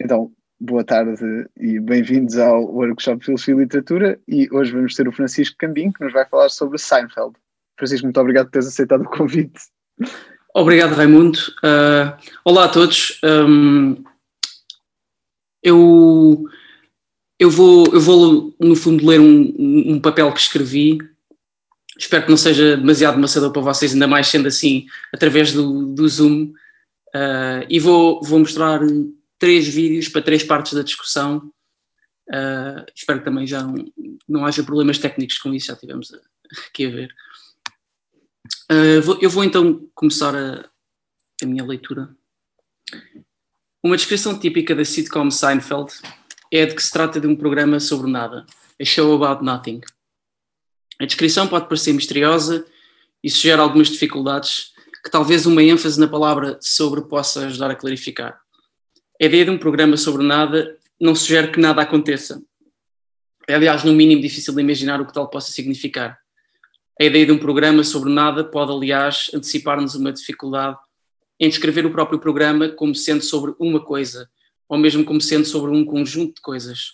[0.00, 1.22] Então, boa tarde
[1.56, 6.02] e bem-vindos ao Workshop Filosofia e Literatura e hoje vamos ter o Francisco Cambim que
[6.02, 7.34] nos vai falar sobre Seinfeld.
[7.78, 9.60] Francisco, muito obrigado por teres aceitado o convite.
[10.52, 11.38] Obrigado, Raimundo.
[11.62, 13.20] Uh, olá a todos.
[13.24, 14.02] Um,
[15.62, 16.44] eu,
[17.38, 20.98] eu, vou, eu vou, no fundo, ler um, um papel que escrevi.
[21.96, 26.08] Espero que não seja demasiado maçador para vocês, ainda mais sendo assim, através do, do
[26.08, 26.52] Zoom.
[27.14, 28.80] Uh, e vou, vou mostrar
[29.44, 31.52] três vídeos para três partes da discussão.
[32.30, 33.74] Uh, espero que também já não,
[34.26, 36.10] não haja problemas técnicos com isso, já tivemos
[36.66, 37.14] aqui a ver.
[38.72, 40.66] Uh, vou, eu vou então começar a,
[41.42, 42.08] a minha leitura.
[43.82, 45.92] Uma descrição típica da sitcom Seinfeld
[46.50, 48.46] é a de que se trata de um programa sobre nada,
[48.80, 49.82] a show about nothing.
[50.98, 52.66] A descrição pode parecer misteriosa
[53.22, 54.72] e sugere algumas dificuldades
[55.04, 58.42] que talvez uma ênfase na palavra sobre possa ajudar a clarificar.
[59.20, 62.42] A ideia de um programa sobre nada não sugere que nada aconteça.
[63.46, 66.18] É, aliás, no mínimo difícil de imaginar o que tal possa significar.
[67.00, 70.78] A ideia de um programa sobre nada pode, aliás, antecipar-nos uma dificuldade
[71.38, 74.28] em descrever o próprio programa como sendo sobre uma coisa,
[74.68, 76.92] ou mesmo como sendo sobre um conjunto de coisas.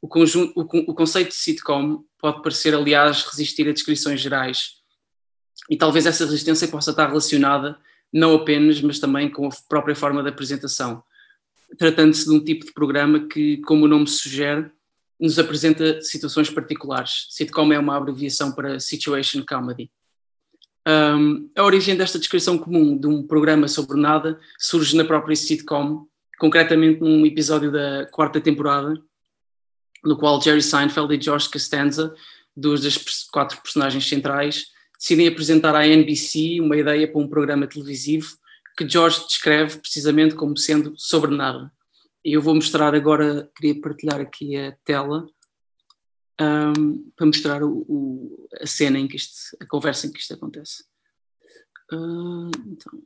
[0.00, 4.82] O, conjunto, o, o conceito de sitcom pode parecer, aliás, resistir a descrições gerais,
[5.70, 7.78] e talvez essa resistência possa estar relacionada
[8.12, 11.02] não apenas, mas também com a própria forma de apresentação,
[11.78, 14.70] tratando-se de um tipo de programa que, como o nome sugere,
[15.18, 17.26] nos apresenta situações particulares.
[17.30, 19.90] Sitcom é uma abreviação para Situation Comedy.
[20.86, 26.06] Um, a origem desta descrição comum de um programa sobre nada surge na própria sitcom,
[26.38, 29.00] concretamente num episódio da quarta temporada,
[30.04, 32.12] no qual Jerry Seinfeld e George Costanza,
[32.56, 32.98] duas das
[33.30, 34.66] quatro personagens centrais,
[34.98, 38.41] decidem apresentar à NBC uma ideia para um programa televisivo
[38.76, 41.72] que George descreve precisamente como sendo sobre nada.
[42.24, 45.26] E eu vou mostrar agora, queria partilhar aqui a tela
[46.40, 50.34] um, para mostrar o, o, a cena em que isto, a conversa em que isto
[50.34, 50.84] acontece.
[51.92, 53.02] Uh, então.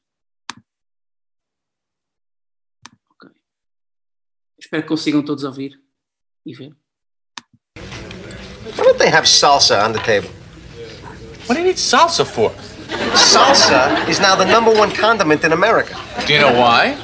[4.59, 5.81] Espero que consigam todos ouvir
[6.45, 6.77] e ver.
[8.77, 10.31] Why don't they have salsa on the table?
[11.47, 12.53] What do you need salsa for?
[12.89, 15.99] Salsa is now the number one condiment in America.
[16.27, 17.01] Do you know why?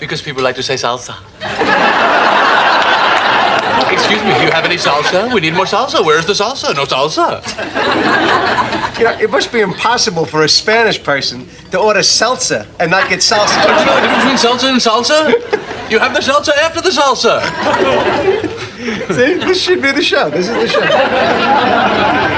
[0.00, 1.14] Because people like to say salsa.
[3.92, 5.32] Excuse me, do you have any salsa?
[5.32, 6.04] We need more salsa.
[6.04, 6.74] Where's the salsa?
[6.74, 7.42] No salsa.
[8.98, 13.08] You know, it must be impossible for a Spanish person to order salsa and not
[13.08, 13.64] get salsa.
[13.64, 15.90] Don't you know the difference between salsa and salsa?
[15.90, 17.40] You have the salsa after the salsa.
[19.08, 20.28] See, this should be the show.
[20.28, 20.80] This is the show.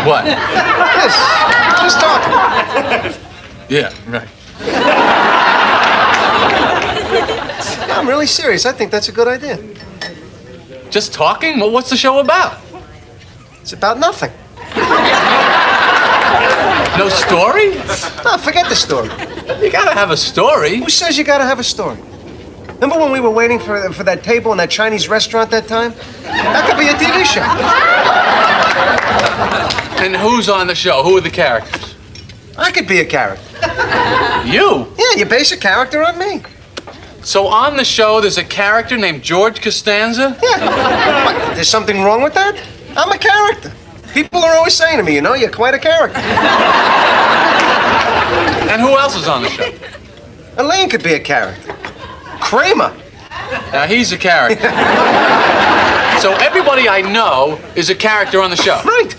[0.06, 0.24] What?
[0.26, 1.16] Yes,
[1.82, 3.20] just talking.
[3.68, 4.28] Yeah, right.
[7.90, 8.64] I'm really serious.
[8.64, 9.58] I think that's a good idea.
[10.88, 11.58] Just talking?
[11.58, 12.60] Well, what's the show about?
[13.60, 14.30] It's about nothing.
[16.96, 17.74] No story?
[18.24, 19.08] No, forget the story.
[19.60, 20.76] You gotta have a story.
[20.76, 21.98] Who says you gotta have a story?
[22.80, 25.94] Remember when we were waiting for, for that table in that Chinese restaurant that time?
[26.22, 27.40] That could be a TV show.
[30.04, 31.02] And who's on the show?
[31.02, 31.94] Who are the characters?
[32.58, 33.42] I could be a character.
[34.46, 34.92] You.
[34.98, 36.42] Yeah, you base a character on me.
[37.22, 40.38] So on the show, there's a character named George Costanza?
[40.42, 41.24] Yeah.
[41.24, 42.62] What, there's something wrong with that?
[42.94, 43.72] I'm a character.
[44.12, 46.20] People are always saying to me, you know, you're quite a character.
[48.70, 49.72] And who else is on the show?
[50.58, 51.74] Elaine could be a character.
[52.40, 52.94] Kramer.
[53.72, 54.62] Now he's a character.
[56.20, 58.80] so everybody I know is a character on the show.
[58.84, 59.14] Right.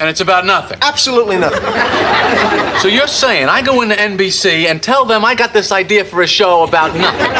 [0.00, 0.78] And it's about nothing.
[0.82, 1.62] Absolutely nothing.
[2.80, 6.22] So you're saying I go into NBC and tell them I got this idea for
[6.22, 7.30] a show about nothing.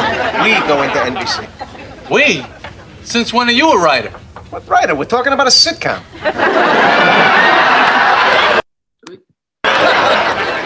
[0.42, 2.10] We go into NBC.
[2.10, 2.46] We?
[3.04, 4.10] Since when are you a writer?
[4.50, 4.94] What writer?
[4.94, 6.00] We're talking about a sitcom.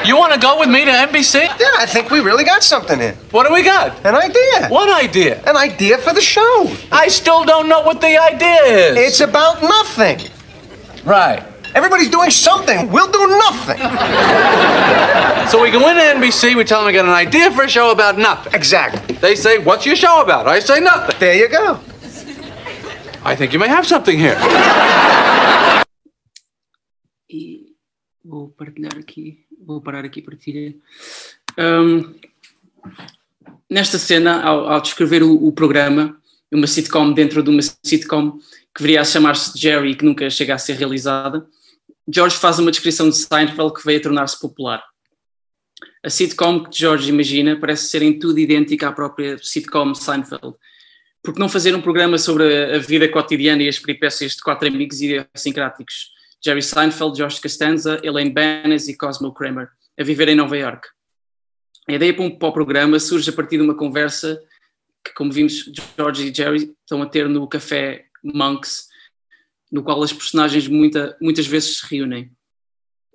[0.09, 1.35] You want to go with me to NBC?
[1.61, 3.13] Yeah, I think we really got something here.
[3.31, 4.07] What do we got?
[4.07, 4.69] An idea.
[4.69, 5.43] What idea?
[5.45, 6.72] An idea for the show.
[6.91, 8.97] I still don't know what the idea is.
[8.97, 10.19] It's about nothing.
[11.05, 11.43] right.
[11.75, 12.91] Everybody's doing something.
[12.91, 13.77] We'll do nothing.
[15.51, 17.91] So we go into NBC, we tell them we got an idea for a show
[17.93, 18.54] about nothing.
[18.54, 19.15] Exactly.
[19.16, 20.49] They say, What's your show about?
[20.49, 21.16] I say nothing.
[21.21, 21.78] There you go.
[23.22, 24.39] I think you may have something here.
[27.28, 27.66] E
[28.25, 30.74] vou partilhar aqui, vou parar aqui a partilha.
[31.59, 32.15] Um,
[33.68, 36.16] nesta cena, ao, ao descrever o, o, programa,
[36.50, 38.38] uma sitcom dentro de uma sitcom
[38.74, 41.47] que viria a chamar-se Jerry e que nunca chega a ser realizada,
[42.10, 44.82] George faz uma descrição de Seinfeld que veio a tornar-se popular.
[46.03, 50.54] A sitcom que George imagina parece ser em tudo idêntica à própria sitcom Seinfeld.
[51.22, 54.66] Por que não fazer um programa sobre a vida cotidiana e as peripécias de quatro
[54.66, 56.16] amigos idiosincráticos?
[56.45, 59.69] Jerry Seinfeld, Josh Costanza, Elaine Benes e Cosmo Kramer,
[59.99, 60.89] a viver em Nova York.
[61.89, 64.41] A ideia para, para o programa surge a partir de uma conversa
[65.05, 68.89] que, como vimos, George e Jerry estão a ter no café Monks,
[69.71, 72.31] no qual as personagens muita, muitas vezes se reúnem.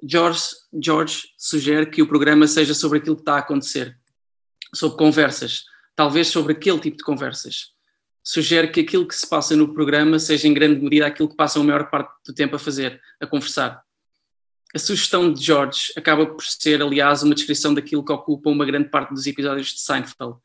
[0.05, 0.41] George,
[0.81, 3.97] George sugere que o programa seja sobre aquilo que está a acontecer,
[4.73, 5.63] sobre conversas,
[5.95, 7.72] talvez sobre aquele tipo de conversas.
[8.23, 11.61] Sugere que aquilo que se passa no programa seja em grande medida aquilo que passam
[11.61, 13.83] a maior parte do tempo a fazer, a conversar.
[14.73, 18.89] A sugestão de George acaba por ser, aliás, uma descrição daquilo que ocupa uma grande
[18.89, 20.37] parte dos episódios de Seinfeld.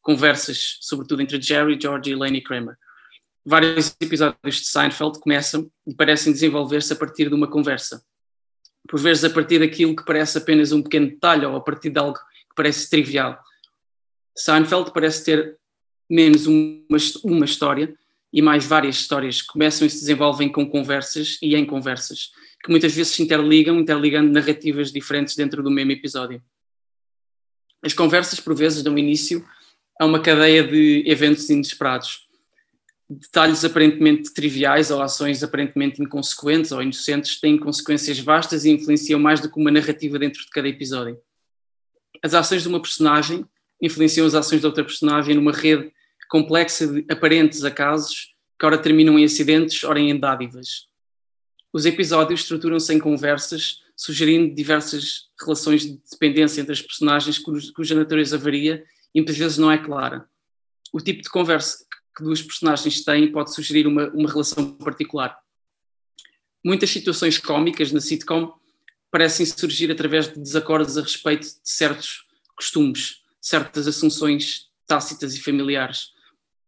[0.00, 2.76] Conversas, sobretudo entre Jerry, George e Laney Kramer.
[3.44, 8.02] Vários episódios de Seinfeld começam e parecem desenvolver-se a partir de uma conversa
[8.86, 11.98] por vezes a partir daquilo que parece apenas um pequeno detalhe ou a partir de
[11.98, 13.38] algo que parece trivial.
[14.36, 15.58] Seinfeld parece ter
[16.08, 17.94] menos uma, uma história
[18.32, 22.30] e mais várias histórias que começam e se desenvolvem com conversas e em conversas,
[22.62, 26.42] que muitas vezes se interligam, interligando narrativas diferentes dentro do mesmo episódio.
[27.82, 29.46] As conversas, por vezes, dão início
[29.98, 32.26] a uma cadeia de eventos inesperados,
[33.08, 39.40] detalhes aparentemente triviais ou ações aparentemente inconsequentes ou inocentes têm consequências vastas e influenciam mais
[39.40, 41.18] do que uma narrativa dentro de cada episódio.
[42.22, 43.44] As ações de uma personagem
[43.80, 45.92] influenciam as ações de outra personagem numa rede
[46.28, 50.88] complexa de aparentes acasos que ora terminam em acidentes, ora em dádivas.
[51.72, 58.38] Os episódios estruturam-se em conversas, sugerindo diversas relações de dependência entre as personagens cuja natureza
[58.38, 58.84] varia
[59.14, 60.28] e muitas vezes não é clara.
[60.92, 61.84] O tipo de conversa
[62.16, 65.38] que duas personagens têm pode sugerir uma, uma relação particular.
[66.64, 68.52] Muitas situações cómicas na sitcom
[69.10, 72.26] parecem surgir através de desacordos a respeito de certos
[72.56, 76.12] costumes, certas assunções tácitas e familiares.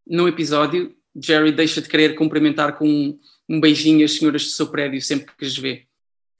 [0.08, 3.18] Num episódio, Jerry deixa de querer cumprimentar com
[3.48, 5.86] um, beijinho as senhoras do seu prédio sempre que as vê.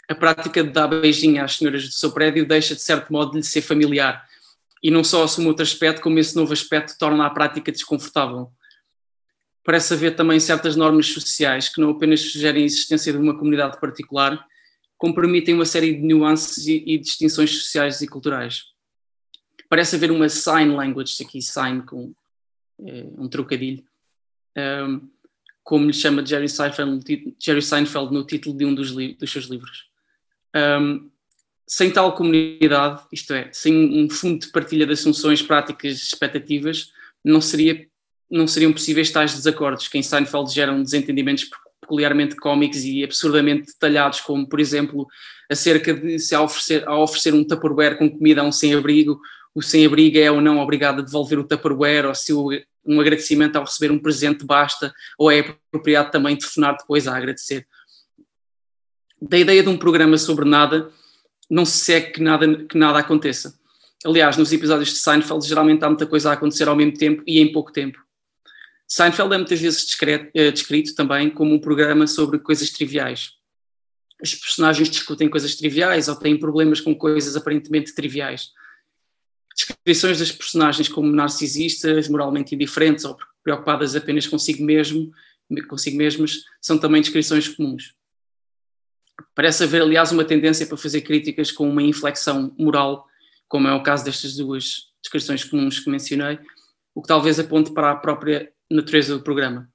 [0.09, 3.39] A prática de dar beijinho às senhoras do seu prédio deixa, de certo modo, de
[3.39, 4.27] lhe ser familiar.
[4.83, 8.51] E não só assume outro aspecto, como esse novo aspecto torna a prática desconfortável
[9.69, 13.79] parece haver também certas normas sociais que não apenas sugerem a existência de uma comunidade
[13.79, 14.43] particular,
[14.97, 18.63] como permitem uma série de nuances e, e distinções sociais e culturais.
[19.69, 22.15] Parece haver uma sign language, aqui sign com
[22.79, 23.85] um trocadilho,
[24.57, 25.09] um,
[25.65, 29.87] como lhe chama Jerry Seinfeld, Jerry Seinfeld no título de um dos, dos seus livros.
[30.55, 31.11] Um,
[31.67, 36.91] sem tal comunidade, isto é, sem um fundo de partilha de assunções, práticas, expectativas,
[37.23, 37.87] não seria
[38.31, 41.49] não seriam possíveis tais desacordos, que em Seinfeld geram desentendimentos
[41.81, 45.07] peculiarmente cómicos e absurdamente detalhados, como, por exemplo,
[45.51, 49.19] acerca de se ao oferecer, ao oferecer um Tupperware com comida a um sem-abrigo,
[49.55, 52.51] o sem-abrigo é ou não obrigado a devolver o Tupperware, ou se o,
[52.85, 57.67] um agradecimento ao receber um presente basta, ou é apropriado também telefonar depois a agradecer.
[59.21, 60.91] Da ideia de um programa sobre nada,
[61.51, 63.59] não se segue que nada, que nada aconteça.
[64.05, 67.41] Aliás, nos episódios de Seinfeld, geralmente há muita coisa a acontecer ao mesmo tempo e
[67.41, 67.99] em pouco tempo.
[68.87, 73.33] Seinfeld é muitas vezes descrito, eh, descrito também como um programa sobre coisas triviais.
[74.23, 78.51] Os personagens discutem coisas triviais ou têm problemas com coisas aparentemente triviais.
[79.59, 85.11] Descrições das personagens como narcisistas, moralmente indiferentes ou preocupadas apenas consigo mesmo,
[85.69, 87.93] consigo mesmas, são também descrições comuns.
[89.35, 93.05] Parece haver, aliás, uma tendência para fazer críticas com uma inflexão moral,
[93.49, 96.39] como é o caso destas duas descrições comuns que mencionei,
[96.95, 99.69] o que talvez aponte para a própria natureza do programa.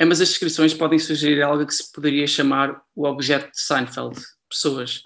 [0.00, 5.02] Ambas as descrições podem sugerir algo que se poderia chamar o objeto de Seinfeld, pessoas.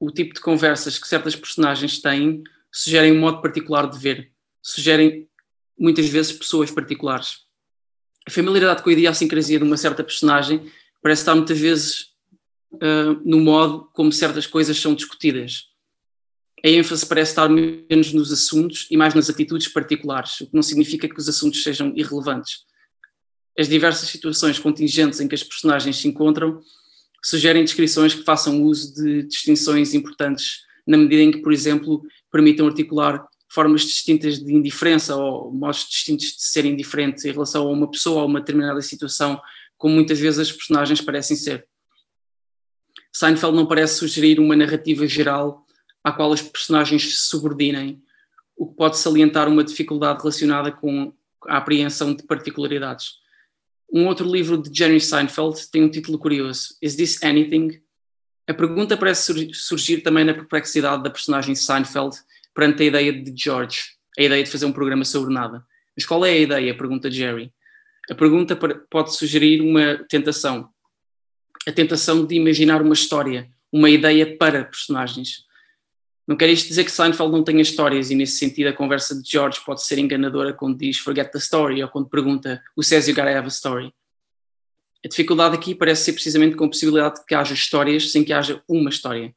[0.00, 2.42] O tipo de conversas que certas personagens têm
[2.78, 5.28] sugerem um modo particular de ver, sugerem
[5.78, 7.46] muitas vezes pessoas particulares.
[8.26, 10.70] A familiaridade com a idiosincrasia de uma certa personagem
[11.02, 12.12] parece estar muitas vezes
[12.74, 15.76] uh, no modo como certas coisas são discutidas
[16.64, 20.62] a ênfase parece estar menos nos assuntos e mais nas atitudes particulares, o que não
[20.62, 22.64] significa que os assuntos sejam irrelevantes.
[23.58, 26.60] As diversas situações contingentes em que as personagens se encontram
[27.22, 32.02] sugerem descrições que façam uso de distinções importantes, na medida em que, por exemplo,
[32.36, 37.70] permitam articular formas distintas de indiferença ou modos distintos de ser indiferente em relação a
[37.70, 39.40] uma pessoa ou uma determinada situação,
[39.78, 41.66] como muitas vezes as personagens parecem ser.
[43.10, 45.64] Seinfeld não parece sugerir uma narrativa geral
[46.04, 48.02] à qual as personagens se subordinem,
[48.54, 51.14] o que pode salientar uma dificuldade relacionada com
[51.46, 53.14] a apreensão de particularidades.
[53.90, 57.80] Um outro livro de Jerry Seinfeld tem um título curioso: Is This Anything?
[58.46, 62.16] A pergunta parece surgir também na perplexidade da personagem Seinfeld
[62.56, 63.82] perante a ideia de George,
[64.18, 65.62] a ideia de fazer um programa sobre nada.
[65.94, 66.76] Mas qual é a ideia?
[66.76, 67.52] Pergunta Jerry.
[68.10, 68.56] A pergunta
[68.90, 70.70] pode sugerir uma tentação.
[71.68, 75.44] A tentação de imaginar uma história, uma ideia para personagens.
[76.26, 79.30] Não quer isto dizer que Seinfeld não tenha histórias e, nesse sentido, a conversa de
[79.30, 83.30] George pode ser enganadora quando diz forget the story ou quando pergunta says you gotta
[83.30, 83.92] have a story.
[85.04, 88.32] A dificuldade aqui parece ser precisamente com a possibilidade de que haja histórias sem que
[88.32, 89.35] haja uma história.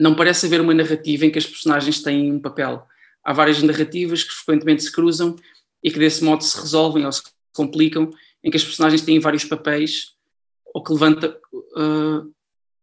[0.00, 2.86] Não parece haver uma narrativa em que as personagens têm um papel.
[3.22, 5.36] Há várias narrativas que frequentemente se cruzam
[5.84, 8.10] e que desse modo se resolvem ou se complicam,
[8.42, 10.14] em que as personagens têm vários papéis
[10.72, 12.32] ou que, levanta, uh,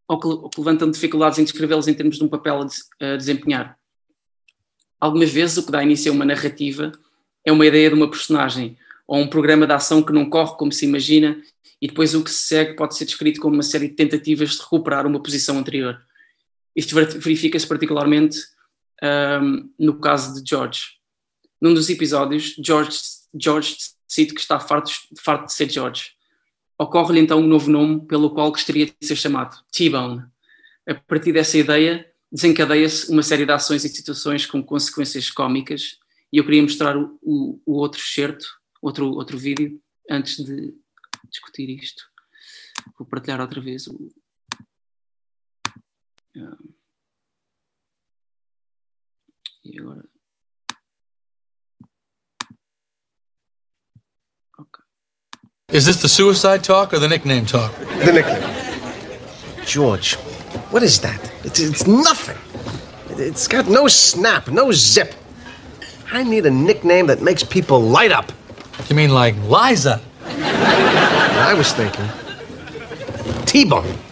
[0.07, 3.17] ou que, ou que levantam dificuldades em descrevê-los em termos de um papel a, a
[3.17, 3.79] desempenhar.
[4.99, 6.91] Algumas vezes o que dá início a uma narrativa
[7.43, 10.71] é uma ideia de uma personagem, ou um programa de ação que não corre como
[10.71, 11.41] se imagina,
[11.81, 14.59] e depois o que se segue pode ser descrito como uma série de tentativas de
[14.59, 15.99] recuperar uma posição anterior.
[16.77, 18.37] Isto verifica-se particularmente
[19.41, 20.81] um, no caso de George.
[21.59, 22.99] Num dos episódios, George,
[23.33, 23.75] George
[24.07, 26.11] decide que está farto, farto de ser George.
[26.77, 30.23] Ocorre-lhe então um novo nome pelo qual gostaria de ser chamado, T-Bone.
[30.87, 35.97] A partir dessa ideia, desencadeia-se uma série de ações e situações com consequências cómicas,
[36.31, 38.45] e eu queria mostrar o, o, o outro excerto
[38.81, 40.73] outro, outro vídeo antes de
[41.29, 42.03] discutir isto.
[42.97, 44.09] Vou partilhar outra vez o.
[46.37, 46.57] Agora.
[54.59, 54.83] Okay.
[55.69, 57.73] Is this the suicide talk or the nickname talk?
[57.75, 58.43] The nickname.
[59.65, 60.15] George,
[60.71, 61.19] what is that?
[61.43, 62.37] It's, it's nothing.
[63.17, 65.13] It's got no snap, no zip.
[66.11, 68.31] I need a nickname that makes people light up.
[68.89, 69.99] You mean like Liza?
[70.23, 72.07] I was thinking
[73.45, 74.06] T-Bone.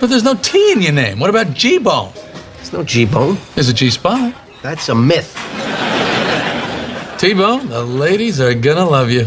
[0.00, 1.20] But there's no T in your name.
[1.20, 2.12] What about G-Bone?
[2.56, 3.36] There's no G-Bone.
[3.54, 4.34] There's a G-Spot.
[4.62, 5.34] That's a myth.
[7.18, 9.26] T-Bone, the ladies are gonna love you.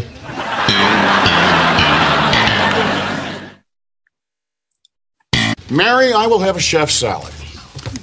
[5.70, 7.32] Mary, I will have a chef salad.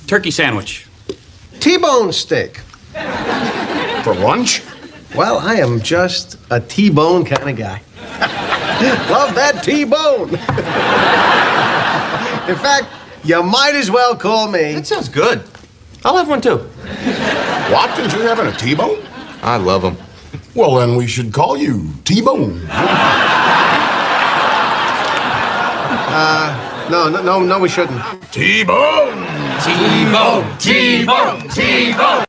[0.08, 0.88] Turkey sandwich.
[1.60, 2.58] T-bone steak.
[4.04, 4.64] For lunch?
[5.14, 7.82] Well, I am just a T-bone kind of guy.
[9.12, 10.38] Love that T-bone.
[12.52, 12.88] In fact,
[13.24, 14.74] you might as well call me.
[14.74, 15.42] That sounds good.
[16.04, 16.68] I'll have one too.
[17.72, 19.02] Watkins, you having a T-bone?
[19.42, 19.96] I love them.
[20.54, 22.60] Well, then we should call you T-bone.
[26.14, 28.02] Uh, no, no, no, no, we shouldn't.
[28.34, 29.26] T-bone.
[29.64, 32.26] T-bone, T-bone, T-bone.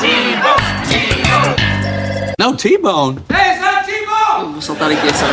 [0.00, 1.56] T-bone, T-bone.
[2.38, 3.22] No T-bone.
[3.28, 4.52] Hey, it's not T-bone.
[4.54, 5.26] Vou soltar aqui essa.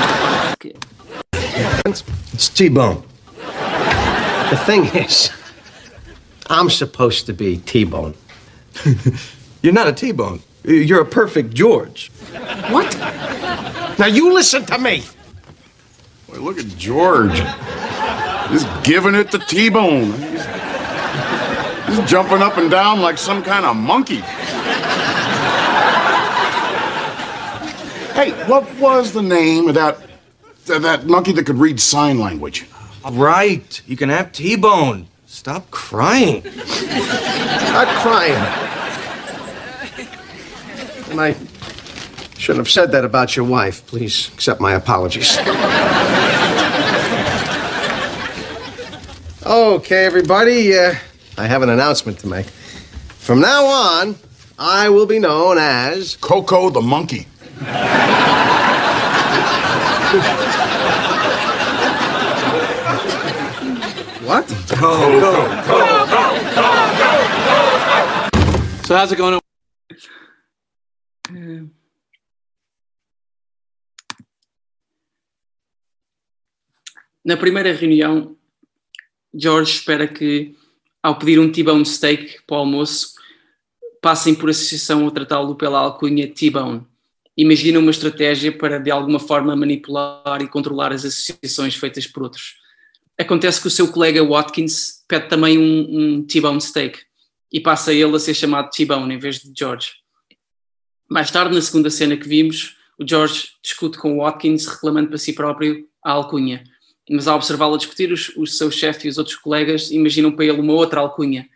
[2.34, 3.12] It's T-bone.
[4.50, 5.31] The thing is,
[6.47, 8.15] I'm supposed to be T-bone.
[9.62, 10.41] You're not a T-bone.
[10.63, 12.09] You're a perfect George.
[12.69, 12.97] What?
[14.00, 15.03] Now you listen to me.
[16.27, 17.39] Boy, look at George.
[18.50, 20.12] He's giving it the T-bone.
[20.13, 20.45] He's,
[21.97, 24.21] he's jumping up and down like some kind of monkey.
[28.13, 29.97] Hey, what was the name of that
[30.65, 32.65] that monkey that could read sign language?
[33.12, 33.81] Right.
[33.86, 35.07] You can have T-bone.
[35.25, 36.43] Stop crying.
[36.43, 38.36] Not crying.
[41.10, 41.36] And I
[42.38, 43.86] shouldn't have said that about your wife.
[43.88, 45.38] Please accept my apologies.
[49.45, 50.77] okay, everybody.
[50.77, 50.93] Uh,
[51.38, 52.45] I have an announcement to make.
[52.45, 54.15] From now on,
[54.57, 57.27] I will be known as Coco the monkey.
[64.25, 64.48] what?
[68.86, 69.39] So how's it going?
[77.25, 78.36] Na primeira reunião,
[79.34, 80.56] George espera que,
[81.01, 83.13] ao pedir um T-bone steak para o almoço,
[84.01, 86.86] passem por associação a tratá-lo pela alcunha T-bone.
[87.36, 92.62] Imagina uma estratégia para, de alguma forma, manipular e controlar as associações feitas por outros.
[93.20, 97.00] Acontece que o seu colega Watkins pede também um, um T-bone steak
[97.51, 99.91] e passa ele a ser chamado T-bone em vez de George.
[101.10, 105.34] Mais tarde, na segunda cena que vimos, o George discute com Watkins, reclamando para si
[105.34, 106.63] próprio a alcunha.
[107.10, 110.60] Mas ao observá-lo discutir, os, o seu chefe e os outros colegas imaginam para ele
[110.60, 111.48] uma outra alcunha,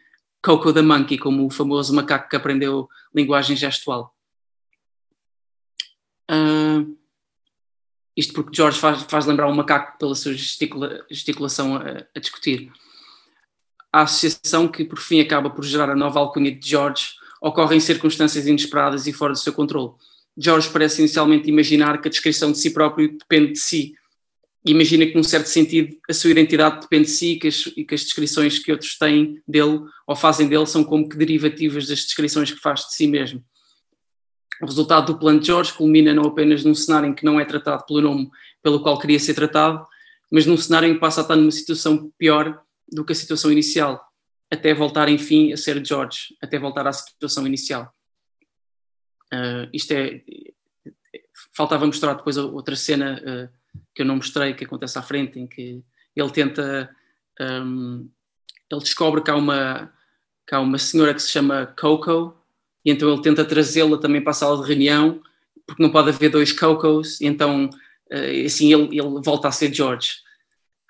[0.44, 4.14] Coco the Monkey, como o famoso macaco que aprendeu linguagem gestual.
[6.30, 6.97] Uh,
[8.18, 12.72] isto porque George faz, faz, lembrar um macaco pela sua gesticula, gesticulação a, a, discutir.
[13.94, 17.80] a associação que por fim acaba por gerar a nova alcunha de George ocorre em
[17.80, 19.92] circunstâncias inesperadas e fora do seu controle.
[20.36, 23.94] George parece inicialmente imaginar que a descrição de si próprio depende de si.
[24.66, 27.86] Imagina que, num certo sentido, a sua identidade depende de si e que, as, e
[27.86, 32.00] que as descrições que outros têm dele ou fazem dele são como que derivativas das
[32.00, 33.44] descrições que faz de si mesmo.
[34.62, 37.46] O resultado do plano de George culmina não apenas num cenário em que não é
[37.46, 38.30] tratado pelo nome
[38.62, 39.86] pelo qual queria ser tratado,
[40.32, 42.62] mas num cenário em que passa a estar numa situação pior
[42.92, 44.04] do que a situação inicial,
[44.52, 47.94] até voltar, enfim, a ser George, até voltar à situação inicial.
[49.34, 50.22] Uh, isto é.
[51.54, 55.48] Faltava mostrar depois outra cena uh, que eu não mostrei, que acontece à frente, em
[55.48, 55.84] que
[56.16, 56.90] ele tenta.
[57.40, 58.10] Um,
[58.70, 59.94] ele descobre que há, uma,
[60.46, 62.37] que há uma senhora que se chama Coco,
[62.88, 65.22] e então ele tenta trazê-la também para a sala de reunião,
[65.66, 70.20] porque não pode haver dois Cocos, então uh, assim ele, ele volta a ser George.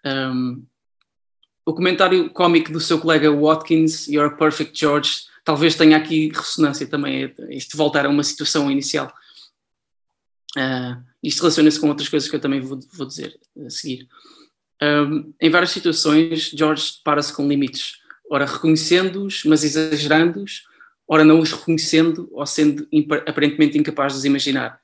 [0.05, 0.63] Um,
[1.65, 6.85] o comentário cómico do seu colega Watkins, You're a Perfect George, talvez tenha aqui ressonância
[6.85, 9.11] também, isto voltar a uma situação inicial.
[10.55, 13.35] Uh, isto relaciona-se com outras coisas que eu também vou, vou dizer
[13.65, 14.07] a seguir.
[14.83, 17.93] Um, em várias situações, George depara-se com limites,
[18.29, 20.67] ora reconhecendo-os, mas exagerando-os,
[21.07, 22.87] ora não os reconhecendo ou sendo
[23.25, 24.79] aparentemente incapaz de os imaginar.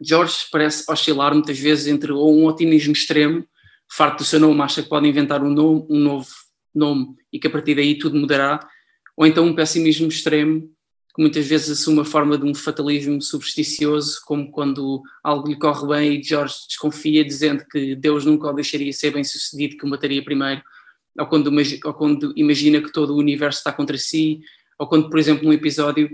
[0.00, 3.46] George parece oscilar muitas vezes entre ou um otimismo extremo
[3.90, 6.28] farto do seu nome, acha que pode inventar um, nome, um novo
[6.74, 8.60] nome e que a partir daí tudo mudará,
[9.16, 10.70] ou então um pessimismo extremo,
[11.14, 15.88] que muitas vezes assume a forma de um fatalismo supersticioso, como quando algo lhe corre
[15.88, 19.88] bem e George desconfia, dizendo que Deus nunca o deixaria ser bem sucedido, que o
[19.88, 20.62] mataria primeiro,
[21.18, 21.52] ou quando,
[21.84, 24.40] ou quando imagina que todo o universo está contra si,
[24.80, 26.10] ou quando, por exemplo, num episódio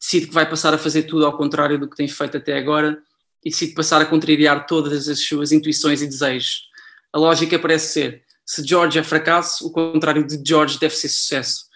[0.00, 3.00] decide que vai passar a fazer tudo ao contrário do que tem feito até agora
[3.44, 6.70] e decide passar a contrariar todas as suas intuições e desejos
[7.12, 11.68] a lógica parece ser: se George é fracasso, o contrário de George deve ser sucesso.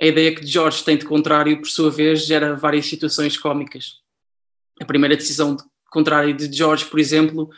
[0.00, 3.94] A ideia que George tem de contrário, por sua vez, gera várias situações cómicas.
[4.80, 7.50] A primeira decisão de contrário de George, por exemplo,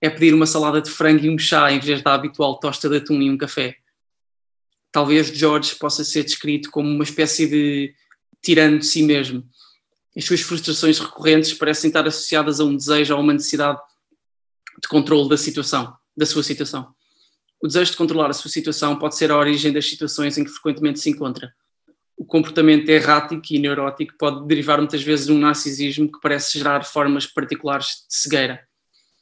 [0.00, 2.98] é pedir uma salada de frango e um chá em vez da habitual tosta de
[2.98, 3.76] atum e um café.
[4.90, 7.94] Talvez George possa ser descrito como uma espécie de
[8.42, 9.44] tirano de si mesmo.
[10.16, 13.78] As suas frustrações recorrentes parecem estar associadas a um desejo ou uma necessidade
[14.82, 16.92] de controle da situação da sua situação.
[17.62, 20.50] O desejo de controlar a sua situação pode ser a origem das situações em que
[20.50, 21.54] frequentemente se encontra.
[22.16, 26.84] O comportamento errático e neurótico pode derivar muitas vezes de um narcisismo que parece gerar
[26.84, 28.60] formas particulares de cegueira.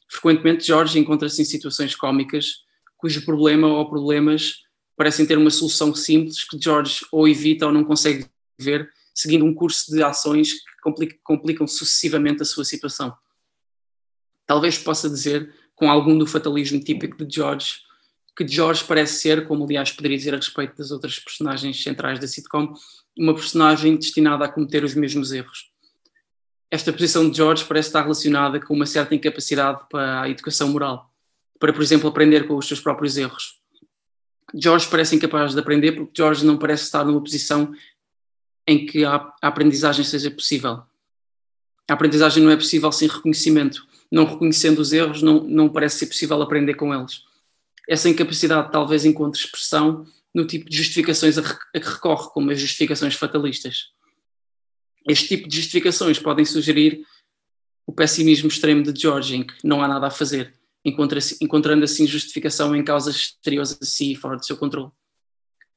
[0.09, 2.63] Frequentemente, Jorge encontra-se em situações cômicas
[2.97, 4.63] cujo problema ou problemas
[4.97, 8.25] parecem ter uma solução simples que George ou evita ou não consegue
[8.59, 13.15] ver, seguindo um curso de ações que complicam sucessivamente a sua situação.
[14.45, 17.75] Talvez possa dizer com algum do fatalismo típico de George,
[18.35, 22.27] que George parece ser, como aliás poderia dizer a respeito das outras personagens centrais da
[22.27, 22.73] sitcom,
[23.17, 25.71] uma personagem destinada a cometer os mesmos erros.
[26.69, 31.11] Esta posição de George parece estar relacionada com uma certa incapacidade para a educação moral,
[31.59, 33.56] para, por exemplo, aprender com os seus próprios erros.
[34.55, 37.73] George parece incapaz de aprender porque George não parece estar numa posição
[38.65, 40.81] em que a aprendizagem seja possível.
[41.89, 46.07] A aprendizagem não é possível sem reconhecimento não reconhecendo os erros, não, não parece ser
[46.07, 47.23] possível aprender com eles.
[47.87, 53.15] Essa incapacidade talvez encontre expressão no tipo de justificações a, que recorre, como as justificações
[53.15, 53.91] fatalistas.
[55.07, 57.05] Este tipo de justificações podem sugerir
[57.85, 60.53] o pessimismo extremo de George, em que não há nada a fazer,
[60.87, 64.91] encontrando assim justificação em causas exteriores a si e fora do seu controle.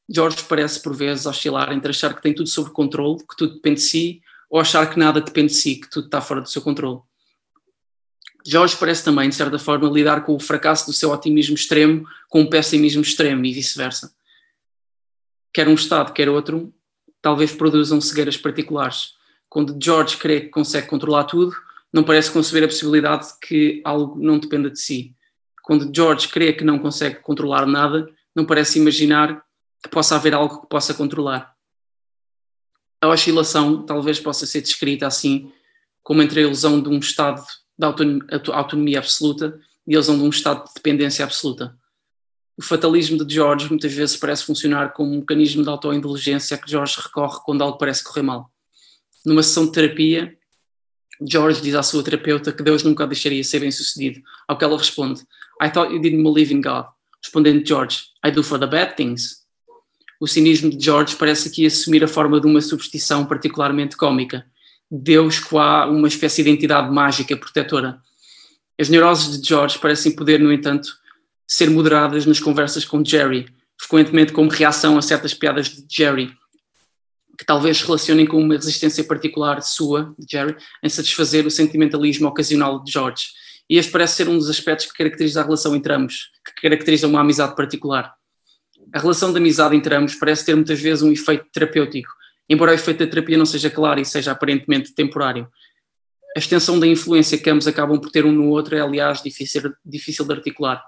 [0.09, 3.77] George parece, por vezes, oscilar entre achar que tem tudo sob controle, que tudo depende
[3.77, 6.61] de si, ou achar que nada depende de si, que tudo está fora do seu
[6.61, 7.01] controle.
[8.44, 12.42] Jorge parece também, de certa forma, lidar com o fracasso do seu otimismo extremo com
[12.42, 14.12] o pessimismo extremo e vice-versa.
[15.53, 16.73] Quer um Estado, quer outro,
[17.20, 19.14] talvez produzam cegueiras particulares.
[19.49, 21.55] Quando George crê que consegue controlar tudo,
[21.92, 25.14] não parece conceber a possibilidade de que algo não dependa de si.
[25.62, 29.44] Quando George crê que não consegue controlar nada, não parece imaginar
[29.83, 31.55] que possa haver algo que possa controlar.
[33.00, 35.50] A oscilação talvez possa ser descrita assim
[36.03, 37.42] como entre a ilusão de um estado
[37.79, 37.87] da
[38.53, 41.76] autonomia, absoluta e eles andam um estado de dependência absoluta.
[42.57, 46.70] O fatalismo de George muitas vezes parece funcionar como um mecanismo de autoindulgência a que
[46.70, 48.53] George recorre quando algo parece correr mal.
[49.24, 50.37] Numa sessão de terapia,
[51.21, 54.65] George diz à sua terapeuta que Deus nunca o deixaria ser bem sucedido, ao que
[54.65, 55.21] ela responde:
[55.63, 56.87] I thought you didn't believe in God.
[57.23, 59.41] Respondendo George: I do for the bad things.
[60.21, 64.45] O cinismo de George parece aqui assumir a forma de uma superstição particularmente cômica.
[64.91, 68.01] Deus coá uma espécie de entidade mágica protetora.
[68.79, 70.89] As neuroses de George parecem poder, no entanto,
[71.47, 73.47] ser moderadas nas conversas com Jerry,
[73.79, 76.33] frequentemente como reação a certas piadas de Jerry,
[77.40, 82.29] que talvez se relacionem com uma resistência particular sua, de Jerry, em satisfazer o sentimentalismo
[82.29, 83.29] ocasional de George.
[83.66, 87.07] E este parece ser um dos aspectos que caracteriza a relação entre ambos, que caracteriza
[87.07, 88.12] uma amizade particular.
[88.92, 92.11] A relação de amizade entre ambos parece ter muitas vezes um efeito terapêutico,
[92.46, 95.48] embora o efeito da terapia não seja claro e seja aparentemente temporário.
[96.37, 99.72] A extensão da influência que ambos acabam por ter um no outro é, aliás, difícil,
[99.83, 100.85] difícil de articular.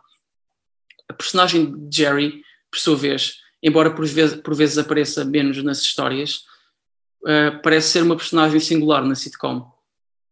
[1.09, 5.81] A personagem de Jerry, por sua vez, embora por vezes, por vezes apareça menos nas
[5.81, 6.45] histórias,
[7.23, 9.71] uh, parece ser uma personagem singular na sitcom.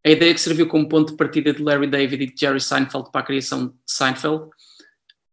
[0.05, 3.11] A ideia que serviu como ponto de partida de Larry David e de Jerry Seinfeld
[3.12, 4.49] para a criação de Seinfeld,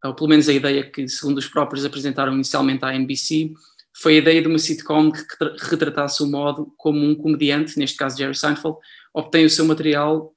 [0.04, 3.54] ou pelo menos a ideia que, segundo os próprios, apresentaram inicialmente à NBC,
[3.94, 5.24] foi a ideia de uma sitcom que
[5.60, 8.78] retratasse o modo como um comediante, neste caso Jerry Seinfeld,
[9.14, 10.34] obtém o seu material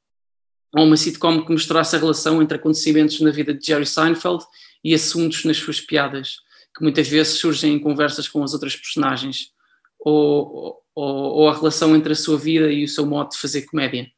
[0.75, 4.45] ou uma sitcom que mostrasse a relação entre acontecimentos na vida de Jerry Seinfeld
[4.83, 6.37] e assuntos nas suas piadas,
[6.81, 9.53] que muitas vezes surgem em conversas com as outras personagens,
[9.99, 13.67] ou, ou, ou a relação entre a sua vida e o seu modo de fazer
[13.67, 14.11] comédia.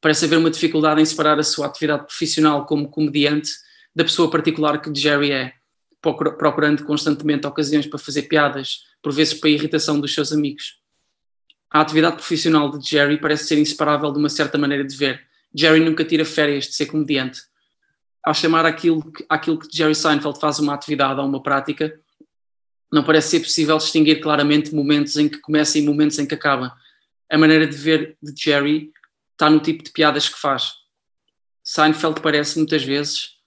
[0.00, 3.52] Parece haver uma dificuldade em separar a sua atividade profissional como comediante
[3.94, 5.52] da pessoa particular que Jerry é,
[6.00, 10.80] procurando constantemente ocasiões para fazer piadas, por vezes para a irritação dos seus amigos.
[11.70, 15.24] A atividade profissional de Jerry parece ser inseparável de uma certa maneira de ver.
[15.54, 17.42] Jerry nunca tira férias de ser comediante.
[18.24, 22.00] Ao chamar aquilo aquilo que Jerry Seinfeld faz uma atividade ou uma prática,
[22.92, 26.76] não parece ser possível distinguir claramente momentos em que começa e momentos em que acaba.
[27.30, 28.92] A maneira de ver de Jerry
[29.32, 30.74] está no tipo de piadas que faz.
[31.64, 33.38] Seinfeld parece muitas vezes,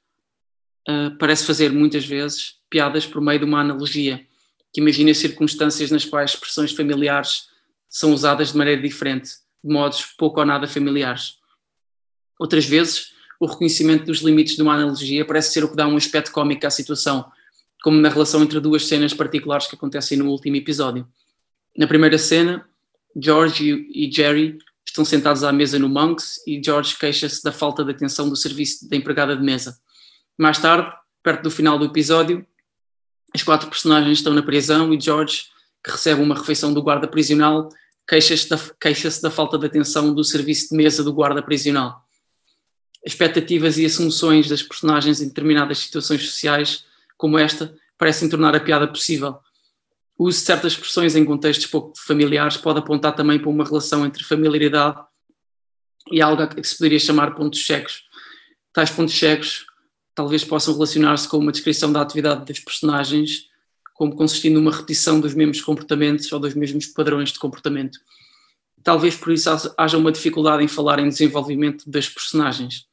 [0.89, 4.25] uh, parece fazer muitas vezes piadas por meio de uma analogia,
[4.73, 7.47] que imagina circunstâncias nas quais expressões familiares
[7.87, 9.29] são usadas de maneira diferente,
[9.63, 11.37] de modos pouco ou nada familiares.
[12.39, 15.97] Outras vezes, o reconhecimento dos limites de uma analogia parece ser o que dá um
[15.97, 17.25] aspecto cómico à situação,
[17.83, 21.07] como na relação entre duas cenas particulares que acontecem no último episódio.
[21.77, 22.67] Na primeira cena,
[23.15, 27.91] George e Jerry estão sentados à mesa no Monks e George queixa-se da falta de
[27.91, 29.77] atenção do serviço da empregada de mesa.
[30.37, 30.89] Mais tarde,
[31.21, 32.45] perto do final do episódio,
[33.33, 35.47] as quatro personagens estão na prisão e George,
[35.83, 37.69] que recebe uma refeição do guarda prisional,
[38.07, 42.04] queixa-se da, queixa da falta de atenção do serviço de mesa do guarda prisional.
[43.05, 46.85] Expectativas e assunções das personagens em determinadas situações sociais,
[47.17, 49.37] como esta, parecem tornar a piada possível.
[50.17, 54.05] O uso de certas expressões em contextos pouco familiares pode apontar também para uma relação
[54.05, 54.99] entre familiaridade
[56.11, 58.03] e algo que se poderia chamar pontos cegos.
[58.73, 59.65] Tais pontos cegos
[60.15, 63.49] talvez possam relacionar-se com uma descrição da atividade dos personagens
[63.95, 67.97] como consistindo numa repetição dos mesmos comportamentos ou dos mesmos padrões de comportamento.
[68.83, 72.85] Talvez por isso haja uma dificuldade em falar em desenvolvimento das personagens.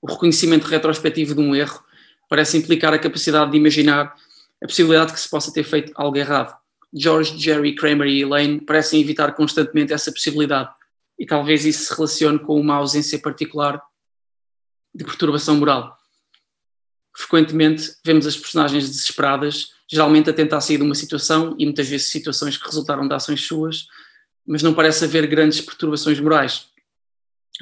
[0.00, 1.82] O reconhecimento retrospectivo de um erro
[2.28, 4.14] parece implicar a capacidade de imaginar
[4.62, 6.56] a possibilidade que se possa ter feito algo errado.
[6.92, 10.70] George, Jerry, Kramer e Elaine parecem evitar constantemente essa possibilidade,
[11.18, 13.82] e talvez isso se relacione com uma ausência particular
[14.94, 15.96] de perturbação moral.
[17.14, 22.08] Frequentemente vemos as personagens desesperadas geralmente a tentar sair de uma situação e muitas vezes
[22.08, 23.86] situações que resultaram de ações suas,
[24.46, 26.68] mas não parece haver grandes perturbações morais.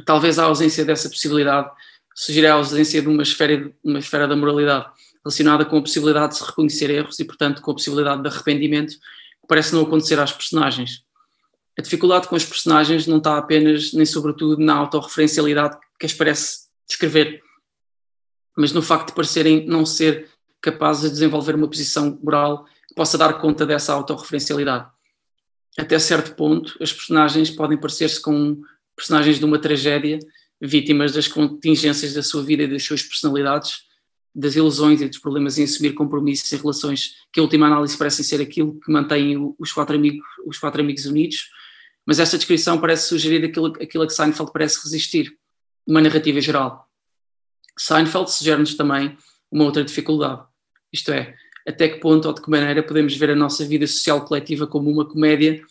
[0.05, 1.71] Talvez a ausência dessa possibilidade
[2.17, 4.87] sugira a ausência de uma esfera, uma esfera da moralidade
[5.23, 8.95] relacionada com a possibilidade de se reconhecer erros e, portanto, com a possibilidade de arrependimento,
[8.95, 11.05] que parece não acontecer às personagens.
[11.79, 16.69] A dificuldade com as personagens não está apenas, nem sobretudo, na autorreferencialidade que as parece
[16.89, 17.43] descrever,
[18.57, 20.31] mas no facto de parecerem não ser
[20.63, 24.89] capazes de desenvolver uma posição moral que possa dar conta dessa autorreferencialidade.
[25.79, 28.63] Até certo ponto, as personagens podem parecer-se com
[28.97, 30.19] personagens de uma tragédia,
[30.61, 33.85] vítimas das contingências da sua vida e das suas personalidades,
[34.35, 38.25] das ilusões e dos problemas em assumir compromissos e relações que, em última análise, parecem
[38.25, 41.49] ser aquilo que mantém os quatro amigos, os quatro amigos unidos.
[42.05, 45.37] Mas essa descrição parece sugerir aquilo, aquilo a que Seinfeld parece resistir,
[45.87, 46.87] uma narrativa geral.
[47.79, 49.17] Seinfeld sugere-nos também
[49.51, 50.43] uma outra dificuldade.
[50.93, 51.35] Isto é,
[51.67, 54.91] até que ponto ou de que maneira podemos ver a nossa vida social coletiva como
[54.91, 55.63] uma comédia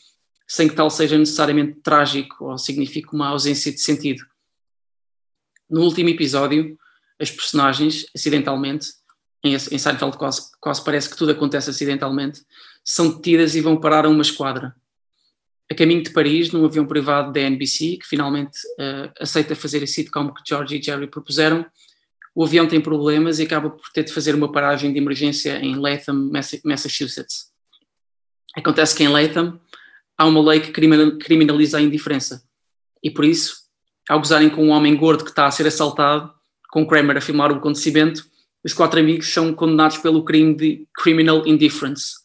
[0.48, 4.24] sem que tal seja necessariamente trágico ou signifique uma ausência de sentido.
[5.70, 6.78] No último episódio,
[7.20, 8.88] as personagens, acidentalmente,
[9.44, 12.42] em, Seinfeld quase, quase parece que tudo acontece acidentalmente,
[12.84, 14.76] são detidas e vão parar a uma esquadra.
[15.70, 19.88] A caminho de Paris, num avião privado da NBC, que finalmente uh, aceita fazer a
[19.88, 21.66] sitcom que George e Jerry propuseram,
[22.36, 25.76] o avião tem problemas e acaba por ter de fazer uma paragem de emergência em
[25.76, 26.30] Latham,
[26.64, 27.52] Massachusetts.
[28.56, 29.60] Acontece que em Latham
[30.18, 32.44] há uma lei que criminaliza a indiferença
[33.02, 33.65] e por isso,
[34.10, 36.34] ao gozarem com um homem gordo que está a ser assaltado,
[36.70, 38.26] com Kramer a filmar o acontecimento,
[38.64, 42.16] os quatro amigos são condenados pelo crime de criminal indifference.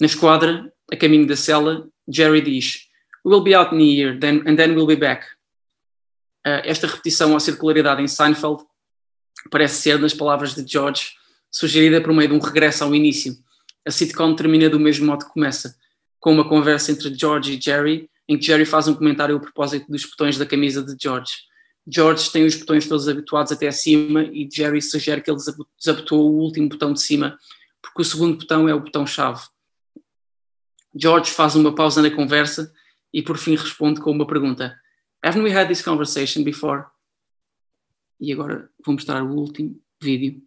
[0.00, 2.88] Na esquadra, a caminho da cela, Jerry diz:
[3.24, 5.26] We'll be out in a year, then, and then we'll be back.
[6.46, 8.62] Uh, esta repetição à circularidade em Seinfeld
[9.50, 11.12] parece ser, nas palavras de George,
[11.50, 13.36] sugerida por meio de um regresso ao início.
[13.84, 15.76] A sitcom termina do mesmo modo que começa,
[16.20, 19.90] com uma conversa entre George e Jerry, em que Jerry faz um comentário a propósito
[19.90, 21.32] dos botões da camisa de George.
[21.86, 25.38] George tem os botões todos habituados até acima e Jerry sugere que ele
[25.78, 27.38] desabotou o último botão de cima,
[27.80, 29.42] porque o segundo botão é o botão-chave.
[30.94, 32.72] George faz uma pausa na conversa
[33.12, 34.76] e por fim responde com uma pergunta:
[35.22, 36.86] Haven't we had this conversation before?
[38.18, 40.42] E agora vou mostrar o último vídeo.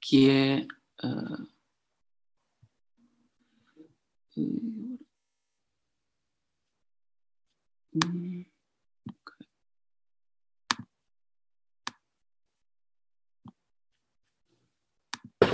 [0.00, 0.66] Que é.
[1.02, 1.48] Uh,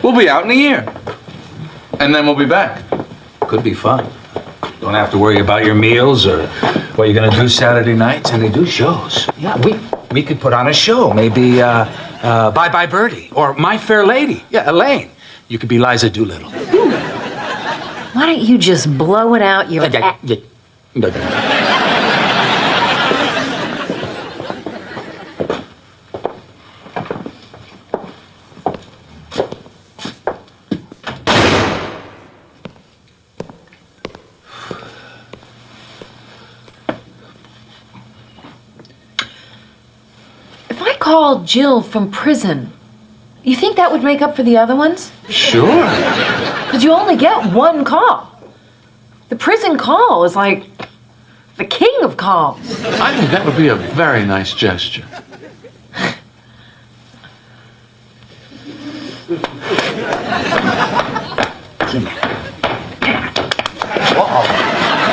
[0.03, 0.87] We'll be out in a year.
[1.99, 2.85] And then we'll be back.
[3.40, 4.07] Could be fun.
[4.81, 6.46] Don't have to worry about your meals or
[6.96, 9.29] what you're gonna do Saturday nights, and they do shows.
[9.38, 9.79] Yeah, we
[10.12, 11.12] we could put on a show.
[11.12, 11.87] Maybe uh,
[12.22, 14.44] uh, Bye Bye Birdie or My Fair Lady.
[14.51, 15.11] Yeah, Elaine.
[15.49, 16.51] You could be Liza Doolittle.
[18.16, 20.16] Why don't you just blow it out your yeah.
[40.70, 42.72] If I called Jill from prison,
[43.44, 45.12] you think that would make up for the other ones?
[45.29, 45.85] Sure.
[46.66, 48.33] Because you only get one call.
[49.29, 50.64] The prison call is like
[51.57, 52.59] the king of calls.
[53.00, 55.07] I think that would be a very nice gesture.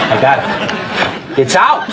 [0.05, 1.39] I got it.
[1.39, 1.89] It's out.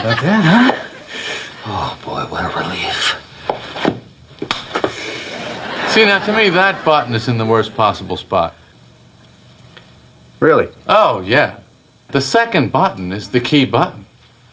[0.00, 0.72] About that, huh?
[1.66, 3.29] Oh boy, what a relief.
[5.90, 8.54] See, now to me, that button is in the worst possible spot.
[10.38, 10.68] Really?
[10.86, 11.58] Oh, yeah.
[12.10, 14.06] The second button is the key button.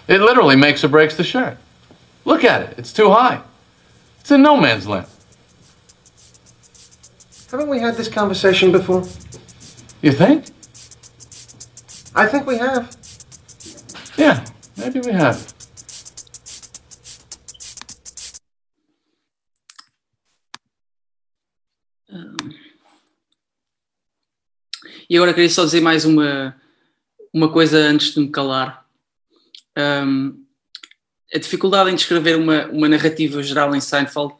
[0.07, 1.57] It literally makes or breaks the shirt.
[2.25, 3.41] Look at it, it's too high.
[4.19, 5.05] It's in no man's land.
[7.51, 9.03] Haven't we had this conversation before?
[10.01, 10.47] You think?
[12.15, 12.97] I think we have.
[14.17, 14.43] Yeah,
[14.75, 15.53] maybe we have.
[25.09, 26.55] E agora queria só dizer mais uma,
[27.33, 28.85] uma coisa antes de me calar.
[29.77, 30.43] Um,
[31.33, 34.33] a dificuldade em descrever uma, uma narrativa geral em Seinfeld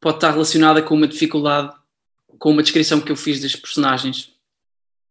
[0.00, 1.74] pode estar relacionada com uma dificuldade,
[2.38, 4.34] com uma descrição que eu fiz das personagens.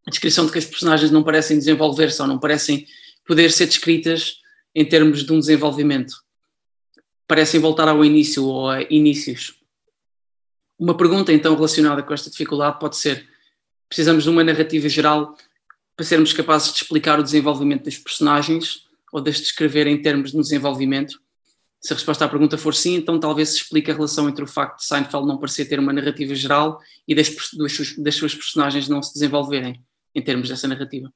[0.06, 2.86] A descrição de que as personagens não parecem desenvolver-se ou não parecem
[3.26, 4.40] poder ser descritas
[4.76, 6.14] em termos de um desenvolvimento.
[7.28, 9.56] Parecem voltar ao início ou a inícios.
[10.78, 13.31] Uma pergunta então relacionada com esta dificuldade pode ser:
[13.92, 15.36] precisamos de uma narrativa geral
[15.98, 20.32] para sermos capazes de explicar o desenvolvimento das personagens ou de as descrever em termos
[20.32, 21.22] de desenvolvimento?
[21.82, 24.48] Se a resposta à pergunta for sim, então talvez se explique a relação entre o
[24.48, 28.88] facto de Seinfeld não parecer ter uma narrativa geral e das, das, das suas personagens
[28.88, 29.84] não se desenvolverem
[30.16, 31.14] em termos dessa narrativa.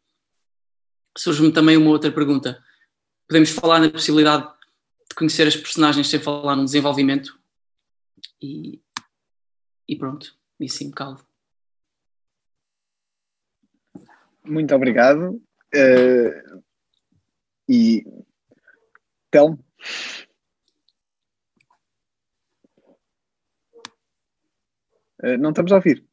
[1.17, 2.61] Surge-me também uma outra pergunta.
[3.25, 7.39] Podemos falar na possibilidade de conhecer as personagens sem falar num desenvolvimento?
[8.41, 8.81] E,
[9.88, 11.25] e pronto, e assim me calvo.
[14.45, 15.41] Muito obrigado.
[15.73, 16.63] Uh,
[17.67, 18.05] e
[19.31, 19.60] Telmo.
[25.23, 26.05] Uh, não estamos a ouvir.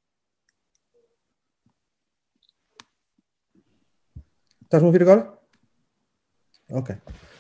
[4.62, 5.38] Estás-me a ouvir agora?
[6.70, 6.96] Ok.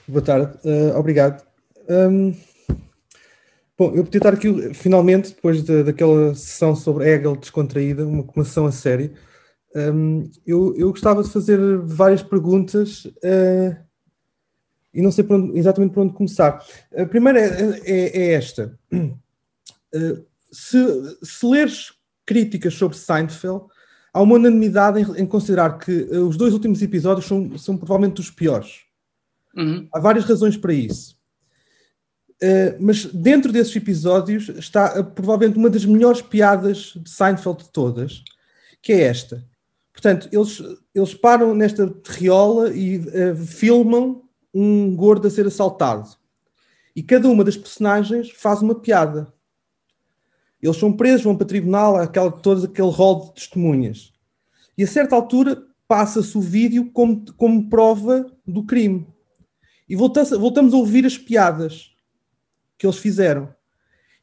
[0.06, 0.58] Boa tarde.
[0.68, 1.42] Uh, obrigado.
[1.88, 2.32] Um,
[3.78, 8.44] bom, eu podia estar aqui finalmente, depois de, daquela sessão sobre Hegel descontraída, uma, uma
[8.44, 9.16] sessão a sério.
[9.74, 13.76] Um, eu, eu gostava de fazer várias perguntas uh,
[14.92, 16.62] e não sei por onde, exatamente por onde começar.
[16.94, 18.78] A primeira é, é, é esta.
[18.92, 20.78] Uh, se,
[21.22, 21.94] se leres
[22.26, 23.64] críticas sobre Seinfeld,
[24.12, 28.20] há uma unanimidade em, em considerar que uh, os dois últimos episódios são, são provavelmente
[28.20, 28.80] os piores.
[29.56, 29.88] Uhum.
[29.92, 31.20] Há várias razões para isso.
[32.80, 38.24] Mas dentro desses episódios está provavelmente uma das melhores piadas de Seinfeld de todas,
[38.82, 39.46] que é esta.
[39.92, 40.62] Portanto, eles,
[40.94, 46.08] eles param nesta terriola e uh, filmam um gordo a ser assaltado.
[46.94, 49.32] E cada uma das personagens faz uma piada.
[50.60, 54.12] Eles são presos, vão para tribunal, aquela, todo aquele rol de testemunhas.
[54.76, 59.06] E a certa altura passa-se o vídeo como, como prova do crime.
[59.88, 61.90] E voltamos, voltamos a ouvir as piadas
[62.78, 63.54] que eles fizeram.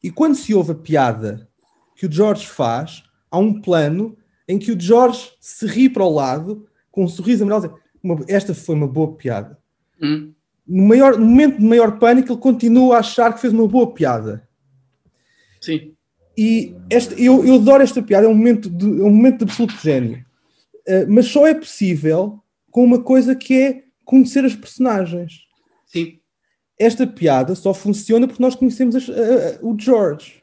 [0.02, 1.48] E quando se ouve a piada
[1.94, 4.16] que o George faz, há um plano
[4.50, 8.52] em que o George se ri para o lado, com um sorriso amarelo, uma, esta
[8.52, 9.56] foi uma boa piada.
[10.02, 10.32] Hum.
[10.66, 13.92] No, maior, no momento de maior pânico, ele continua a achar que fez uma boa
[13.92, 14.48] piada.
[15.60, 15.94] Sim.
[16.36, 16.74] E
[17.16, 20.24] eu, eu adoro esta piada, é um momento de, é um momento de absoluto gênio.
[20.88, 25.42] Uh, mas só é possível com uma coisa que é conhecer as personagens.
[25.86, 26.18] Sim.
[26.78, 30.42] Esta piada só funciona porque nós conhecemos as, uh, o George.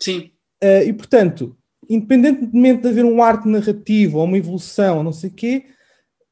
[0.00, 0.30] Sim.
[0.62, 1.57] Uh, e portanto,
[1.88, 5.66] independentemente de haver um arco narrativo ou uma evolução, ou não sei o quê,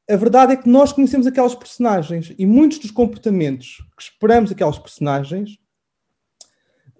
[0.09, 4.79] a verdade é que nós conhecemos aquelas personagens e muitos dos comportamentos que esperamos aquelas
[4.79, 5.59] personagens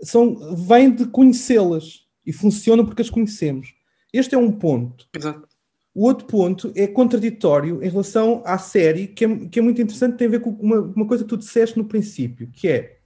[0.02, 3.74] são, vêm de conhecê-las e funcionam porque as conhecemos.
[4.12, 5.08] Este é um ponto.
[5.16, 5.48] Exato.
[5.96, 10.18] O outro ponto é contraditório em relação à série, que é, que é muito interessante,
[10.18, 12.98] tem a ver com uma, uma coisa que tu disseste no princípio, que é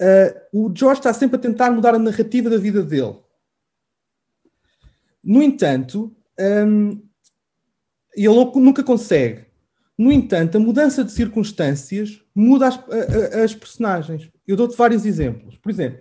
[0.00, 3.16] uh, o George está sempre a tentar mudar a narrativa da vida dele.
[5.28, 6.10] No entanto,
[6.66, 7.02] um,
[8.16, 9.44] ele nunca consegue.
[9.98, 12.80] No entanto, a mudança de circunstâncias muda as,
[13.34, 14.30] as personagens.
[14.46, 15.58] Eu dou-te vários exemplos.
[15.58, 16.00] Por exemplo,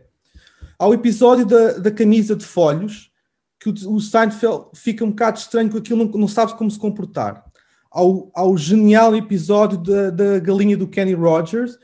[0.79, 3.11] há o episódio da, da camisa de folhos
[3.59, 6.79] que o, o Seinfeld fica um bocado estranho com aquilo, não, não sabe como se
[6.79, 7.43] comportar.
[7.91, 11.77] Ao, ao genial episódio da, da galinha do Kenny Rogers,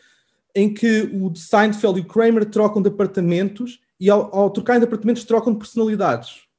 [0.55, 4.85] em que o Seinfeld e o Kramer trocam de apartamentos e ao, ao trocarem de
[4.85, 6.52] apartamentos trocam de personalidades.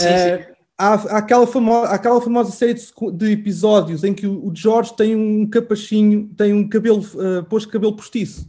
[0.00, 0.52] Sim, Eh, sim.
[0.78, 2.84] há, há aquela, famo- há aquela famosa série de,
[3.14, 7.66] de episódios em que o, o George tem um capachinho, tem um cabelo, uh, pôs
[7.66, 8.48] cabelo postiço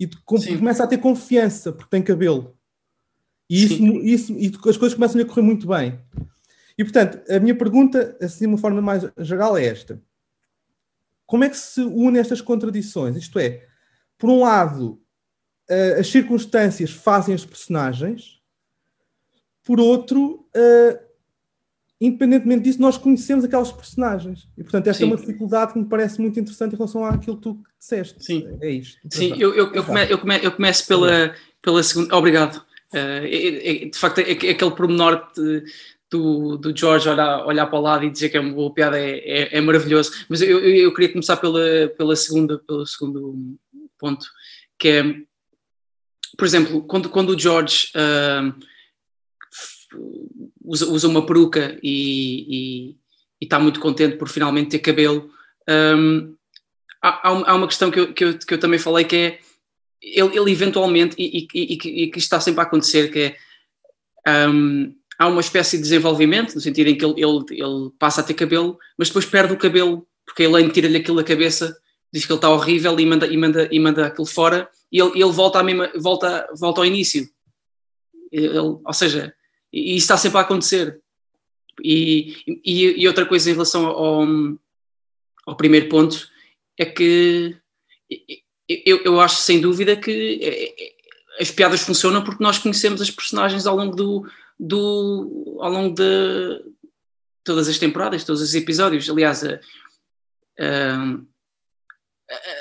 [0.00, 2.54] e com- começa a ter confiança porque tem cabelo.
[3.50, 5.98] E, isso, isso, e as coisas começam a correr muito bem.
[6.76, 10.00] E portanto, a minha pergunta, assim de uma forma mais geral, é esta:
[11.26, 13.16] como é que se unem estas contradições?
[13.16, 13.64] Isto é,
[14.18, 15.00] por um lado,
[15.68, 18.37] eh, as circunstâncias fazem as personagens,
[19.68, 20.98] por outro, eh,
[22.00, 24.48] independentemente disso, nós conhecemos aquelas personagens.
[24.56, 25.12] E portanto, esta é Sim.
[25.12, 28.24] uma dificuldade que me parece muito interessante em relação àquilo que tu disseste.
[28.24, 28.48] Sim.
[28.62, 28.98] É isto.
[29.10, 32.16] Sim, eu, eu, eu, come- eu, come- eu começo pela, pela segunda.
[32.16, 32.64] Obrigado.
[32.94, 35.62] Eh, é- é- de facto, é, é aquele pormenor de-
[36.10, 38.98] do, do George olhar, olhar para o lado e dizer que é uma boa piada
[38.98, 40.10] é, é, é maravilhoso.
[40.30, 41.60] Mas eu, eu, eu queria começar pela,
[41.98, 43.58] pela segunda, pelo segundo
[43.98, 44.24] ponto,
[44.78, 45.02] que é,
[46.38, 48.54] por exemplo, quando, quando o George ah,
[50.64, 52.96] usa, usa uma peruca e,
[53.40, 55.30] está muito contente por finalmente ter cabelo.
[55.96, 56.34] hum,
[57.02, 59.16] há, há um- há uma questão que eu, que, eu, que eu também falei que
[59.16, 59.38] é
[60.00, 63.34] ele, ele eventualmente, e, e, e, e que está sempre a acontecer, que
[64.26, 68.20] é hum, há uma espécie de desenvolvimento, no sentido em que ele, ele, ele passa
[68.20, 71.76] a ter cabelo, mas depois perde o cabelo, porque a Elaine tira-lhe aquilo da cabeça,
[72.12, 75.20] diz que ele está horrível e manda, e manda, e manda aquilo fora, e ele,
[75.20, 77.28] ele volta, à mesma, volta, volta ao início.
[78.30, 79.34] Ele- ou seja,
[79.78, 81.00] e isso está sempre a acontecer.
[81.82, 84.26] E, e, e outra coisa em relação ao,
[85.46, 86.28] ao primeiro ponto
[86.76, 87.56] é que
[88.68, 90.92] eu, eu acho sem dúvida que é, é,
[91.40, 96.64] as piadas funcionam porque nós conhecemos as personagens ao longo do, do ao longo de
[97.44, 99.08] todas as temporadas, todos os episódios.
[99.08, 99.60] Aliás, a,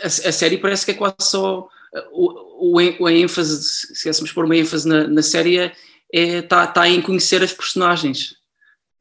[0.04, 1.68] a, a- série parece que é quase só
[2.12, 5.72] o, o, a ênfase, se quiséssemos pôr uma ênfase na, na série,
[6.14, 8.36] está é, tá- tá em conhecer as personagens.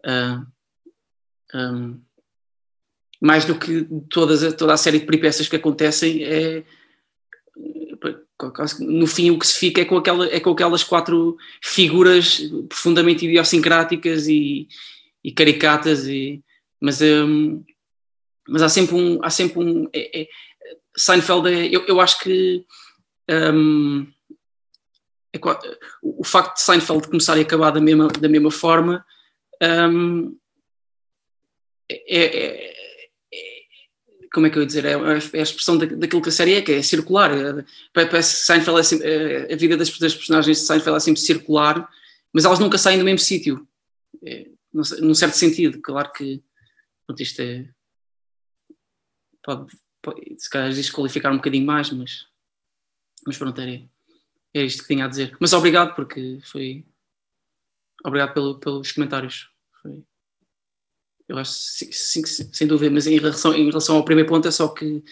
[0.04, 0.44] Ah,
[1.54, 2.00] um,
[3.20, 6.64] mais do que todas, toda a série de peripécias que acontecem, é,
[8.80, 13.24] no fim o que se fica é com, aquela, é com aquelas quatro figuras profundamente
[13.24, 14.68] idiosincráticas e,
[15.24, 16.42] e caricatas, e,
[16.80, 17.64] mas, hum,
[18.48, 19.18] mas há sempre um.
[19.24, 20.28] Há sempre um é- é-
[20.96, 22.64] Seinfeld, é, eu, eu acho que
[23.30, 24.06] hum,
[25.36, 29.04] é o facto de Seinfeld começar e acabar da mesma, da mesma forma
[29.62, 30.36] hum,
[31.88, 32.76] é, é- é-
[34.32, 34.84] como é que eu ia dizer?
[34.84, 37.30] É, é a expressão da- daquilo que a série é, que é circular.
[37.32, 41.20] É, Parece que Seinfeld é sempre- é, a vida das, personagens de Seinfeld é sempre
[41.20, 41.88] circular,
[42.32, 43.66] mas elas nunca saem do mesmo sítio.
[44.22, 46.42] É, num, certo sentido, claro que
[47.06, 47.66] pronto, isto é.
[49.42, 52.26] Pode, pode se calhar desqualificar um bocadinho mais, mas,
[53.26, 53.88] mas pronto, era,
[54.58, 55.36] era isto que tinha a dizer.
[55.40, 56.84] Mas obrigado, porque foi.
[58.04, 59.50] Obrigado pelo- pelos comentários.
[59.82, 60.02] Foi.
[61.28, 64.50] Eu acho sim, sim, sem dúvida, mas em relação, em relação ao primeiro ponto é
[64.50, 65.02] só que,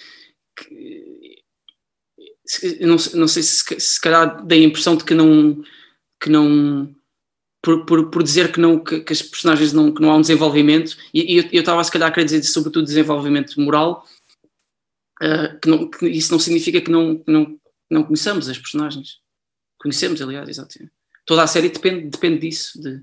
[0.56, 1.42] que
[2.80, 5.62] não, não sei se, se calhar dei a impressão de que não
[6.22, 6.94] que não
[7.62, 10.20] por, por, por dizer que não que, que as personagens não que não há um
[10.20, 14.06] desenvolvimento e, e eu- estava se calhar a querer dizer sobretudo desenvolvimento moral
[15.22, 17.58] ah, que, não, que isso não significa que não, não,
[17.90, 19.20] não conheçamos as personagens
[19.84, 20.90] conhecemos aliás exato
[21.26, 23.02] toda a série depende depende disso de,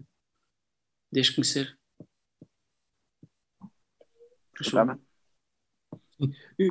[1.12, 1.78] de as conhecer.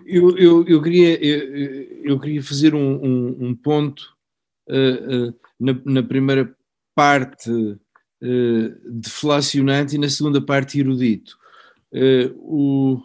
[0.07, 4.17] Eu, eu, eu, queria, eu, eu queria fazer um, um, um ponto
[4.69, 6.55] uh, uh, na, na, primeira
[6.95, 7.79] parte uh,
[8.89, 11.37] deflacionante e na segunda parte erudito.
[12.37, 13.03] O,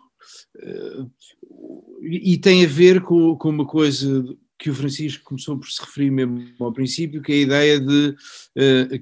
[2.01, 4.24] e tem a ver com, com uma coisa
[4.58, 8.16] que o Francisco começou por se referir mesmo ao princípio, que é a ideia de,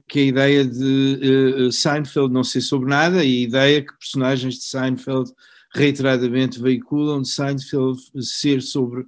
[0.07, 4.55] que é a ideia de Seinfeld não ser sobre nada e a ideia que personagens
[4.55, 5.31] de Seinfeld
[5.73, 9.07] reiteradamente veiculam de Seinfeld ser sobre uh,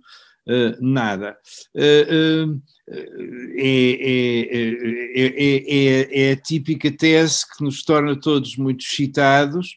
[0.82, 1.38] nada.
[1.74, 4.68] Uh, uh, é, é,
[5.16, 9.76] é, é, a típica tese que nos torna todos muito excitados,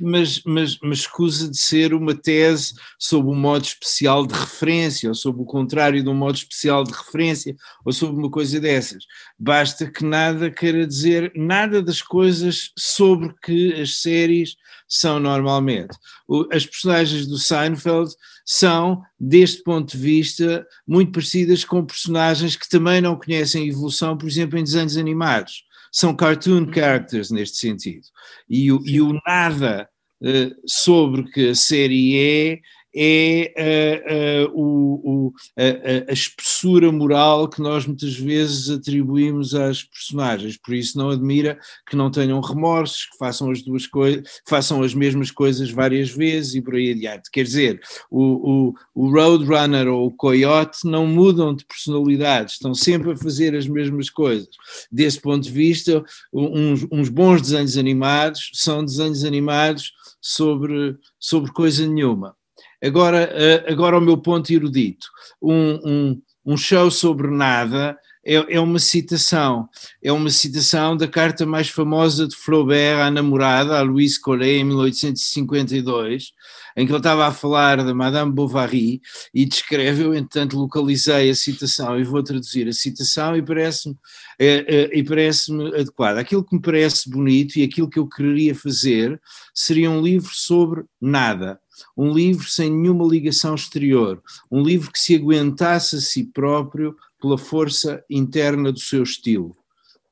[0.00, 5.14] mas, mas, mas escusa de ser uma tese sob um modo especial de referência, ou
[5.14, 9.04] sob o contrário de um modo especial de referência, ou sob uma coisa dessas.
[9.38, 14.56] Basta que nada queira dizer nada das coisas sobre que as séries
[14.88, 15.96] são normalmente.
[16.52, 18.12] As personagens do Seinfeld
[18.44, 24.28] são, deste ponto de vista, muito parecidas com personagens que também não conhecem evolução, por
[24.28, 25.64] exemplo, em desenhos animados.
[25.96, 28.06] São cartoon characters neste sentido.
[28.46, 29.88] E o, e o nada
[30.20, 32.60] uh, sobre que a série é,
[32.96, 35.32] é uh, uh, o,
[36.08, 40.56] a, espessura moral que nós muitas vezes atribuímos às personagens.
[40.56, 44.94] Por isso não admira que não tenham remorsos, que façam as duas coisas, façam as
[44.94, 47.30] mesmas coisas várias vezes e por aí adiante.
[47.30, 47.80] Quer dizer,
[48.10, 53.54] o, o, o Roadrunner ou o Coyote não mudam de personalidade, estão sempre a fazer
[53.54, 54.48] as mesmas coisas.
[54.90, 61.86] Desse ponto de vista, uns, uns bons desenhos animados são desenhos animados sobre, sobre coisa
[61.86, 62.34] nenhuma.
[62.86, 63.30] Agora,
[63.66, 65.06] agora o meu ponto erudito.
[65.42, 69.68] Um, um, um show sobre nada é, é, uma citação.
[70.02, 74.64] É uma citação da carta mais famosa de Flaubert à namorada, a Louise Collet, em
[74.64, 76.32] 1852,
[76.76, 79.00] em que ele estava a falar da Madame Bovary
[79.32, 80.12] e descreve, eu
[80.54, 83.96] localizei a citação e vou traduzir a citação e parece-me
[84.38, 86.20] é, é, e parece-me adequada.
[86.20, 89.20] Aquilo que me parece bonito e aquilo que eu quereria fazer
[89.54, 91.60] seria um livro sobre nada
[91.96, 96.96] um livro sem nenhuma ligação exterior, um livro que se aguentasse a si próprio
[97.26, 99.56] pela força interna do seu estilo.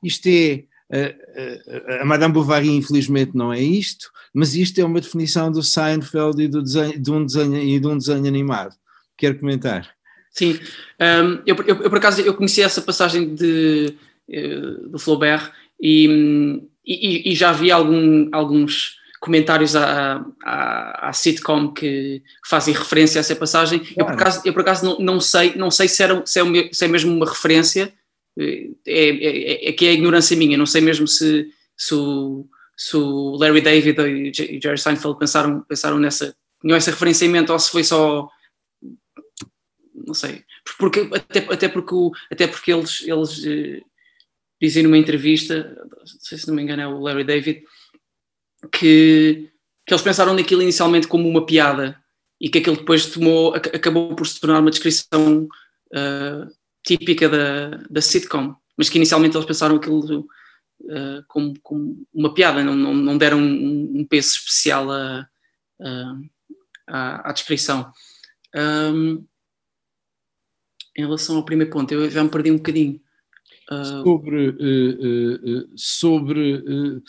[0.02, 5.00] Isto é, a, a, a Madame Bovary infelizmente não é isto, mas isto é uma
[5.00, 8.74] definição do Seinfeld e, do desenho, de, um desenho, e de um desenho animado.
[9.16, 9.88] Quer comentar?
[10.32, 10.58] Sim,
[11.00, 13.96] um, eu, eu, eu, por acaso eu conheci essa passagem de,
[14.28, 21.72] uh, do Flaubert e, e, e já vi algum, alguns comentários à, à, à, sitcom
[21.72, 23.78] que fazem referência a essa passagem.
[23.78, 23.94] Claro.
[23.96, 26.44] Eu por acaso, eu por acaso não, não sei, não sei se, era, se, é,
[26.70, 27.90] se é mesmo uma referência,
[28.38, 32.46] é, é, é, que é a ignorância minha, não sei mesmo se, se, o,
[32.76, 37.50] se o Larry David e Jerry Seinfeld pensaram, pensaram nessa, tinham essa referência em mente
[37.50, 38.28] ou se foi só
[40.06, 40.44] não sei,
[40.78, 41.94] porque, até, até, porque,
[42.30, 43.42] até porque eles, eles
[44.60, 47.62] dizem numa entrevista, não sei se não me engano é o Larry David,
[48.68, 49.50] que,
[49.86, 51.98] que eles pensaram naquilo inicialmente como uma piada
[52.40, 55.48] e que aquilo depois tomou, acabou por se tornar uma descrição
[55.92, 56.54] uh,
[56.84, 62.62] típica da, da sitcom, mas que inicialmente eles pensaram aquilo uh, como, como, uma piada,
[62.62, 65.28] não, não, não deram um, um, peso especial a,
[65.80, 66.16] a,
[66.86, 67.90] à, à descrição.
[68.54, 69.24] Um,
[70.96, 73.00] em relação ao primeiro ponto, eu já me perdi um bocadinho.
[73.70, 74.04] Uh...
[74.04, 77.02] Sobre, uh, uh, sobre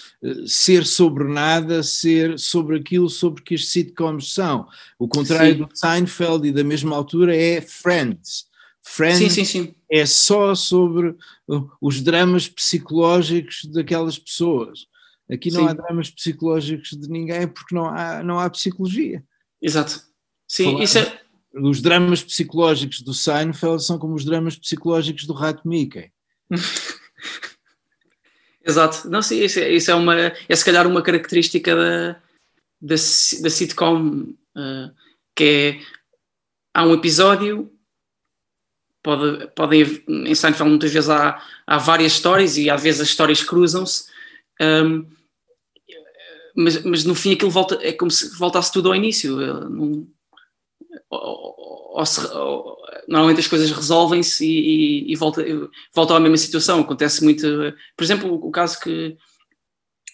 [0.47, 4.67] ser sobre nada, ser sobre aquilo sobre que as sitcoms são.
[4.97, 5.59] O contrário sim.
[5.59, 8.45] do Seinfeld e da mesma altura é Friends.
[8.81, 9.75] Friends sim, sim, sim.
[9.91, 11.15] é só sobre
[11.81, 14.87] os dramas psicológicos daquelas pessoas.
[15.29, 19.23] Aqui não há dramas psicológicos de ninguém porque não há, não há psicologia.
[19.61, 20.03] Exato.
[20.47, 21.21] Sim, Falar isso é.
[21.55, 26.11] Os dramas psicológicos do Seinfeld são como os dramas psicológicos do Rato Mickey.
[28.65, 29.07] Exato.
[29.09, 30.15] Não, sim, isso, é, isso é uma.
[30.17, 32.13] É se calhar uma característica da,
[32.81, 34.91] da, da sitcom, uh,
[35.35, 35.79] que é.
[36.73, 37.71] Há um episódio,
[39.03, 40.03] pode, podem.
[40.07, 44.09] Em Seinfeld, muitas vezes há, há várias histórias e às vezes as histórias cruzam-se.
[44.61, 45.05] Um,
[46.55, 49.35] mas, mas no fim aquilo volta, é como se voltasse tudo ao início.
[49.69, 50.07] Não,
[51.15, 55.43] ou, ou normalmente as coisas resolvem-se e, e, e volta,
[55.93, 56.81] voltam à mesma situação.
[56.81, 57.47] Acontece muito.
[57.95, 59.15] Por exemplo, o, o caso que,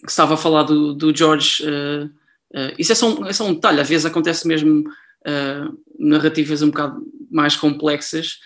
[0.03, 1.63] que, estava a falar do, do George.
[1.63, 4.81] Uh, uh, isso é só, um, é só um detalhe, às vezes acontece mesmo
[5.27, 8.39] uh, narrativas um bocado mais complexas,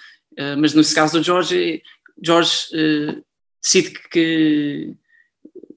[0.59, 1.81] mas nesse caso do George,
[2.21, 2.67] George
[3.63, 4.93] decide que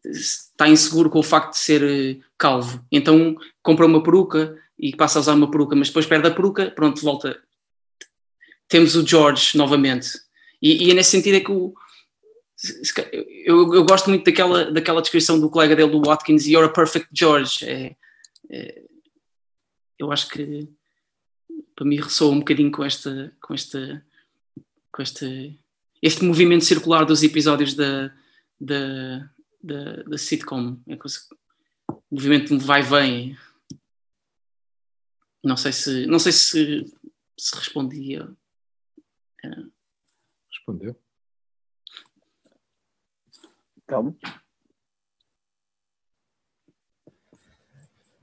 [0.04, 5.20] está inseguro com o facto de ser calvo, então compra uma peruca e passa a
[5.20, 7.40] usar uma peruca, mas depois perde a peruca, pronto, volta.
[8.68, 10.10] Temos o George novamente.
[10.62, 11.74] E, e é nesse sentido é que o,
[13.44, 17.08] eu, eu, gosto muito daquela, daquela descrição do colega dele, do Watkins, You're a perfect
[17.12, 17.64] George.
[17.64, 17.96] É,
[18.50, 18.82] é,
[19.98, 20.68] eu acho que
[21.76, 24.04] para mim ressoa um bocadinho com esta, com esta,
[24.92, 25.58] com este,
[26.02, 28.12] este movimento circular dos episódios da,
[28.60, 29.30] da,
[29.62, 30.76] da, da sitcom.
[30.88, 30.98] É
[32.10, 33.36] movimento de vai-vem.
[35.48, 36.84] Não sei se, não sei se,
[37.38, 38.28] se respondia.
[39.42, 39.48] É.
[40.50, 40.94] Respondeu.
[43.86, 44.14] Calma.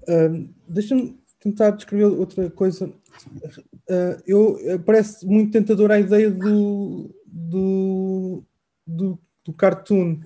[0.07, 2.86] Uh, Deixa-me tentar descrever outra coisa.
[2.86, 8.45] Uh, eu, parece muito tentadora a ideia do, do,
[8.86, 10.21] do, do cartoon,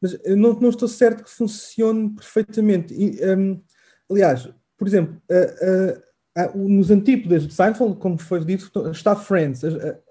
[0.00, 2.94] mas eu não, não, estou certo que funcione perfeitamente.
[2.94, 3.60] E, um,
[4.08, 4.48] aliás,
[4.78, 6.13] por exemplo, uh,
[6.54, 9.62] nos antípodas de Seinfeld, como foi dito, está Friends.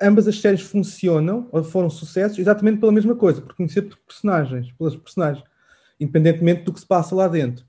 [0.01, 4.71] ambas as séries funcionam, ou foram sucessos, exatamente pela mesma coisa, por conhecer por personagens,
[4.71, 5.43] pelas personagens,
[5.99, 7.65] independentemente do que se passa lá dentro.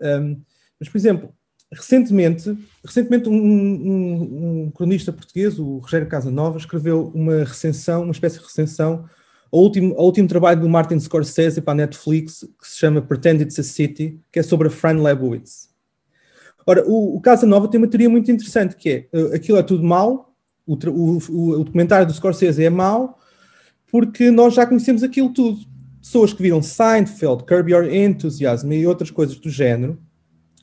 [0.00, 0.40] Um,
[0.78, 1.34] mas, por exemplo,
[1.72, 8.38] recentemente, recentemente um, um, um, cronista português, o Rogério Casanova, escreveu uma recensão, uma espécie
[8.38, 9.04] de recensão,
[9.52, 13.42] ao último, ao último trabalho do Martin Scorsese para a Netflix, que se chama Pretend
[13.42, 15.69] It's a City, que é sobre a Fran Lebowitz.
[16.66, 19.62] Ora, o, o Casa Nova tem uma teoria muito interessante, que é, uh, aquilo é
[19.62, 20.34] tudo mau,
[20.66, 21.16] o, o,
[21.58, 23.18] o, documentário do Scorsese é mau,
[23.90, 25.58] porque nós já conhecemos aquilo tudo.
[26.00, 29.98] Pessoas que viram Seinfeld, Curb Your Enthusiasm e outras coisas do género,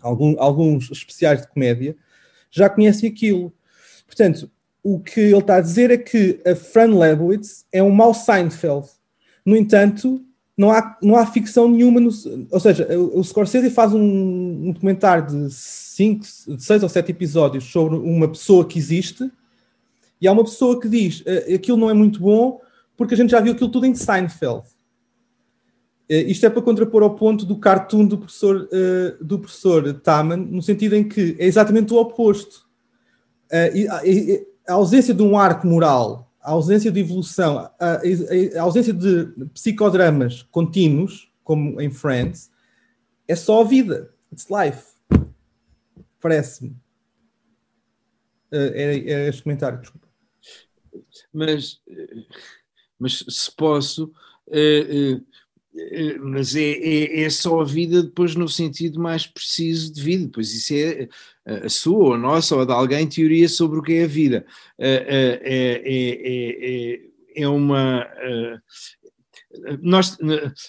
[0.02, 1.96] algum, alguns especiais de comédia,
[2.50, 3.54] já conhecem aquilo.
[4.06, 4.50] Portanto,
[4.82, 8.88] o que ele está a dizer é que a Fran Lebowitz é um mau Seinfeld.
[9.46, 10.26] No entanto,
[10.58, 12.10] não há, não há ficção nenhuma, no,
[12.50, 17.66] ou seja, o, Scorsese faz um, um documentário de cinco, de seis ou sete episódios
[17.66, 19.32] sobre uma pessoa que existe
[20.20, 22.60] e há uma pessoa que diz uh, aquilo não é muito bom
[22.98, 24.64] porque a gente já viu aquilo tudo em Seinfeld.
[26.10, 30.38] Uh, isto é para contrapor ao ponto do cartoon do professor, uh, do professor Taman,
[30.38, 32.66] no sentido em que é exatamente o oposto.
[34.68, 40.44] a ausência de um arco moral a ausência de evolução, a, a, ausência de psicodramas
[40.44, 42.50] contínuos, como em Friends,
[43.28, 44.14] é só a vida.
[44.32, 44.82] It's life.
[46.22, 46.74] Parece-me.
[48.50, 50.08] É, é este comentário, desculpa.
[51.34, 51.82] Mas,
[52.98, 54.06] mas se posso,
[54.48, 55.26] uh,
[56.22, 60.54] mas é, é, é, só a vida depois no sentido mais preciso de vida, pois
[60.54, 61.10] isso é
[61.66, 64.08] a sua ou a nossa ou a de alguém teoria sobre o que é a
[64.08, 64.46] vida.
[64.78, 65.40] É,
[67.36, 68.06] é, é uma.
[69.82, 70.18] Nós,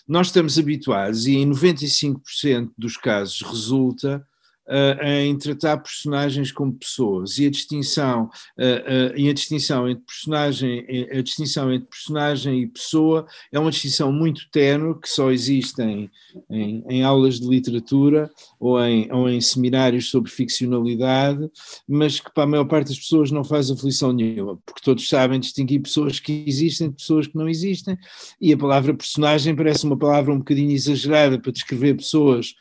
[0.06, 4.24] nós estamos habituados e em 95% dos casos resulta
[4.68, 7.38] uh, em tratar personagens como pessoas.
[7.38, 12.66] E a distinção uh, uh, e a distinção entre personagem a distinção entre personagem e
[12.66, 16.10] pessoa é uma distinção muito tenue que só existe em,
[16.50, 21.50] em, em, aulas de literatura ou em, ou em seminários sobre ficcionalidade
[21.86, 25.40] mas que para a maior parte das pessoas não faz aflição nenhuma porque todos sabem
[25.40, 27.96] distinguir pessoas que existem de pessoas que não existem
[28.40, 32.54] e a palavra personagem parece uma palavra um bocadinho exagerada para descrever pessoas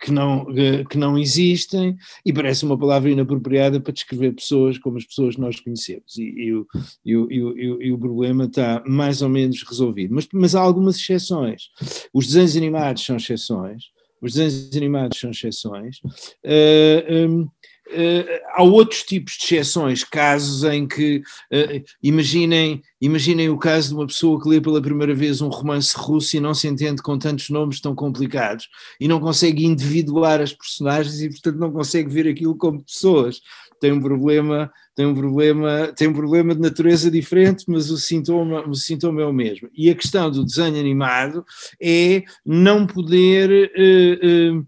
[0.00, 4.98] que não, eh, que não existem e parece uma palavra inapropriada para descrever pessoas como
[4.98, 6.66] as pessoas que nós conhecemos e, o,
[7.04, 10.14] e, o, e, o, e o problema está mais ou menos resolvido.
[10.14, 11.70] Mas, mas há algumas exceções.
[12.12, 13.84] Os desenhos animados são exceções,
[14.20, 15.98] os desenhos animados são exceções.
[16.44, 17.48] Uh, eh, um,
[17.92, 18.24] Uh,
[18.54, 21.18] há outros tipos de exceções, casos em que,
[21.52, 25.94] uh, imaginem, imaginem o caso de uma pessoa que lê pela primeira vez um romance
[25.96, 28.68] russo e não se entende com tantos nomes tão complicados
[28.98, 33.40] e não consegue individuar as personagens e, portanto, não consegue ver aquilo como pessoas.
[33.82, 38.64] Tem um problema, tem um problema, tem um problema de natureza diferente, mas o sintoma,
[38.64, 39.68] o sintoma é o mesmo.
[39.76, 41.44] E a questão do desenho animado
[41.82, 44.66] é não poder uh,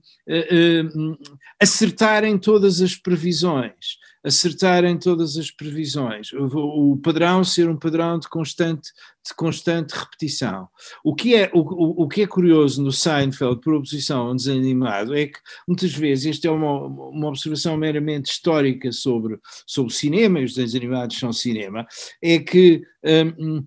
[1.62, 4.03] acertarem todas as previsões.
[4.25, 8.91] Acertarem todas as previsões, o, padrão ser um padrão de constante,
[9.27, 10.66] de constante repetição.
[11.05, 14.61] O que, é, o, o que é curioso no Seinfeld, por oposição a um desenho
[14.61, 19.95] animado, é que muitas vezes, esta é uma, uma observação meramente histórica sobre, sobre o
[19.95, 21.87] cinema, e os desenhos animados são cinema,
[22.22, 23.66] é que hum, hum,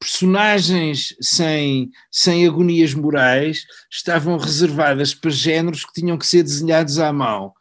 [0.00, 7.12] personagens sem, sem agonias morais estavam reservadas para géneros que tinham que ser desenhados à
[7.12, 7.52] mão.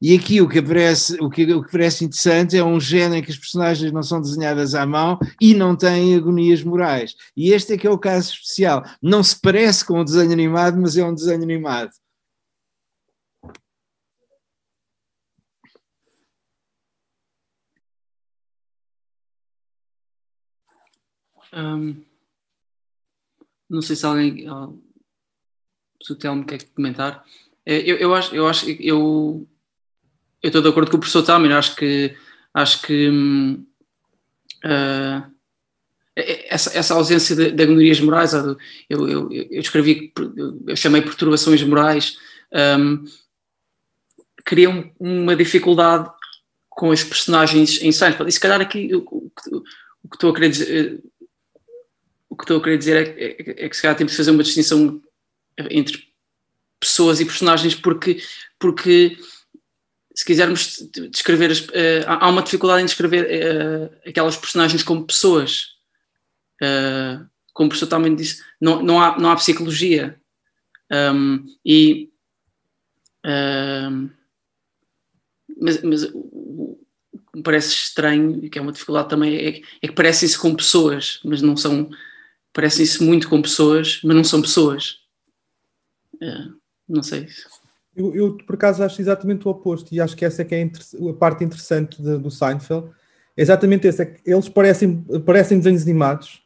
[0.00, 3.22] E aqui o que, aparece, o, que, o que parece interessante é um género em
[3.22, 7.14] que as personagens não são desenhadas à mão e não têm agonias morais.
[7.36, 8.84] E este é que é o caso especial.
[9.02, 11.90] Não se parece com um desenho animado, mas é um desenho animado.
[21.52, 22.04] Um,
[23.68, 24.46] não sei se alguém.
[26.02, 27.24] Se o Telmo quer comentar.
[27.66, 29.46] É, eu, eu acho, eu acho, eu
[30.42, 32.16] estou de acordo com o professor Tamer, acho que
[32.54, 33.08] acho que
[34.64, 35.30] uh,
[36.16, 38.56] essa, essa ausência de, de morais, eu,
[38.88, 40.12] eu, eu escrevi,
[40.66, 42.18] eu chamei perturbações morais,
[42.78, 43.04] um,
[44.44, 46.10] cria uma dificuldade
[46.68, 48.28] com os personagens em Seinfeld.
[48.28, 49.30] E se calhar aqui o, o,
[50.02, 51.02] o que estou a querer dizer,
[52.28, 54.30] o que estou a querer dizer é, é, é que se calhar temos de fazer
[54.30, 55.00] uma distinção
[55.70, 56.09] entre
[56.80, 58.22] pessoas e personagens porque,
[58.58, 59.16] porque
[60.14, 65.78] se quisermos descrever, as, uh, há uma dificuldade em descrever uh, aquelas personagens como pessoas.
[66.62, 70.20] Uh, como o professor também disse, não, não, há, não há psicologia.
[70.92, 72.10] Um, e.
[75.56, 76.78] mas, mas o
[77.30, 80.54] que me parece estranho, e que é uma dificuldade também, é, é que parecem-se com
[80.54, 81.90] pessoas, mas não são.
[82.52, 84.98] Parecem-se muito com pessoas, mas não são pessoas.
[86.90, 87.26] Não sei.
[87.96, 90.62] Eu, eu, por acaso, acho exatamente o oposto, e acho que essa é que é
[90.62, 92.88] a parte interessante de, do Seinfeld.
[93.36, 96.42] É exatamente esse, é eles parecem, parecem desenhos animados,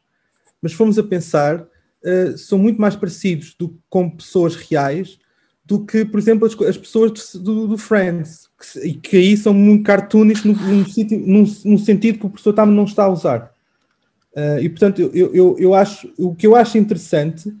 [0.61, 5.19] mas fomos a pensar, uh, são muito mais parecidos do, com pessoas reais
[5.63, 9.83] do que, por exemplo, as, as pessoas do, do Friends, que, que, aí são muito
[9.83, 13.51] cartoonish no, no, no, sentido que o professor não está a usar.
[14.35, 17.55] Uh, e portanto, eu, eu, eu acho o que eu acho interessante,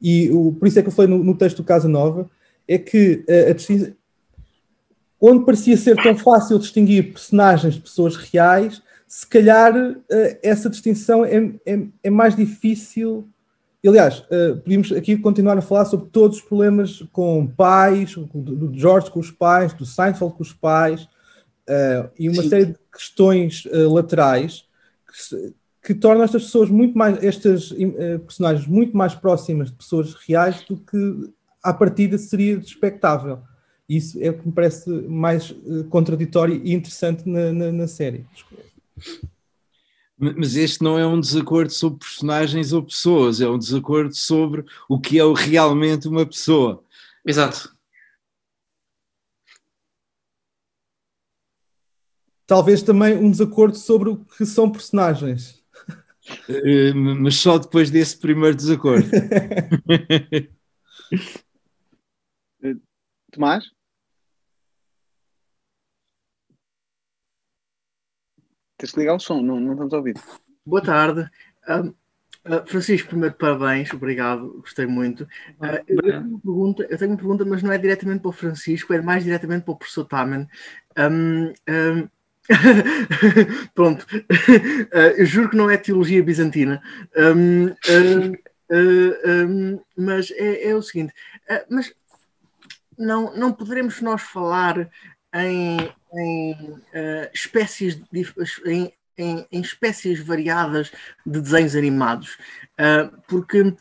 [0.00, 2.30] e o, por isso é que eu falei no, no texto do Casa Nova,
[2.66, 3.92] é que a, a distinção,
[5.20, 9.72] onde parecia ser tão fácil distinguir personagens de pessoas reais, se calhar
[10.42, 13.26] essa distinção é, é, é mais difícil.
[13.84, 14.22] Aliás,
[14.62, 19.30] podíamos aqui continuar a falar sobre todos os problemas com pais, do George com os
[19.30, 21.08] pais, do Seinfeld com os pais,
[22.18, 22.48] e uma Sim.
[22.50, 24.64] série de questões laterais
[25.06, 27.72] que, que tornam estas pessoas muito mais, estas
[28.26, 31.30] personagens muito mais próximas de pessoas reais do que
[31.62, 33.40] à partida seria expectável.
[33.88, 38.26] Isso é o que me parece mais uh, contraditório e interessante na, na, na série.
[40.18, 45.00] Mas este não é um desacordo sobre personagens ou pessoas, é um desacordo sobre o
[45.00, 46.82] que é realmente uma pessoa.
[47.24, 47.74] Exato.
[52.46, 55.57] Talvez também um desacordo sobre o que são personagens.
[56.48, 59.08] Uh, mas só depois desse primeiro desacordo.
[63.32, 63.70] Tomás?
[68.78, 70.14] Tens de ligar o som, não, não estamos a ouvir.
[70.64, 71.28] Boa tarde.
[71.68, 71.88] Uh,
[72.46, 75.24] uh, Francisco, primeiro parabéns, obrigado, gostei muito.
[75.60, 78.32] Uh, eu, tenho uma pergunta, eu tenho uma pergunta, mas não é diretamente para o
[78.32, 80.46] Francisco, é mais diretamente para o professor Taman.
[80.96, 82.08] Um, um,
[83.74, 84.06] Pronto,
[85.16, 86.82] eu juro que não é teologia bizantina,
[87.16, 87.74] um,
[89.96, 91.12] mas é, é, o seguinte:
[91.70, 91.92] mas
[92.98, 94.90] não, não poderemos nós falar
[95.34, 95.78] em,
[96.14, 98.00] em uh, espécies
[98.64, 100.90] em, em, em, espécies variadas
[101.24, 102.67] de desenhos animados, uh,
[103.26, 103.74] porque uh,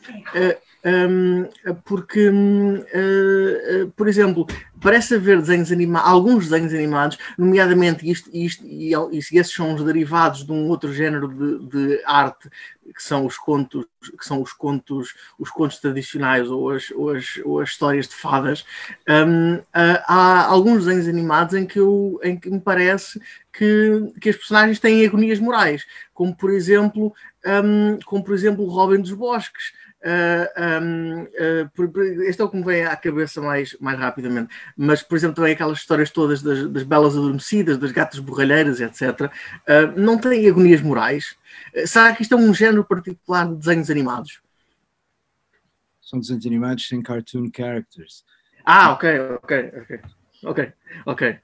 [0.87, 1.49] um,
[1.83, 4.47] porque, uh, por exemplo,
[4.79, 10.45] parece haver desenhos animados, alguns desenhos animados, nomeadamente isto, isto e, esses são os derivados
[10.45, 12.49] de um outro género de, de, arte,
[12.95, 13.85] que são os contos,
[14.17, 18.15] que são os contos, os contos tradicionais ou as, ou as, ou as histórias de
[18.15, 18.63] fadas.
[19.09, 19.63] Um, uh,
[20.07, 23.19] há alguns desenhos animados em que, eu, em que me parece
[23.51, 25.85] que, que as personagens têm agonias morais,
[26.17, 27.13] como por exemplo,
[27.45, 29.71] um, como por exemplo o Robin dos Bosques.
[30.01, 34.51] Uh, um, uh, este é o que me vem à cabeça mais, mais rapidamente.
[34.75, 39.21] Mas, por exemplo, também aquelas histórias todas das, das belas adormecidas, das gatas borralheiras, etc.,
[39.21, 41.35] uh, não têm agonias morais.
[41.75, 44.41] Uh, será que isto é um género particular de desenhos animados?
[46.01, 48.25] São desenhos animados sem cartoon characters.
[48.65, 49.99] Ah, ok, ok, ok.
[50.43, 50.73] Ok,
[51.05, 51.39] ok.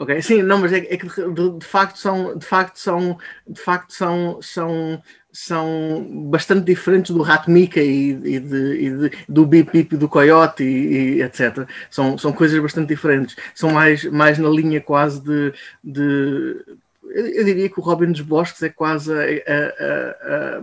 [0.00, 3.60] Ok, sim, não, mas é, é que de, de, facto são, de facto são, de
[3.60, 9.44] facto são, são, são bastante diferentes do Rato Mica e, e, de, e de, do
[9.44, 11.68] Bip Bip do Coyote e, e, etc.
[11.90, 13.36] São, são coisas bastante diferentes.
[13.54, 15.52] São mais, mais na linha quase de,
[15.84, 16.64] de
[17.04, 20.62] eu diria que o Robin dos Bosques é quase a, a,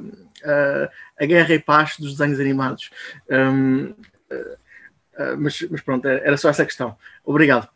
[0.52, 0.90] a,
[1.22, 2.90] a guerra e paz dos desenhos animados.
[3.30, 3.94] Um, uh,
[4.34, 6.98] uh, mas, mas, pronto, era só essa questão.
[7.24, 7.70] Obrigado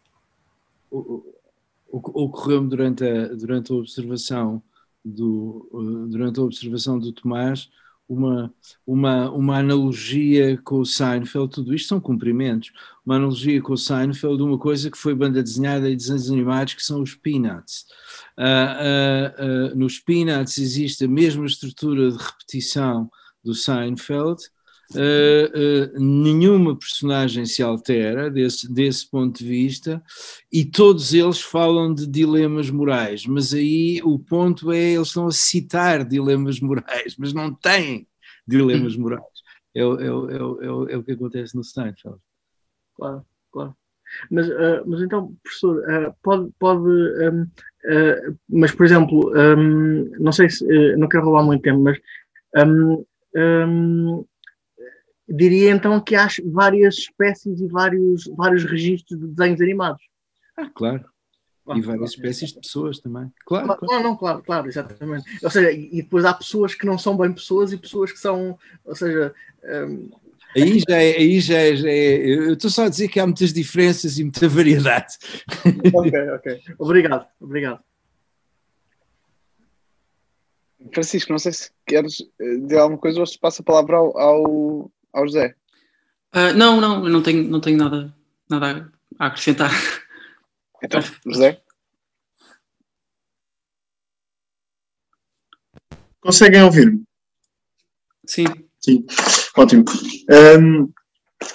[1.91, 4.61] ocorreu-me durante a, durante a observação
[5.03, 7.69] do uh, durante a observação do Tomás
[8.11, 8.53] uma,
[8.85, 12.71] uma, uma analogia com o Seinfeld, tudo isto são cumprimentos,
[13.05, 16.83] uma analogia com o Seinfeld, uma coisa que foi banda desenhada e desenhos animados, que
[16.83, 17.85] são os Peanuts.
[18.37, 23.09] Uh, uh, uh, nos Peanuts existe a mesma estrutura de repetição
[23.41, 24.43] do Seinfeld,
[24.95, 30.03] uh, nenhuma personagem se altera desse, desse ponto de vista
[30.51, 35.31] e todos eles falam de dilemas morais, mas aí o ponto é eles estão a
[35.31, 38.07] citar dilemas morais, mas não têm
[38.47, 39.23] dilemas morais.
[39.75, 42.19] É, é, é, é, é o que acontece no Steinfeld.
[42.95, 43.75] Claro, claro.
[44.29, 50.31] Mas, uh, mas então, professor, uh, pode, pode um, uh, mas por exemplo, um, não
[50.31, 50.65] sei se,
[50.97, 51.97] não quero roubar muito tempo, mas
[52.57, 54.25] um,
[55.32, 60.03] diria então que há várias espécies e vários, vários registros de desenhos animados.
[60.57, 61.05] Ah, claro.
[61.63, 62.29] Claro, e várias claro.
[62.29, 63.32] espécies de pessoas também.
[63.45, 63.82] Claro, claro.
[63.84, 65.25] Não, não, claro, claro, exatamente.
[65.43, 68.57] Ou seja, e depois há pessoas que não são bem pessoas e pessoas que são,
[68.84, 69.34] ou seja.
[69.63, 70.09] Um...
[70.55, 73.25] Aí já é, aí já é, já é, eu estou só a dizer que há
[73.25, 75.17] muitas diferenças e muita variedade.
[75.93, 76.61] ok, ok.
[76.77, 77.79] Obrigado, obrigado.
[80.93, 84.17] Francisco, não sei se queres eh, dizer alguma coisa ou se passa a palavra ao,
[84.17, 85.55] ao, ao José?
[86.34, 88.14] Uh, não, não, eu não tenho, não tenho nada,
[88.49, 89.72] nada a acrescentar.
[90.84, 91.62] Então, José?
[96.20, 97.03] Conseguem ouvir-me?
[98.26, 98.45] Sim.
[98.80, 99.05] Sim,
[99.55, 99.86] ótimo.
[100.59, 100.91] Um,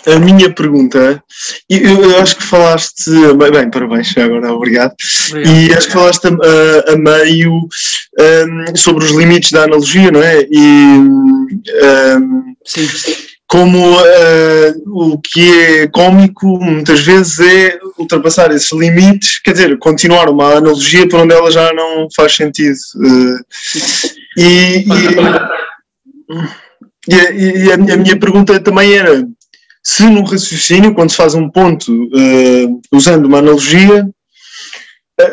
[0.06, 1.20] a minha pergunta,
[1.68, 3.10] eu, eu, acho que falaste,
[3.52, 4.94] bem, parabéns, agora, obrigado.
[5.30, 5.56] obrigado.
[5.56, 10.46] E acho que falaste a, a meio um, sobre os limites da analogia, não é?
[10.48, 10.98] E,
[12.18, 12.86] um, Sim
[13.56, 20.28] como uh, o que é cómico muitas vezes é ultrapassar esses limites, quer dizer, continuar
[20.28, 22.76] uma analogia para onde ela já não faz sentido.
[22.96, 23.38] Uh,
[24.36, 24.84] e,
[27.08, 29.26] e, e, a, a, minha pergunta também era
[29.82, 34.06] se no raciocínio, quando se faz um ponto uh, usando uma analogia,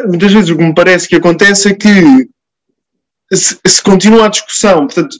[0.07, 2.29] muitas vezes o que me parece que acontece é que
[3.35, 5.17] se, se, continua a discussão, portanto,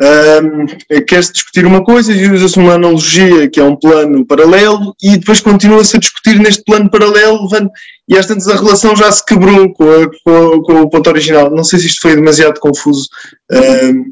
[0.00, 5.16] um, quer-se discutir uma coisa e usa-se uma analogia que é um plano paralelo e
[5.16, 7.70] depois continua-se a discutir neste plano paralelo levando,
[8.08, 11.50] e às tantas a relação já se quebrou com, a, com, com, o ponto original.
[11.50, 13.08] Não sei se isto foi demasiado confuso,
[13.52, 14.04] um,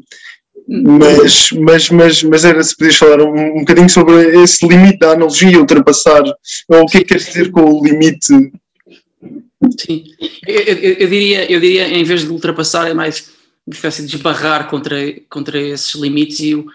[0.67, 5.11] mas, mas, mas, mas era se podias falar um, um bocadinho sobre esse limite da
[5.11, 6.23] analogia, ultrapassar,
[6.69, 8.33] ou o que é que queres dizer com o limite
[9.79, 10.03] Sim,
[10.45, 13.34] eu, eu, eu, diria, eu diria, em vez de ultrapassar, é mais
[13.65, 14.97] uma espécie de esbarrar contra,
[15.29, 16.67] contra esses limites e uh,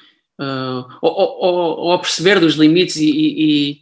[1.00, 3.80] ou, ou, ou, perceber dos limites e, e,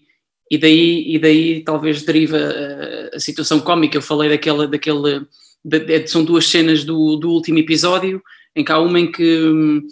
[0.50, 3.96] e, daí, e daí talvez deriva a, a situação cómica.
[3.96, 5.26] Eu falei daquela, daquele,
[5.64, 8.22] de, são duas cenas do, do último episódio,
[8.54, 9.86] em que há uma em que hum,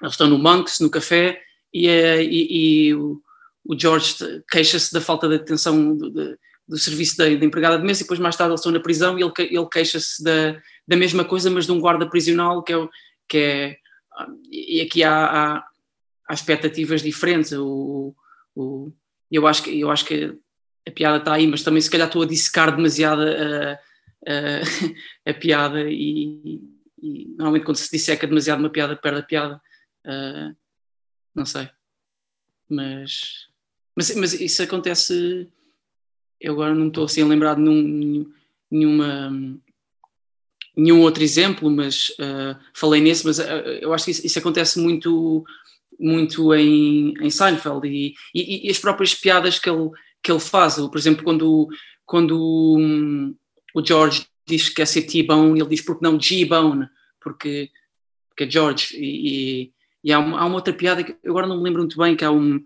[0.00, 1.40] eles estão no Monks, no café,
[1.72, 3.20] e, é, e, e o,
[3.64, 4.16] o, George
[4.50, 6.36] queixa-se da falta de atenção do, de,
[6.66, 9.18] do serviço da, da, empregada de mesa e depois mais tarde eles estão na prisão
[9.18, 10.60] e ele, ele queixa-se da,
[10.90, 12.88] da mesma coisa, mas de um guarda prisional que é,
[13.28, 13.76] que é
[14.50, 15.68] e aqui há, há,
[16.28, 17.52] há expectativas diferentes.
[17.52, 18.12] O,
[18.56, 18.92] o,
[19.30, 20.36] eu, acho que, eu acho que
[20.84, 23.72] a piada está aí, mas também se calhar estou a dissecar demasiado a,
[24.26, 26.60] a, a piada e,
[27.00, 29.62] e, normalmente quando se disseca demasiado uma piada perde a piada.
[30.04, 30.56] Uh,
[31.32, 31.70] não sei.
[32.68, 33.46] Mas,
[33.94, 35.48] mas, mas isso acontece.
[36.40, 38.32] Eu agora não estou assim a lembrar de nenhum,
[38.68, 39.60] nenhuma
[40.76, 43.42] nenhum outro exemplo, mas uh, falei nesse, mas uh,
[43.80, 45.44] eu acho que isso, isso, acontece muito,
[45.98, 49.90] muito em, em Seinfeld e, e, e, as próprias piadas que ele,
[50.22, 50.76] que ele faz.
[50.76, 51.68] Por exemplo, quando,
[52.06, 53.34] quando um,
[53.74, 56.88] o George diz que quer ser T-Bone, ele diz porque não G-Bone,
[57.20, 57.70] porque,
[58.28, 58.96] porque é George.
[58.96, 62.16] E, e há, uma, há, uma, outra piada que agora não me lembro muito bem,
[62.16, 62.64] que há um,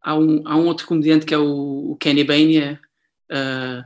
[0.00, 2.80] há um, há um outro comediante que é o, o Kenny Bania,
[3.30, 3.84] uh,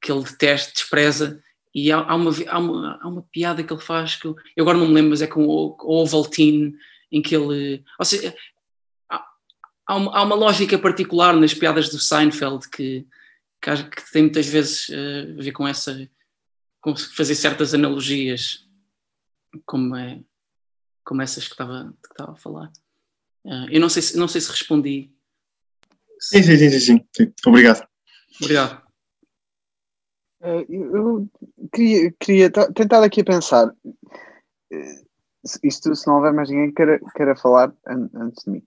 [0.00, 1.43] que ele detesta, despreza,
[1.74, 4.62] e há, há, uma, há, uma, há uma piada que ele faz que eu, eu
[4.62, 6.76] agora não me lembro, mas é com o, o Ovaltine,
[7.10, 7.84] em que ele.
[7.98, 8.34] Ou seja,
[9.10, 9.26] há,
[9.86, 13.04] há, uma, há uma lógica particular nas piadas do Seinfeld que,
[13.60, 16.08] que, acho que tem muitas vezes uh, a ver com essa,
[16.80, 18.64] com fazer certas analogias,
[19.66, 20.20] como, é,
[21.04, 22.70] como essas que estava, que estava a falar.
[23.44, 25.12] Uh, eu não sei, se, não sei se respondi.
[26.20, 27.04] Sim, sim, sim, sim.
[27.16, 27.32] sim.
[27.44, 27.84] Obrigado.
[28.40, 28.83] Obrigado.
[30.44, 31.28] Uh, eu
[31.72, 33.68] queria, queria tentar aqui a pensar.
[33.68, 35.04] Uh,
[35.62, 38.62] isto, se não houver mais ninguém que queira, queira falar an antes de mim.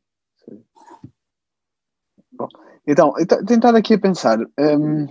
[2.32, 2.48] Bom,
[2.88, 3.14] então,
[3.46, 4.40] tentado aqui a pensar.
[4.60, 5.08] Um,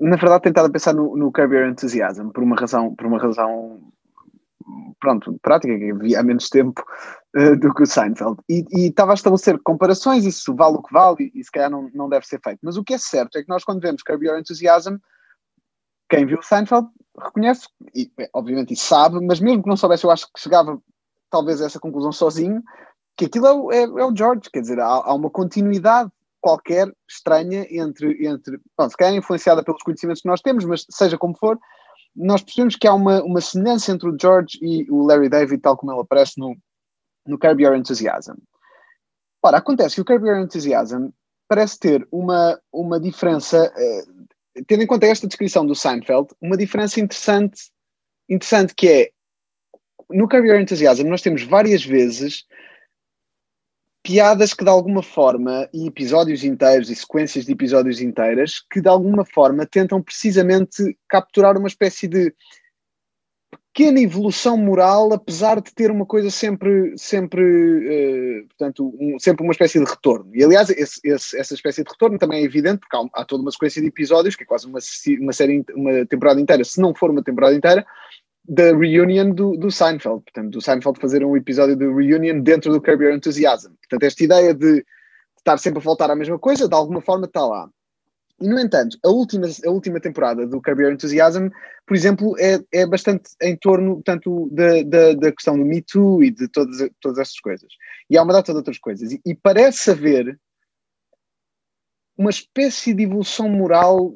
[0.00, 3.92] na verdade, tentado a pensar no, no Your Enthusiasm por uma razão, por uma razão
[5.00, 6.84] pronto, prática, que havia há menos tempo
[7.36, 8.38] uh, do que o Seinfeld.
[8.48, 11.70] E, e estava a estabelecer comparações, isso vale o que vale, e, e se calhar
[11.70, 12.60] não, não deve ser feito.
[12.62, 14.96] Mas o que é certo é que nós, quando vemos Curb Your Enthusiasm,
[16.12, 16.88] quem viu Seinfeld
[17.18, 20.78] reconhece, e obviamente e sabe, mas mesmo que não soubesse, eu acho que chegava
[21.30, 22.62] talvez a essa conclusão sozinho,
[23.16, 27.66] que aquilo é é, é o George, quer dizer, há, há, uma continuidade qualquer estranha
[27.70, 31.58] entre, entre bom, se calhar influenciada pelos conhecimentos que nós temos, mas seja como for,
[32.14, 35.78] nós percebemos que há uma, uma semelhança entre o George e o Larry David, tal
[35.78, 36.54] como ele aparece no,
[37.26, 38.34] no Curb Your Enthusiasm.
[39.42, 41.08] Ora, acontece que o Curb Your Enthusiasm
[41.48, 44.04] parece ter uma, uma diferença, eh,
[44.66, 47.70] tendo em conta esta descrição do Seinfeld, uma diferença interessante,
[48.28, 49.10] interessante que é,
[50.10, 52.44] no Your Enthusiasm nós temos várias vezes
[54.02, 58.88] piadas que de alguma forma, e episódios inteiros e sequências de episódios inteiras, que de
[58.88, 62.34] alguma forma tentam precisamente capturar uma espécie de
[63.72, 69.52] pequena evolução moral, apesar de ter uma coisa sempre, sempre, uh, portanto, um, sempre uma
[69.52, 70.30] espécie de retorno.
[70.34, 73.42] E aliás, esse, esse, essa espécie de retorno também é evidente, porque há, há, toda
[73.42, 74.78] uma sequência de episódios, que é quase uma,
[75.20, 77.84] uma série, uma temporada inteira, se não for uma temporada inteira,
[78.44, 82.80] da reunion do, do Seinfeld, portanto, do Seinfeld fazer um episódio de reunion dentro do
[82.80, 83.72] Curb Your Enthusiasm.
[83.80, 84.84] Portanto, esta ideia de
[85.38, 87.70] estar sempre a voltar à mesma coisa, de alguma forma está lá.
[88.42, 91.48] E, no entanto, a última, a última temporada do Your Enthusiasm,
[91.86, 96.24] por exemplo, é, é bastante em torno tanto da, da, da questão do Me Too
[96.24, 97.68] e de todas, todas essas coisas.
[98.10, 99.12] E há uma data de outras coisas.
[99.12, 100.38] E, e parece haver
[102.16, 104.14] uma espécie de evolução moral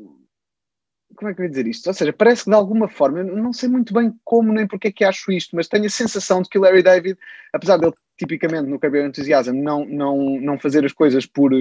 [1.16, 1.87] como é que eu ia dizer isto?
[1.87, 4.89] Ou seja, parece que de alguma forma, eu não sei muito bem como nem porque
[4.89, 7.18] é que acho isto, mas tenho a sensação de que o Larry David,
[7.53, 11.53] apesar dele tipicamente no cabelo entusiasmo não, não, não fazer as coisas por.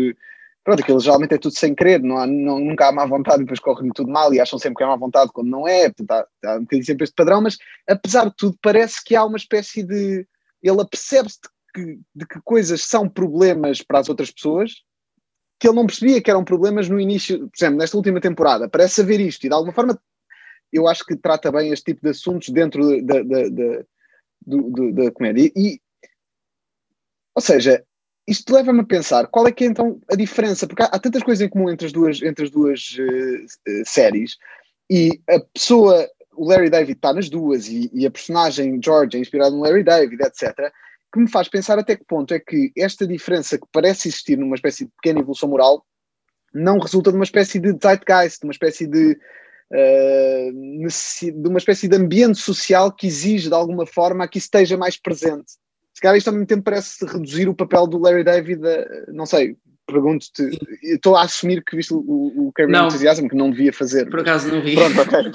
[0.66, 3.46] Pronto, aquilo geralmente é tudo sem querer, não há, não, nunca há má vontade e
[3.46, 6.28] depois corre-me tudo mal e acham sempre que é má vontade quando não é, portanto
[6.44, 7.56] há, há um bocadinho sempre este padrão, mas
[7.88, 10.28] apesar de tudo parece que há uma espécie de.
[10.64, 14.72] Ele apercebe-se de que, de que coisas são problemas para as outras pessoas
[15.60, 18.68] que ele não percebia que eram problemas no início, por exemplo, nesta última temporada.
[18.68, 20.02] Parece haver isto e de alguma forma
[20.74, 25.52] eu acho que trata bem este tipo de assuntos dentro da, da, da, da comédia.
[25.56, 25.80] E,
[27.36, 27.86] ou seja,
[28.28, 31.24] isto leva-me a pensar qual é que é então a diferença, porque há, há tantas
[31.24, 34.38] coisas em comum entre as duas, entre as duas uh, uh, séries
[34.90, 39.20] e a pessoa, o Larry David está nas duas e, e, a personagem George é
[39.20, 40.72] inspirada no Larry David, etc
[41.16, 44.56] que me faz pensar até que ponto é que esta diferença que parece existir numa
[44.56, 45.86] espécie de pequena evolução moral
[46.54, 49.18] não resulta de uma espécie de zeitgeist, de uma espécie de,
[49.72, 54.98] uh, de uma espécie de ambiente social que exige de alguma forma que esteja mais
[54.98, 55.54] presente.
[55.96, 59.26] Se calhar isto ao mesmo tempo parece reduzir o papel do Larry David, a, não
[59.26, 64.10] sei, pergunto-te, estou a assumir que viste o, o Kevin Enthusiasm, que não devia fazer.
[64.10, 64.76] Por acaso não vi.
[64.76, 65.32] Pronto, ok.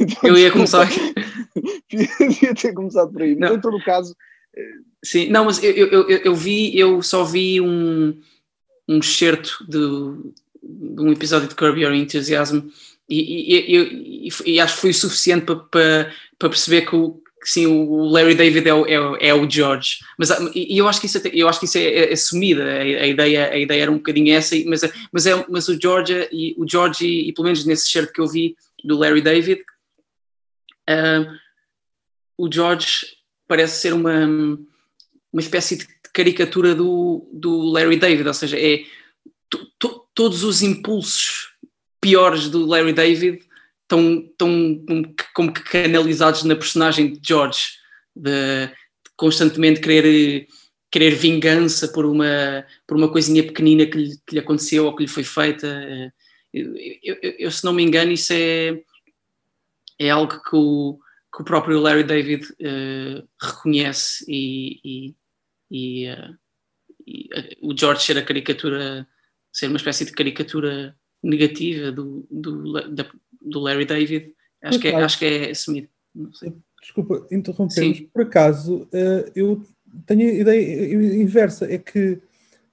[0.00, 0.86] Então, eu ia começar.
[1.88, 3.56] devia ter começado por aí, mas não.
[3.56, 4.14] em todo o caso,
[5.04, 8.18] Sim, não, mas eu, eu, eu, eu vi, eu só vi um,
[8.88, 9.78] um excerto de,
[10.62, 12.60] de um episódio de Curb Your Enthusiasm
[13.08, 17.20] e, e, e, e acho que foi o suficiente para, para, para perceber que, o,
[17.44, 19.98] sim, o Larry David é o, é, é o George.
[20.18, 23.06] Mas e eu acho que isso, eu acho que isso é, é assumida, a, a,
[23.06, 24.82] ideia, a ideia era um bocadinho essa, mas,
[25.12, 28.26] mas, é, mas o George, e, o George e, pelo menos nesse excerto que eu
[28.26, 29.62] vi do Larry David,
[30.90, 31.32] uh,
[32.36, 33.06] o George
[33.46, 38.84] parece ser uma, uma espécie de caricatura do, do Larry David, ou seja, é
[40.14, 41.52] todos os impulsos
[42.00, 43.40] piores do Larry David
[43.94, 47.62] estão, estão como que canalizados na personagem de George,
[48.14, 48.70] de,
[49.16, 50.46] constantemente querer,
[50.90, 55.02] querer vingança por uma, por uma coisinha pequenina que lhe, que lhe aconteceu ou que
[55.02, 55.66] lhe foi feita.
[56.52, 58.80] Eu, eu, eu, se não me engano, isso é,
[59.98, 60.98] é algo que o,
[61.34, 65.14] que o próprio Larry David uh, reconhece e, e,
[65.70, 66.38] e, uh,
[67.06, 69.06] e uh, o George ser a caricatura,
[69.52, 73.10] ser uma espécie de caricatura negativa do, do, da,
[73.44, 74.32] do Larry David,
[74.62, 75.88] acho que, é, acho que é assumido.
[76.80, 78.88] Desculpa interromper, por acaso
[79.34, 79.62] eu
[80.06, 82.20] tenho a ideia inversa, é que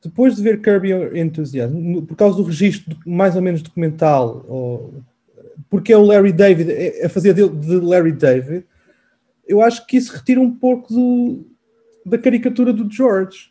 [0.04, 4.94] depois de ver Kirby Enthusiasm, por causa do registro mais ou menos documental, ou,
[5.70, 6.72] porque é o Larry David
[7.04, 8.66] a fazer de, de Larry David,
[9.48, 11.46] eu acho que isso retira um pouco do,
[12.06, 13.51] da caricatura do George.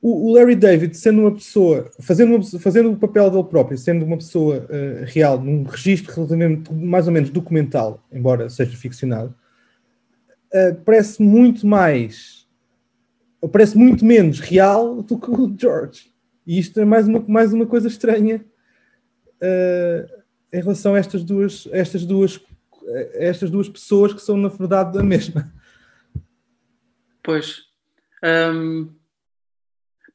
[0.00, 4.16] O, Larry David, sendo uma pessoa, fazendo, uma, fazendo o papel dele próprio, sendo uma
[4.16, 9.34] pessoa uh, real, num registro relativamente mais ou menos documental, embora seja ficcionado,
[10.54, 12.46] uh, parece muito mais,
[13.50, 16.12] parece muito menos real do que o George.
[16.46, 18.44] E isto é mais uma, mais uma coisa estranha
[19.42, 20.22] uh,
[20.52, 22.40] em relação a estas duas, estas duas,
[23.14, 25.52] estas duas pessoas que são na verdade a mesma.
[27.20, 27.64] Pois.
[28.22, 28.97] Um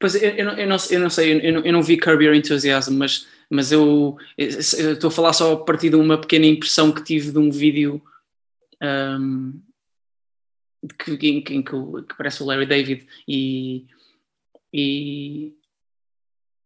[0.03, 2.25] Pois eu, eu, não, eu, não, eu não sei, eu não, eu não vi Curb
[2.25, 6.45] Your Enthusiasm, mas, mas eu, eu estou a falar só a partir de uma pequena
[6.45, 8.01] impressão que tive de um vídeo
[8.81, 9.61] um,
[10.99, 13.85] que, em, que, que parece o Larry David e,
[14.73, 15.53] e,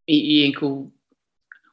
[0.08, 0.92] e, e em que o,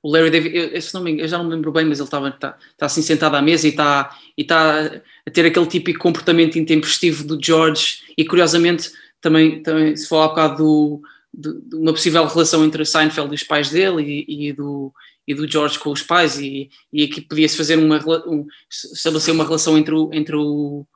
[0.03, 2.59] o Larry David, eu, nome, eu já não me lembro bem, mas ele estava tá,
[2.77, 7.25] tá assim sentado à mesa e está e tá a ter aquele típico comportamento intempestivo
[7.25, 12.27] do George e curiosamente também, também se falar um bocado do de, de, uma possível
[12.27, 14.93] relação entre Seinfeld e os pais dele e, e, do,
[15.27, 19.45] e do George com os pais e, e aqui podia-se fazer uma um, estabelecer uma
[19.45, 20.87] relação entre o, entre o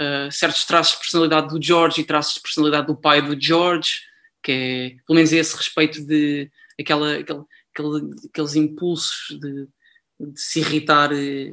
[0.00, 4.00] uh, certos traços de personalidade do George e traços de personalidade do pai do George
[4.42, 7.42] que é pelo menos esse respeito de aquela, aquele,
[7.74, 9.68] aquele, aqueles impulsos de,
[10.20, 11.50] de se irritar eh,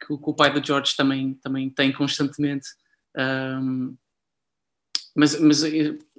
[0.00, 2.68] que, que, o pai do George também, também tem constantemente.
[3.16, 3.96] Um,
[5.14, 5.62] mas, mas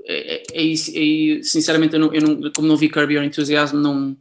[0.05, 3.77] é, é, é é, sinceramente, eu, não, eu não, como não vi Kirby Your Enthusiasm,
[3.77, 4.17] não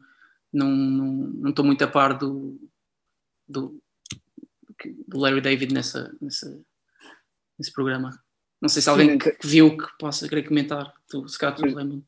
[0.53, 2.59] não não estou muito a par do,
[3.49, 3.81] do,
[5.07, 6.61] do Larry David nessa, nessa,
[7.59, 8.11] nesse programa.
[8.61, 10.93] Não sei se alguém que, que viu que possa querer comentar.
[11.09, 12.03] Tu, se calhar tu lembra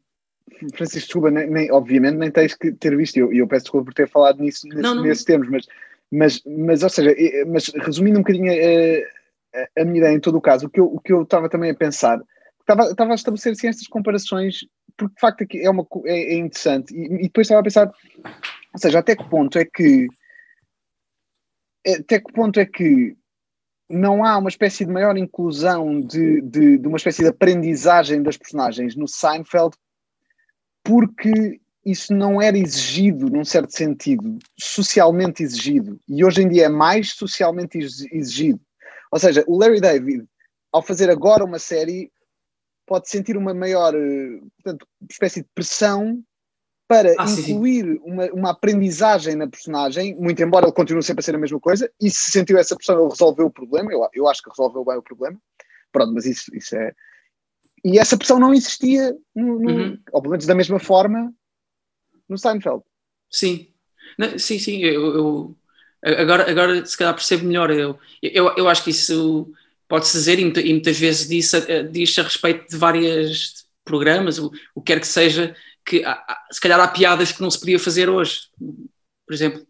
[0.75, 3.87] Francisco, desculpa, nem, nem, obviamente nem tens que ter visto, e eu, eu, peço desculpa
[3.87, 5.03] por ter falado nisso nesse, não, não.
[5.03, 5.67] nesses termos, mas,
[6.11, 7.15] mas, mas, ou seja,
[7.47, 10.81] mas resumindo um bocadinho a, a, a minha ideia em todo o caso, o que
[10.81, 12.21] eu, o que eu estava também a pensar
[12.63, 14.61] estava, estava a estabelecer assim, estas comparações,
[14.97, 17.93] porque de facto é, uma, é, é interessante, e, e, depois estava a pensar,
[18.73, 20.09] ou seja, até que ponto é que
[21.87, 23.17] até que ponto é que
[23.91, 28.37] não há uma espécie de maior inclusão de, de, de uma espécie de aprendizagem das
[28.37, 29.77] personagens no Seinfeld
[30.83, 36.69] porque isso não era exigido, num certo sentido, socialmente exigido, e hoje em dia é
[36.69, 38.61] mais socialmente exigido.
[39.11, 40.25] Ou seja, o Larry David,
[40.73, 42.11] ao fazer agora uma série,
[42.87, 46.23] pode sentir uma maior eh, portanto, espécie de pressão
[46.89, 48.01] para ah, incluir sim, sim.
[48.05, 51.91] Uma, uma aprendizagem na personagem, muito embora ele continue sempre a ser a mesma coisa,
[52.01, 54.97] e se sentiu essa pressão, ele resolveu o problema, eu, eu acho que resolveu bem
[54.97, 55.41] o problema,
[55.91, 56.93] pronto, mas isso, isso é...
[57.85, 59.99] E essa pressão não existia, no, no uhum.
[60.13, 61.33] ou pelo menos da mesma forma,
[62.29, 62.83] no Seinfeld.
[63.31, 63.69] Sim,
[64.19, 65.57] não, sim, sim, eu, eu,
[66.03, 69.53] agora, agora se calhar percebo melhor, eu, eu, eu acho que isso
[69.93, 71.53] pode-se dizer, e, e, muitas vezes diz,
[71.91, 76.19] diz a respeito de vários programas, o, o que quer que seja, que há,
[76.51, 79.67] se calhar há piadas que não se podia fazer hoje, por exemplo.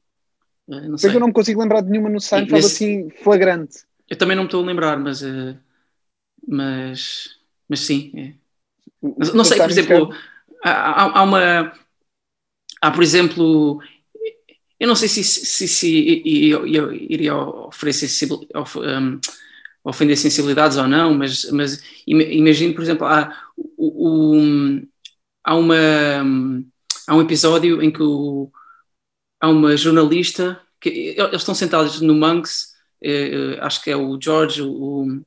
[0.70, 1.10] Eh, não sei.
[1.10, 3.80] Eu não me consigo lembrar de nenhuma no Seinfeld nesse, assim flagrante.
[4.08, 5.58] Eu também não me estou a lembrar, mas, uh,
[6.46, 7.30] mas,
[7.68, 8.12] mas sim.
[8.16, 8.32] É.
[9.18, 10.14] Mas, não sei, por exemplo,
[10.62, 11.72] há, há, uma.
[12.80, 13.82] Há, por exemplo,
[14.78, 19.18] eu não sei se, se, se eu, eu iria oferecer um,
[19.84, 24.82] ofender sensibilidades ou não, mas, mas imagino, por exemplo, há, o, o,
[25.42, 25.76] há, uma,
[27.08, 28.50] há um episódio em que o,
[29.40, 32.72] há uma jornalista, que eles estão sentados no Monks,
[33.02, 35.20] eh, acho que é o George, o,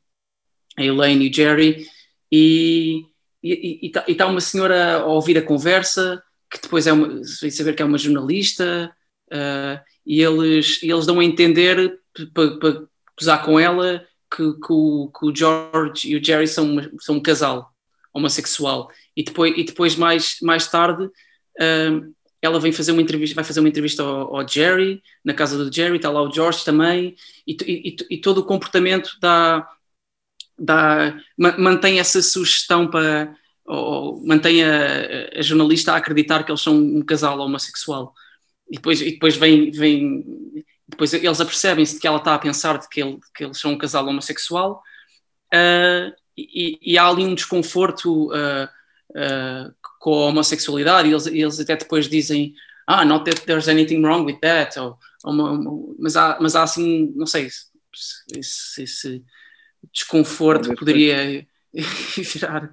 [0.78, 1.88] a Elaine e o Jerry,
[2.32, 3.06] e
[3.44, 7.86] está tá uma senhora a ouvir a conversa, que depois é uma, saber que é
[7.86, 8.94] uma jornalista,
[9.32, 12.00] uh, e eles, eles dão a entender
[12.34, 12.88] para
[13.18, 17.16] gozar com ela que, que, o, que, o, George e o Jerry são, uma, são
[17.16, 17.74] um casal
[18.14, 23.44] homossexual e depois, e depois mais, mais tarde uh, ela vem fazer uma entrevista, vai
[23.44, 27.16] fazer uma entrevista ao, ao, Jerry, na casa do Jerry, está lá o George também,
[27.48, 29.68] e, e, e todo o comportamento dá,
[30.58, 36.78] dá, mantém essa sugestão para ou, mantém a, a, jornalista a acreditar que eles são
[36.78, 38.14] um casal homossexual.
[38.70, 40.24] E depois, e depois vem, vem
[40.88, 43.72] depois eles apercebem-se de que ela está a pensar de que, ele, que eles são
[43.72, 44.82] um casal homossexual
[45.54, 48.66] uh, e, e, há ali um desconforto uh,
[49.12, 52.54] uh, com a homossexualidade e eles, eles até depois dizem
[52.86, 57.12] ah, not that there's anything wrong with that ou, ou, mas, há, mas há assim,
[57.16, 57.48] não sei
[58.36, 59.24] esse, esse
[59.92, 61.48] desconforto poderia
[62.34, 62.70] virar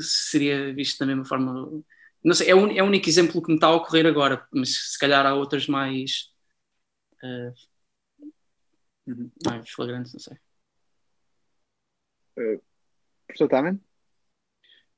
[0.00, 1.82] seria visto da mesma forma
[2.24, 4.92] Não sei, é o, é o único exemplo que me está a ocorrer agora, mas
[4.92, 6.29] se calhar há outras mais.
[7.22, 7.54] Uh,
[9.44, 10.36] mais flagrantes, não sei.
[12.38, 12.62] Uh,
[13.26, 13.80] professor Tamen?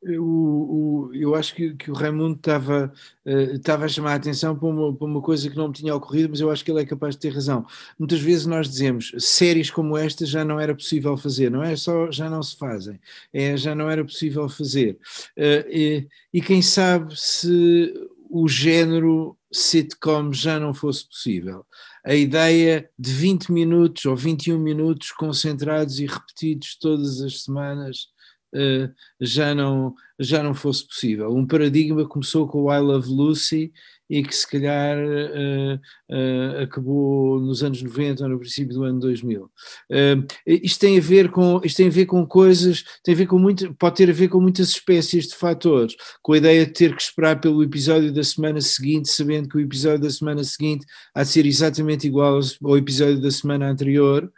[0.04, 2.92] O, o, eu acho que, que o Raimundo estava,
[3.24, 5.94] uh, estava a chamar a atenção para uma, para uma coisa que não me tinha
[5.94, 7.64] ocorrido, mas eu acho que ele é capaz de ter razão.
[7.96, 12.10] Muitas vezes nós dizemos séries como esta já não era possível fazer, não é só
[12.10, 13.00] já não se fazem,
[13.32, 14.98] é já não era possível fazer.
[15.36, 17.94] Uh, e, e quem sabe se
[18.34, 21.66] o género sitcom já não fosse possível.
[22.02, 28.06] A ideia de 20 minutos ou 21 minutos concentrados e repetidos todas as semanas
[28.54, 31.30] uh, já, não, já não fosse possível.
[31.30, 33.70] Um paradigma começou com I Love Lucy
[34.12, 39.00] e que se calhar uh, uh, acabou nos anos 90 ou no princípio do ano
[39.00, 39.44] 2000.
[39.44, 43.26] Uh, isto tem a ver com isto tem a ver com coisas, tem a ver
[43.26, 46.72] com muito, pode ter a ver com muitas espécies de fatores, com a ideia de
[46.74, 50.84] ter que esperar pelo episódio da semana seguinte, sabendo que o episódio da semana seguinte
[51.14, 54.30] há de ser exatamente igual ao episódio da semana anterior.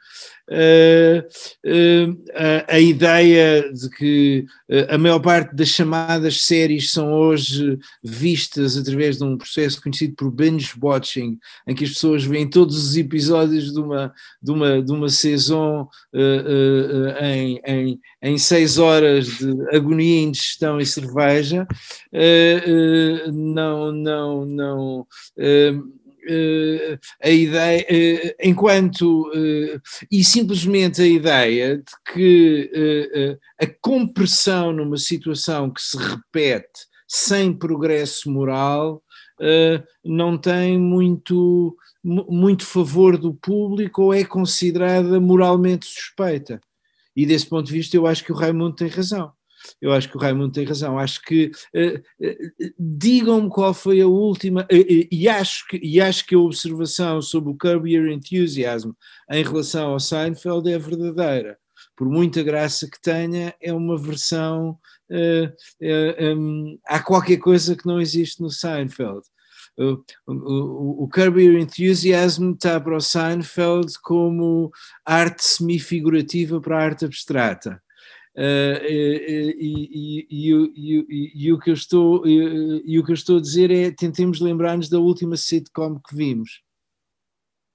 [0.50, 1.24] Uh,
[1.66, 8.76] uh, a, ideia de que uh, a maior parte das chamadas séries são hoje vistas
[8.76, 12.94] através de um processo conhecido por binge watching, em que as pessoas veem todos os
[12.94, 15.88] episódios de uma, de uma, de uma saison
[17.22, 21.66] em, em, em seis horas de agonia, indigestão e cerveja.
[23.32, 25.06] não, não, não
[27.22, 35.70] a ideia, uh, enquanto uh, e simplesmente a ideia de que a compressão numa situação
[35.70, 39.02] que se repete sem progresso moral
[40.04, 46.60] não tem muito, muito favor do público ou é considerada moralmente suspeita.
[47.14, 49.32] E desse ponto de vista eu acho que o Raimundo tem razão
[49.80, 50.98] eu acho que o Raimundo tem razão.
[50.98, 54.66] Acho que uh, uh, digam-me qual foi a última, uh,
[55.10, 58.90] e, acho que, e acho que a observação sobre o Curb Your Enthusiasm
[59.30, 61.58] em relação ao Seinfeld é verdadeira.
[61.96, 64.78] Por muita graça que tenha, é uma versão.
[65.80, 69.22] Um, há qualquer coisa que não existe no Seinfeld.
[69.76, 74.70] O, o, o Curb Your Enthusiasm está para o Seinfeld como
[75.04, 77.82] arte semifigurativa para a arte abstrata.
[81.52, 84.98] O que eu estou, e, o que eu estou a dizer é tentemos lembrar-nos da
[84.98, 86.62] última sitcom que vimos.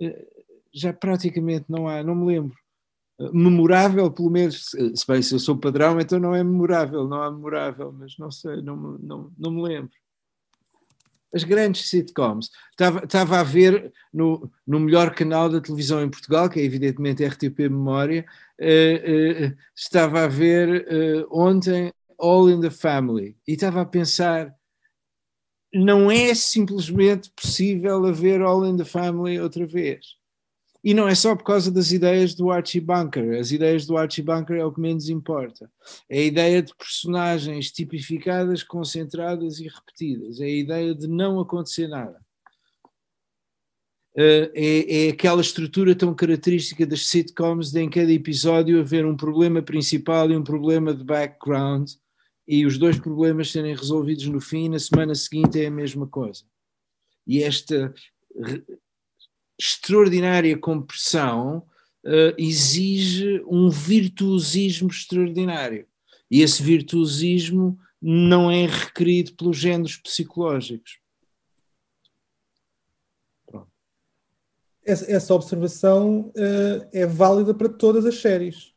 [0.01, 0.39] Uh,
[0.73, 2.55] já praticamente não há, não me lembro.
[3.19, 7.21] Uh, memorável, pelo menos, se bem se eu sou padrão, então não é memorável, não
[7.21, 9.98] há memorável, mas não sei, não, não, não me lembro
[11.33, 12.49] as grandes sitcoms.
[12.71, 17.25] Estava, estava a ver no, no melhor canal da televisão em Portugal, que é evidentemente
[17.25, 18.25] RTP Memória,
[18.59, 24.53] uh, uh, estava a ver uh, ontem All in the Family e estava a pensar.
[25.73, 30.18] Não é simplesmente possível haver All in the Family outra vez.
[30.83, 33.37] E não é só por causa das ideias do Archie Bunker.
[33.37, 35.69] As ideias do Archie Bunker é o que menos importa.
[36.09, 40.39] É a ideia de personagens tipificadas, concentradas e repetidas.
[40.39, 42.17] É a ideia de não acontecer nada.
[44.15, 49.15] Uh, é, é, aquela estrutura tão característica das sitcoms de em cada episódio haver um
[49.15, 51.91] problema principal e um problema de background
[52.47, 56.43] e os dois problemas serem resolvidos no fim na semana seguinte é a mesma coisa.
[57.27, 57.93] E esta
[59.59, 61.63] extraordinária compressão
[62.05, 65.85] uh, exige um virtuosismo extraordinário.
[66.31, 70.99] E esse virtuosismo não é requerido pelos géneros psicológicos.
[74.85, 78.73] Essa, essa observação uh, é válida para todas as séries,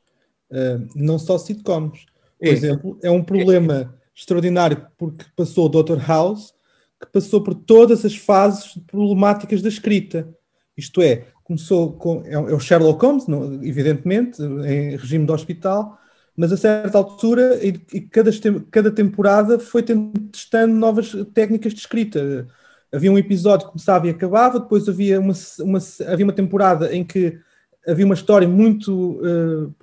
[0.51, 2.05] uh, não só sitcoms.
[2.39, 2.51] Por é.
[2.51, 4.09] exemplo, é um problema é.
[4.15, 5.99] extraordinário porque passou o Dr.
[5.99, 6.53] House,
[7.01, 10.37] que passou por todas as fases problemáticas da escrita
[10.77, 12.23] isto é, começou com.
[12.25, 13.27] É, é o Sherlock Holmes,
[13.63, 15.99] evidentemente, em regime de hospital,
[16.37, 18.31] mas a certa altura, e, cada,
[18.71, 22.47] cada temporada foi testando novas técnicas de escrita.
[22.93, 27.05] Havia um episódio que começava e acabava, depois havia uma, uma, havia uma temporada em
[27.05, 27.39] que
[27.87, 29.75] havia uma história muito, uh,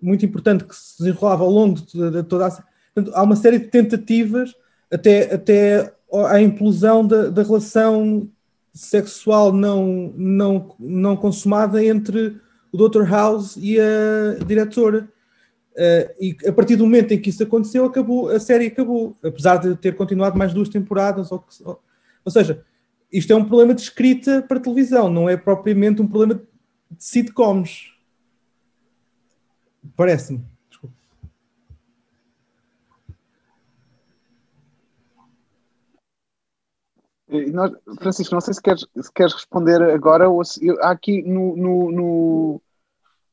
[0.00, 2.50] muito importante que se desenrolava ao longo de, de toda a.
[2.94, 4.54] Portanto, há uma série de tentativas
[4.90, 5.92] até, até
[6.30, 8.28] à implosão da, da relação
[8.72, 12.36] sexual não, não, não consumada entre
[12.72, 13.04] o Dr.
[13.04, 15.08] House e a diretora.
[15.72, 19.58] Uh, e a partir do momento em que isso aconteceu, acabou, a série acabou, apesar
[19.58, 21.30] de ter continuado mais duas temporadas.
[21.30, 21.80] Ou, ou,
[22.24, 22.64] ou seja,
[23.12, 26.34] isto é um problema de escrita para televisão, não é propriamente um problema
[26.90, 27.92] de sitcoms.
[29.96, 30.44] Parece-me.
[37.16, 37.16] E
[37.52, 40.64] nós- Francisco, não sei se queres, se queres responder agora ou se.
[40.66, 42.62] eu- aqui no, no, no,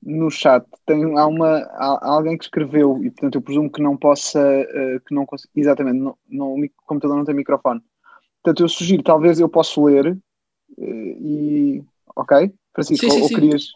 [0.03, 3.95] no chat tem, há, uma, há, alguém que escreveu e portanto eu presumo que não
[3.97, 4.39] possa.
[4.39, 7.81] eh, que não cons- exatamente, não, não, o computador não tem microfone.
[8.43, 10.17] Portanto, eu sugiro, talvez eu possa ler
[10.77, 10.83] eh,
[11.19, 11.83] e.
[12.15, 12.53] Ok?
[12.73, 13.67] Francisco, Sim, sim, ou, ou querias.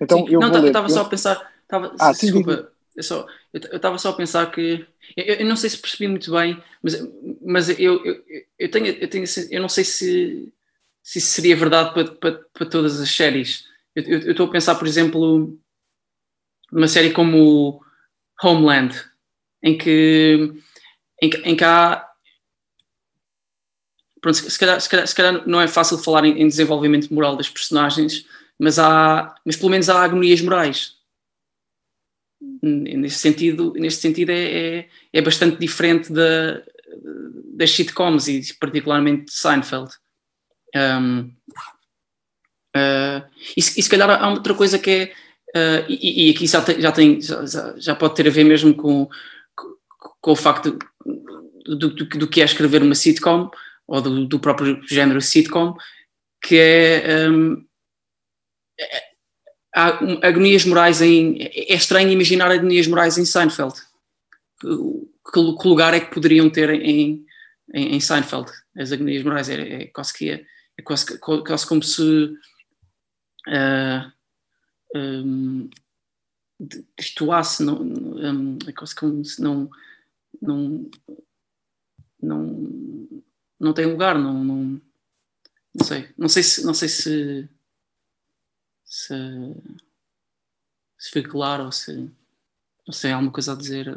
[0.00, 0.66] Então Sim, eu não, vou ler.
[0.68, 1.52] estava só Eu- a pensar.
[1.68, 4.86] Tava, Ah, desculpa, eu só- eu estava só a pensar que.
[5.16, 6.94] Eu, eu não sei se percebi muito bem, mas,
[7.42, 8.24] mas eu, eu,
[8.58, 10.52] eu, tenho, eu, tenho, eu não sei se,
[11.02, 13.64] se isso seria verdade para, para, para todas as séries.
[13.94, 15.58] Eu estou a pensar, por exemplo,
[16.72, 17.80] numa série como
[18.42, 18.94] Homeland,
[19.62, 20.52] em que,
[21.22, 22.06] em em que há.
[24.20, 27.36] Pronto, se calhar, se, calhar, se calhar não é fácil falar em, em desenvolvimento moral
[27.36, 28.26] das personagens,
[28.58, 30.97] mas há, mas pelo menos há agonias morais.
[32.62, 36.62] Neste sentido, neste sentido é, é, é bastante diferente da,
[37.54, 39.90] das sitcoms e particularmente de Seinfeld.
[40.74, 41.32] Um,
[42.76, 43.24] uh,
[43.56, 45.04] e, se, e se calhar há outra coisa que é,
[45.56, 48.74] uh, e, e aqui já tem, já, tem já, já pode ter a ver mesmo
[48.74, 49.08] com,
[49.56, 49.76] com,
[50.20, 50.78] com o facto
[51.66, 53.50] do, do, do, que é escrever uma sitcom
[53.86, 55.74] ou do, do próprio género sitcom,
[56.42, 57.66] que é, um,
[58.78, 59.07] é
[59.78, 61.40] há agonias morais em.
[61.40, 63.74] É estranho imaginar agonias morais em Seinfeld.
[64.60, 64.68] Que,
[65.32, 67.24] que lugar é que poderiam ter em,
[67.72, 68.50] em, em Seinfeld?
[68.76, 70.44] As agonias morais é, é quase que é,
[70.76, 72.02] é quase, quase como se
[73.46, 74.12] uh,
[74.96, 75.70] um,
[76.98, 79.70] destoasse, não, um, é quase como se não,
[80.42, 80.90] não,
[82.20, 83.22] não,
[83.60, 84.80] não tem lugar, não, não,
[85.74, 87.48] não sei, não sei se, não sei se
[88.88, 89.14] se,
[90.98, 92.10] se foi claro ou se,
[92.86, 93.96] ou se alguma coisa a dizer.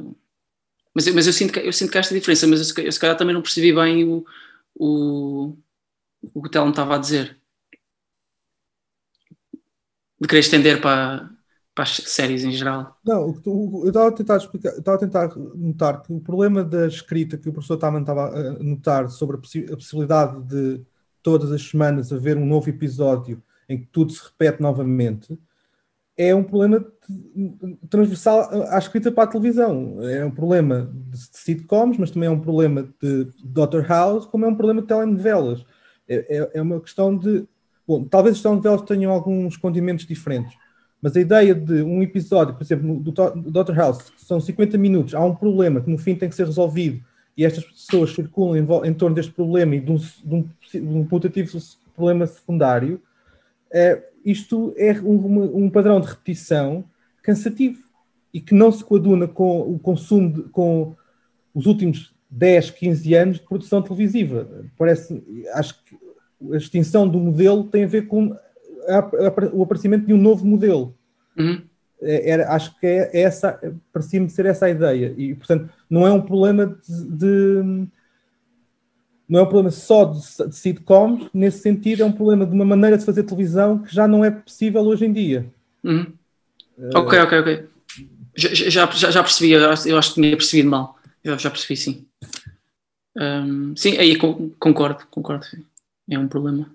[0.94, 3.00] Mas, mas eu, sinto que, eu sinto que há esta diferença, mas eu, eu se
[3.00, 4.26] calhar também não percebi bem o,
[4.76, 5.58] o,
[6.34, 7.40] o que o Telmo estava a dizer.
[10.20, 11.30] De querer estender para,
[11.74, 13.00] para as séries em geral.
[13.04, 17.38] Não, eu estava a tentar explicar, estava a tentar notar que o problema da escrita
[17.38, 20.86] que o professor Taman estava a notar sobre a, possi- a possibilidade de
[21.24, 23.42] todas as semanas haver um novo episódio
[23.72, 25.38] em que tudo se repete novamente,
[26.18, 26.86] é um problema
[27.90, 29.98] transversal à escrita para a televisão.
[30.04, 34.48] É um problema de sitcoms, mas também é um problema de Doctor House, como é
[34.48, 35.66] um problema de telenovelas.
[36.08, 37.46] É, é- é uma questão de.
[37.88, 40.56] Bom, talvez as telenovelas tenham alguns condimentos diferentes,
[41.02, 44.40] mas a ideia de um episódio, por exemplo, do To- do Doctor House, que são
[44.40, 47.04] 50 minutos, há um problema que no fim tem que ser resolvido
[47.36, 50.80] e estas pessoas circulam em, em torno deste problema e de um, de um, de
[50.98, 51.58] um putativo
[51.96, 53.02] problema secundário,
[53.74, 56.84] é, isto é um, um padrão de repetição
[57.24, 57.80] cansativo
[58.34, 60.96] e que não se coaduna com o consumo, de, com
[61.54, 64.48] os últimos 10, 15 anos de produção televisiva.
[64.78, 65.22] Parece,
[65.54, 65.98] acho que
[66.54, 68.34] a extinção do modelo tem a ver com
[68.88, 70.96] a- a- o aparecimento de um novo modelo.
[71.38, 71.62] Uhum.
[72.02, 73.60] É- Era, acho que é essa,
[73.94, 75.14] parecia-me ser essa a ideia.
[75.18, 77.88] E, portanto, não é um problema de, de-
[79.32, 82.66] não é um problema só de, de sitcoms, nesse sentido, é um problema de uma
[82.66, 85.46] maneira de fazer televisão que já não é possível hoje em dia.
[85.84, 86.14] Uhum.
[86.94, 87.64] Ok, ok, ok.
[88.36, 90.98] Já, já, já percebi, eu acho, eu acho que tinha percebido mal.
[91.24, 92.06] Eu já percebi, sim.
[93.16, 95.46] Hum, sim, aí con- concordo, concordo.
[96.10, 96.70] É um problema.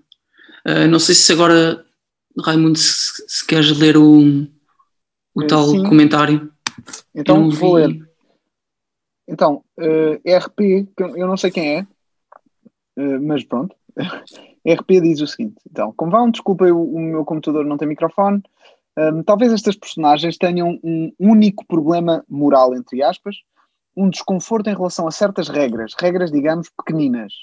[0.65, 1.85] Ah, não sei se agora,
[2.43, 4.47] Raimundo, se, se queres ler o,
[5.35, 5.83] o Eh, tal sim.
[5.83, 6.51] comentário.
[7.13, 7.87] Então vou vi.
[7.87, 8.07] ler.
[9.27, 11.87] Então, eh, RP, eu não sei quem é,
[12.97, 13.75] eh, mas pronto.
[14.67, 18.41] RP diz o seguinte: então, como vão, desculpem, o, meu computador não tem microfone.
[18.97, 23.37] Hum, talvez estas personagens tenham um único problema moral, entre aspas,
[23.95, 27.33] um desconforto em relação a certas regras, regras, digamos, pequeninas.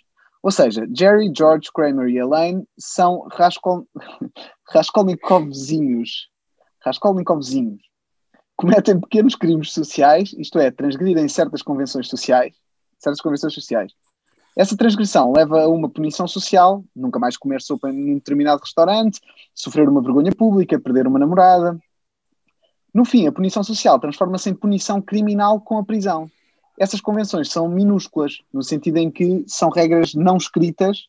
[0.42, 3.86] Ou seja, Jerry, George, Kramer e Elaine são Raskol...
[4.68, 6.28] Raskolnikovzinhos.
[6.84, 7.80] Raskolnikovzinhos
[8.56, 12.54] cometem pequenos crimes sociais, isto é, transgredirem certas convenções sociais,
[12.98, 13.92] certas convenções sociais.
[14.56, 19.20] Essa transgressão leva a uma punição social, nunca mais comer sopa num determinado restaurante,
[19.52, 21.76] sofrer uma vergonha pública, perder uma namorada.
[22.92, 26.30] No fim, a punição social transforma-se em punição criminal com a prisão.
[26.78, 31.08] Essas convenções são minúsculas, no sentido em que são regras não escritas,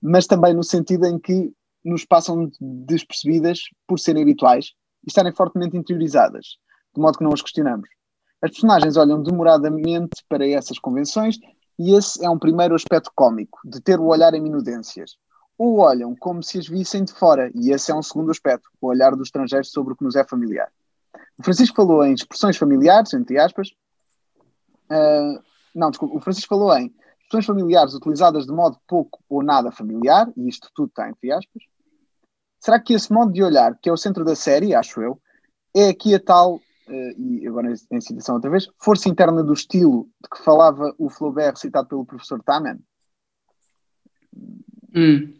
[0.00, 1.52] mas também no sentido em que
[1.84, 4.72] nos passam despercebidas por serem habituais
[5.04, 6.58] e estarem fortemente interiorizadas,
[6.94, 7.88] de modo que não as questionamos.
[8.42, 11.38] As personagens olham demoradamente para essas convenções
[11.78, 15.16] e esse é um primeiro aspecto cómico, de ter o olhar em minudências.
[15.58, 18.88] Ou olham como se as vissem de fora, e esse é um segundo aspecto, o
[18.88, 20.70] olhar dos estrangeiros sobre o que nos é familiar.
[21.38, 23.70] O Francisco falou em expressões familiares, entre aspas.
[24.90, 25.40] Ah,
[25.74, 30.30] não, desculpa, o Francisco falou em expressões familiares utilizadas de modo pouco ou nada familiar,
[30.36, 31.62] e isto tudo está entre aspas,
[32.60, 35.20] será que esse modo de olhar, que é o centro da série, acho eu,
[35.74, 40.08] é aqui a tal, uh, e agora em citação outra vez, força interna do estilo
[40.22, 42.78] de que falava o Flaubert citado pelo professor Taman?
[44.94, 45.34] Hum.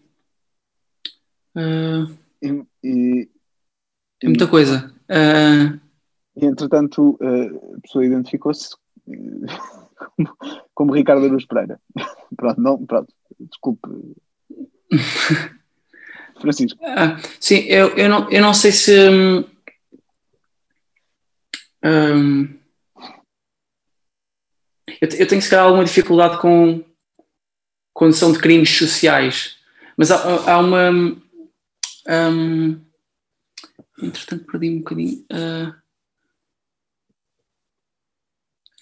[1.56, 3.30] Uh, e, e,
[4.22, 4.92] é muita coisa.
[5.08, 5.80] Uh...
[6.36, 8.76] E entretanto, a pessoa identificou-se
[9.96, 10.36] como,
[10.74, 11.80] como Ricardo Aruz Pereira.
[12.36, 13.88] pronto, não, pronto, desculpe.
[16.40, 16.78] Francisco.
[16.84, 18.92] Ah, sim, eu, eu, não, eu não sei se.
[21.86, 22.48] Um,
[25.00, 26.84] eu, eu, tenho se calhar alguma dificuldade com
[27.94, 29.56] condição de crimes sociais,
[29.96, 30.90] mas há, há uma.
[32.08, 32.80] Um,
[34.02, 35.24] entretanto, perdi um bocadinho.
[35.32, 35.68] Uh,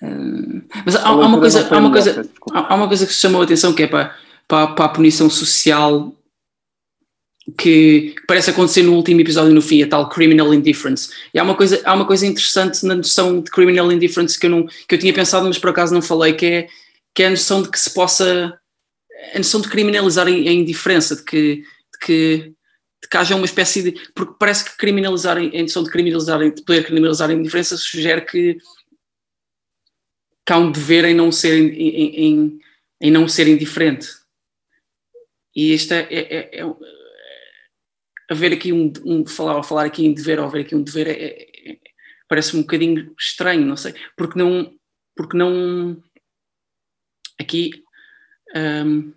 [0.02, 3.42] uh, mas há, há, uma coisa, há, uma coisa, há uma coisa que se chamou
[3.42, 4.16] a atenção que é para,
[4.48, 6.10] para, para a punição social
[7.58, 11.10] que parece acontecer no último episódio no fim, a tal criminal indifference.
[11.32, 14.50] E há uma coisa, há uma coisa interessante na noção de criminal indifference que eu,
[14.50, 16.68] não, que eu tinha pensado, mas por acaso não falei, que é,
[17.14, 18.58] que é a noção de que se possa,
[19.34, 22.36] a noção de criminalizar a indiferença, de que, de que,
[23.02, 26.62] de que haja uma espécie de, porque parece que criminalizar, a noção de criminalizar, de
[26.62, 28.56] poder criminalizar a indiferença sugere que,
[30.46, 32.58] que há um dever em não ser, em, em,
[33.02, 34.08] em não ser indiferente.
[35.54, 36.64] E esta é, é, é
[38.30, 41.12] haver aqui um, um falar, falar aqui em dever ou haver aqui um dever é,
[41.12, 41.78] é, é,
[42.28, 44.74] parece um bocadinho estranho, não sei, porque não,
[45.16, 46.02] porque não
[47.38, 47.84] aqui
[48.54, 49.12] um,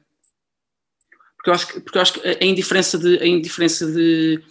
[1.36, 4.44] porque eu acho que, porque eu acho que a indiferença de a indiferença de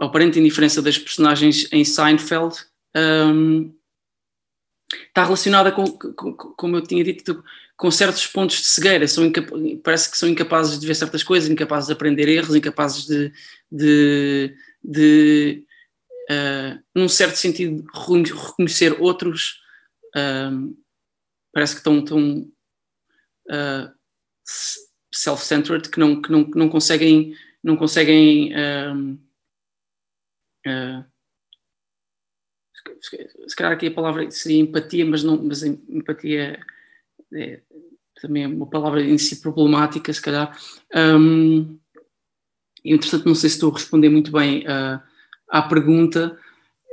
[0.00, 2.56] a aparente indiferença das personagens em Seinfeld
[2.96, 3.74] um,
[5.08, 7.42] está relacionada com, com, como eu tinha dito,
[7.76, 9.30] com certos pontos de cegueira, são
[9.82, 13.32] parece que são incapazes de ver certas coisas, incapazes de aprender erros, incapazes de,
[13.70, 15.64] de, de
[16.30, 19.60] uh, num certo sentido, reconhecer outros.
[20.16, 20.74] Uh,
[21.52, 22.50] parece que estão, estão
[23.50, 23.92] uh,
[25.12, 28.52] self-centered, que não, que, não, que não conseguem, não conseguem
[33.46, 36.58] se calhar aqui a palavra seria empatia, mas, não, mas empatia
[37.34, 37.60] é,
[38.20, 40.56] também é uma palavra em si problemática, se calhar.
[40.94, 41.78] Um,
[42.84, 45.00] e entretanto, não sei se estou a responder muito bem uh,
[45.48, 46.38] à pergunta.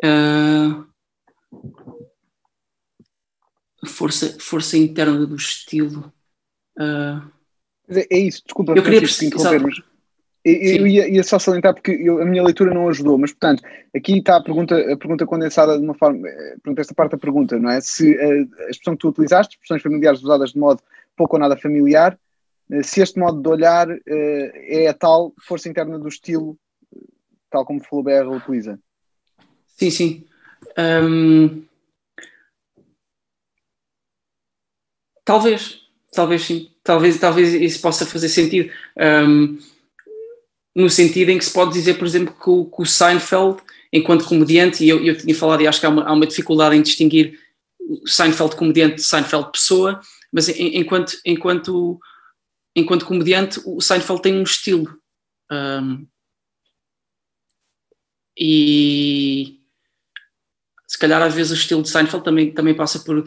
[0.04, 0.86] Uh,
[3.86, 6.12] força, força interna do estilo.
[6.78, 7.32] Uh,
[7.90, 9.82] é, isso, desculpa, eu queria mas
[10.46, 13.64] eu, ia, ia, só salientar porque eu, a minha leitura não ajudou, mas portanto,
[13.96, 17.18] aqui está a pergunta, a pergunta condensada de uma forma, eh, portanto, esta parte da
[17.18, 17.80] pergunta, não é?
[17.80, 20.82] Se a, a expressão que tu utilizaste, expressões familiares usadas de modo
[21.16, 22.20] pouco ou nada familiar,
[22.70, 26.58] eh, se este modo de olhar é a tal força interna do estilo,
[27.50, 28.78] tal como Flaubert utiliza.
[29.78, 30.26] Sim, sim.
[30.78, 31.64] Um...
[35.24, 36.70] Talvez, talvez sim.
[36.84, 38.70] Talvez, talvez isso possa fazer sentido.
[38.98, 39.58] Um
[40.76, 44.26] no sentido em que se pode dizer, por exemplo, que o, que o Seinfeld, enquanto
[44.26, 46.82] comediante, e eu, eu tinha falado e acho que há uma, há uma dificuldade em
[46.82, 47.40] distinguir
[48.06, 50.00] Seinfeld comediante de Seinfeld pessoa,
[50.32, 52.00] mas enquanto, enquanto,
[52.76, 54.98] enquanto comediante, o Seinfeld tem um estilo.
[55.52, 56.08] Um,
[58.38, 59.60] e
[60.88, 63.24] se calhar às vezes o estilo de Seinfeld também, também passa por,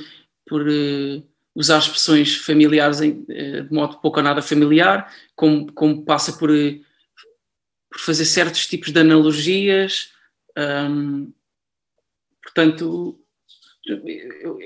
[0.47, 1.23] por uh,
[1.55, 6.51] usar expressões familiares em, uh, de modo pouco ou nada familiar, como, como passa por
[6.51, 6.85] uh,
[7.97, 10.12] por fazer certos tipos de analogias.
[10.55, 11.32] Um,
[12.43, 13.18] portanto,
[13.86, 14.59] eu, eu,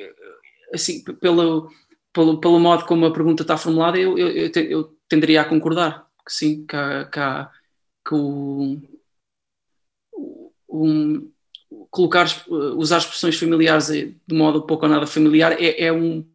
[0.74, 1.70] assim, pelo,
[2.12, 6.32] pelo, pelo modo como a pergunta está formulada, eu, eu, eu tenderia a concordar que
[6.32, 7.50] sim, que, há, que, há,
[8.04, 8.80] que o,
[10.68, 11.30] um,
[11.88, 12.26] colocar,
[12.76, 16.28] usar expressões familiares de modo pouco ou nada familiar é, é, um,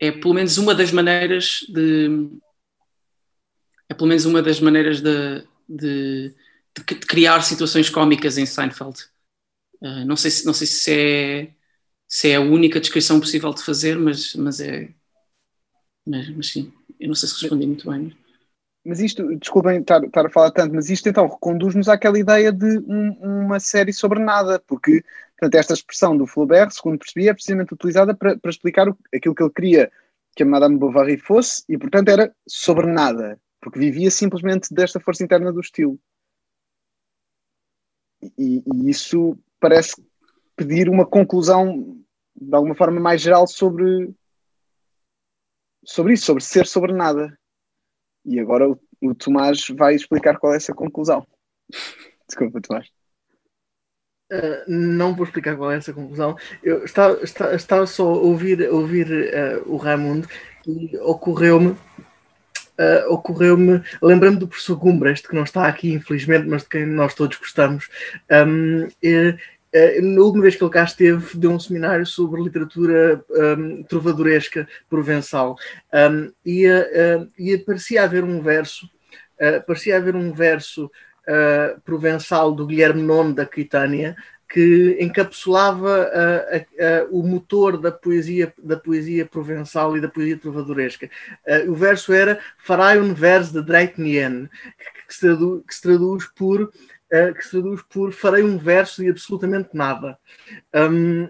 [0.00, 2.30] é pelo menos uma das maneiras de
[3.88, 6.34] é pelo menos uma das maneiras de, de,
[6.76, 8.98] de, de criar situações cómicas em Seinfeld.
[9.80, 11.54] Uh, não sei, se, não sei se, é,
[12.08, 14.92] se é a única descrição possível de fazer, mas, mas é.
[16.06, 18.16] Mas, mas sim, eu não sei se respondi muito bem.
[18.84, 22.78] Mas isto, desculpem estar, estar a falar tanto, mas isto então reconduz-nos àquela ideia de
[22.86, 25.02] um, uma série sobre nada, porque
[25.38, 29.34] portanto, esta expressão do Flaubert, segundo percebi, é precisamente utilizada para, para explicar o, aquilo
[29.34, 29.92] que ele queria
[30.36, 35.24] que a Madame Bovary fosse, e portanto era sobre nada porque vivia simplesmente desta força
[35.24, 35.98] interna do estilo.
[38.38, 40.06] E, e, isso parece
[40.54, 41.98] pedir uma conclusão
[42.36, 44.14] de alguma forma mais geral sobre
[45.82, 47.38] sobre isso, sobre ser sobre nada.
[48.24, 51.26] E agora o, o Tomás vai explicar qual é essa conclusão.
[52.28, 52.90] Desculpa, Tomás.
[54.30, 56.36] Uh, não vou explicar qual é essa conclusão.
[56.62, 60.28] Eu estava, estava, estava só a ouvir, ouvir uh, o Raimundo
[60.66, 61.76] e ocorreu-me,
[62.78, 67.14] uh, ocorreu-me, lembrando do professor Gumbrecht, que não está aqui, infelizmente, mas de quem nós
[67.14, 67.88] todos gostamos.
[68.30, 69.36] Um, e,
[70.00, 75.56] na última vez que ele cá esteve, deu um seminário sobre literatura um, trovadoresca provençal
[75.92, 82.52] um, e, uh, e parecia haver um verso, uh, parecia haver um verso uh, provençal
[82.52, 84.16] do Guilherme IX da Aquitânia
[84.48, 90.38] que encapsulava uh, uh, uh, o motor da poesia, da poesia provençal e da poesia
[90.38, 91.10] trovadoresca.
[91.66, 94.48] o verso era Farai un vers de Dreitnien,
[94.78, 95.20] que, que, se
[95.82, 96.72] traduz, que se por
[97.36, 100.18] que se traduz por farei um verso de absolutamente nada.
[100.74, 101.28] Um,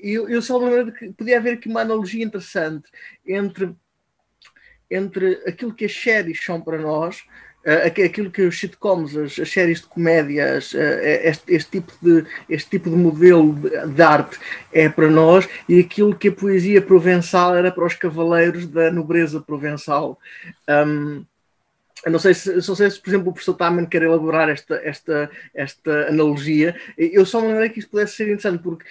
[0.00, 2.88] eu, eu só lembro que podia haver aqui uma analogia interessante
[3.26, 3.74] entre,
[4.88, 7.24] entre aquilo que as séries são para nós
[8.04, 12.70] aquilo que os sitcoms, as, as séries de comédias, uh, este, este, tipo de, este
[12.70, 14.38] tipo de modelo de, de, arte
[14.72, 19.40] é para nós e aquilo que a poesia provençal era para os cavaleiros da nobreza
[19.40, 20.18] provençal.
[20.68, 21.24] Um,
[22.04, 24.76] eu não sei se, não sei se, por exemplo, o professor Taman quer elaborar esta,
[24.76, 26.76] esta, esta analogia.
[26.96, 28.84] Eu só me lembrei que isso pudesse ser interessante, porque,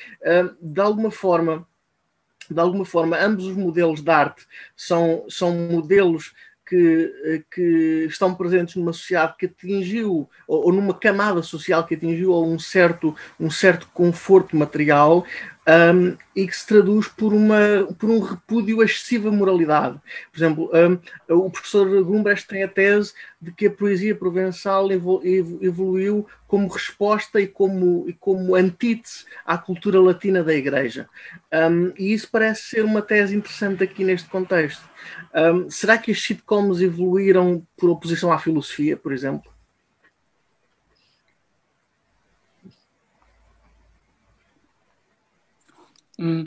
[0.61, 1.65] de alguma forma,
[2.49, 4.45] de alguma forma, ambos os modelos de arte
[4.76, 6.34] são, são modelos
[6.66, 11.96] que, eh, que estão presentes numa sociedade que atingiu, ou, ou, numa camada social que
[11.96, 15.26] atingiu um certo, um certo conforto material
[15.68, 20.00] um, e que se traduz por, uma, por um repúdio excessiva moralidade.
[20.32, 20.72] Por exemplo,
[21.30, 27.42] um, o professor Gumbrecht tem a tese de que a poesia provençal evoluiu como resposta
[27.42, 31.10] e como, e como antítese à cultura latina da Igreja.
[31.52, 34.84] Um, e isso parece ser uma tese interessante aqui neste contexto.
[35.70, 39.55] Será que as sitcoms evoluíram por oposição à filosofia, por exemplo?
[46.20, 46.46] Hum.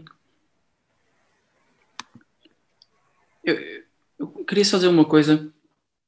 [3.45, 3.57] Eu,
[4.19, 5.51] eu, queria só dizer uma coisa.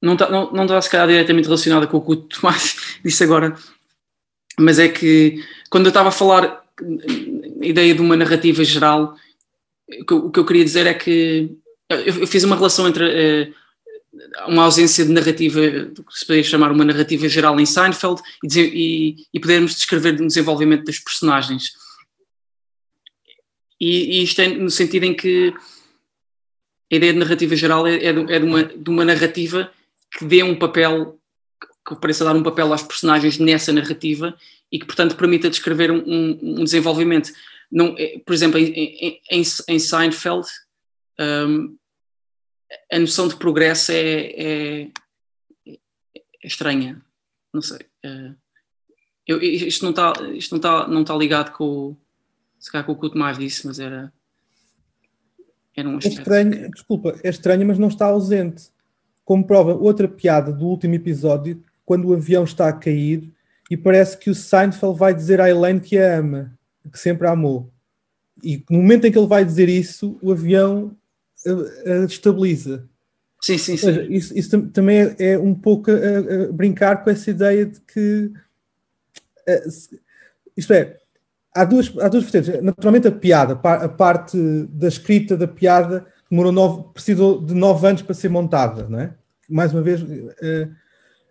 [0.03, 3.23] Não está não, não tá, se calhar diretamente relacionada com o que o Tomás disse
[3.23, 3.55] agora,
[4.59, 6.65] mas é que quando eu estava a falar
[7.61, 9.15] a ideia de uma narrativa geral,
[10.11, 11.57] o que, eu queria dizer é que
[11.89, 13.55] eu, fiz uma relação entre uh,
[14.49, 19.17] uma ausência de narrativa, que se poderia chamar uma narrativa geral em Seinfeld, e, e,
[19.35, 21.73] e podermos descrever o desenvolvimento das personagens.
[23.81, 25.55] E, e, isto é no sentido em que
[26.93, 29.73] a ideia de narrativa geral é, é, de, é de, uma, de uma narrativa
[30.17, 31.19] que dê um papel,
[31.87, 34.37] que pareça dar um papel às personagens nessa narrativa
[34.71, 37.33] e que, portanto, permita descrever um, um desenvolvimento.
[37.71, 40.47] Não, é, por exemplo, em, em, em Seinfeld,
[41.19, 41.77] um,
[42.93, 44.91] a noção de progresso é, é,
[45.67, 47.01] é estranha.
[47.53, 47.79] Não sei.
[48.05, 48.35] Uh,
[49.27, 51.97] eu, isto não está não está não está ligado com
[52.61, 54.13] se calhar com o que o Tomás disse, mas era.
[55.75, 58.69] Era um é estranho, desculpa, é estranho, mas não está ausente.
[59.25, 63.33] Como prova, outra piada do último episódio, quando o avião está a cair
[63.71, 66.59] e parece que o Seinfeld vai dizer à Elaine que a ama,
[66.93, 67.73] que sempre a amou.
[68.43, 70.97] E no momento em que ele vai dizer isso, o avião
[71.47, 72.87] uh, uh, estabiliza.
[73.41, 73.87] Sim, sim, sim.
[73.87, 78.31] Seja, isso, isso, também é, é um pouco a, brincar com essa ideia de que.
[79.49, 80.01] Uh,
[80.57, 80.99] isto é,
[81.55, 82.63] há duas, há duas vertentes.
[82.63, 84.39] Naturalmente, a piada, a parte
[84.71, 89.15] da escrita da piada, demorou nove, precisou de nove anos para ser montada, não é?
[89.49, 90.01] Mais uma vez,
[90.41, 90.69] eh,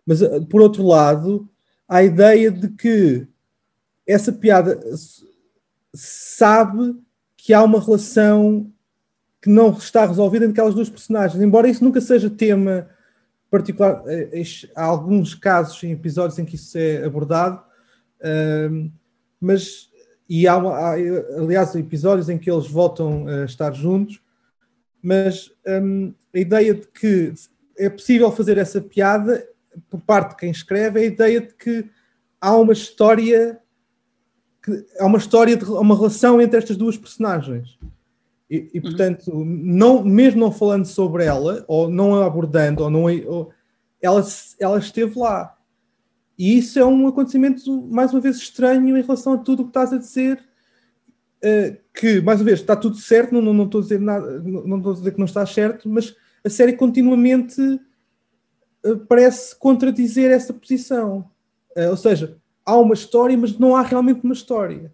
[0.05, 1.49] mas eh, por outro lado,
[1.87, 3.25] a ideia de que
[4.05, 4.77] essa piada
[5.93, 6.95] sabe
[7.37, 8.69] que há uma relação
[9.41, 12.89] que não está resolvida entre aquelas duas personagens, embora isso nunca seja tema
[13.49, 14.03] particular.
[14.07, 14.43] Eh,
[14.75, 17.63] há alguns casos em episódios em que isso é abordado,
[19.39, 19.88] mas
[20.29, 20.93] e há, há,
[21.37, 24.21] aliás, episódios em que eles voltam a estar juntos,
[25.01, 27.33] mas hum, a ideia de que
[27.77, 29.43] é possível fazer essa piada
[29.89, 31.89] por parte de quem escreve é a ideia de que
[32.39, 33.59] há uma história
[34.61, 37.79] que há uma história de uma relação entre estas duas personagens
[38.49, 38.81] e, e uhum.
[38.81, 43.51] portanto não mesmo não falando sobre ela ou não a abordando ou não ou,
[44.01, 44.25] ela
[44.59, 45.55] ela esteve lá
[46.39, 49.71] e isso é um acontecimento, mais uma vez, estranho em relação a tudo o que
[49.71, 50.41] estás a dizer.
[51.43, 54.39] Uh, que, mais uma vez, está tudo certo, não, não, não, estou a dizer nada,
[54.39, 59.53] não, não estou a dizer que não está certo, mas a série continuamente uh, parece
[59.57, 61.29] contradizer essa posição.
[61.75, 64.93] Uh, ou seja, há uma história, mas não há realmente uma história.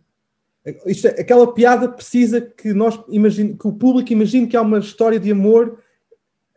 [0.88, 4.80] Isto é, aquela piada precisa que nós imagine, que o público imagine que há uma
[4.80, 5.77] história de amor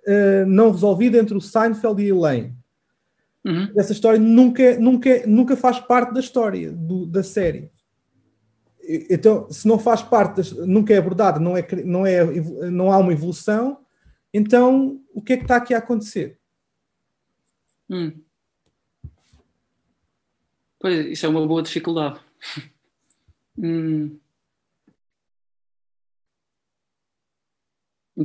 [0.07, 2.58] uh, não resolvida entre o Seinfeld e a Elaine.
[3.45, 3.73] Uhum.
[3.77, 7.71] Essa história nunca, nunca, nunca faz parte da história do, da série.
[9.11, 12.25] Então, se não faz parte, das, nunca é abordada, não, é, não, é,
[12.71, 13.85] não há uma evolução,
[14.33, 16.39] então o que é que está aqui a acontecer?
[17.91, 18.13] Hum.
[20.81, 22.21] Pois, isso é uma boa dificuldade.
[23.59, 24.19] hum.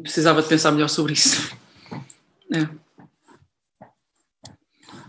[0.01, 1.55] Precisava de pensar melhor sobre isso.
[2.53, 2.82] É.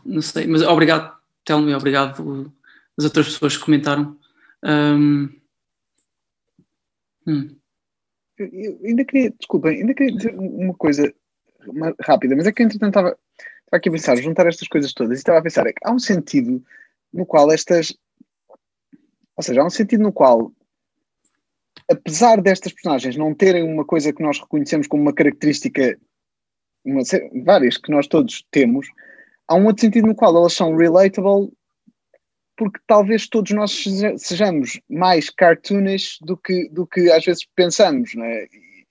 [0.04, 2.52] Não sei, mas obrigado, Telmo, obrigado
[2.96, 4.18] as outras pessoas que comentaram.
[4.62, 5.28] Um,
[7.26, 7.56] hum.
[8.36, 11.12] Eu ainda queria, desculpem, ainda queria dizer uma coisa
[12.00, 15.20] rápida, mas é que entretanto estava, estava aqui a pensar, juntar estas coisas todas e
[15.20, 16.62] estava a pensar, é que há um sentido
[17.12, 17.96] no qual estas,
[19.36, 20.52] ou seja, há um sentido no qual,
[21.90, 25.98] apesar destas personagens não terem uma coisa que nós reconhecemos como uma característica,
[26.84, 27.02] uma,
[27.44, 28.88] várias que nós todos temos,
[29.48, 31.52] há um outro sentido no qual elas são relatable
[32.56, 33.84] porque talvez todos nós
[34.18, 38.44] sejamos mais cartoonish do que, do que às vezes pensamos, não é?
[38.44, 38.86] E,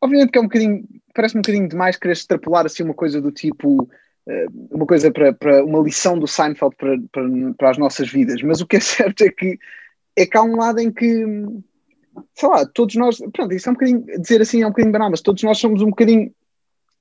[0.00, 0.84] obviamente que é um bocadinho,
[1.14, 3.88] parece um bocadinho demais querer extrapolar assim uma coisa do tipo,
[4.26, 8.42] eh, uma coisa para, para uma lição do Seinfeld para, para, para as nossas vidas,
[8.42, 9.58] mas o que é certo é que
[10.16, 11.24] é que há um lado em que,
[12.34, 15.10] sei lá, todos nós, pronto, isso é um bocadinho, dizer assim é um bocadinho banal,
[15.10, 16.34] mas todos nós somos um bocadinho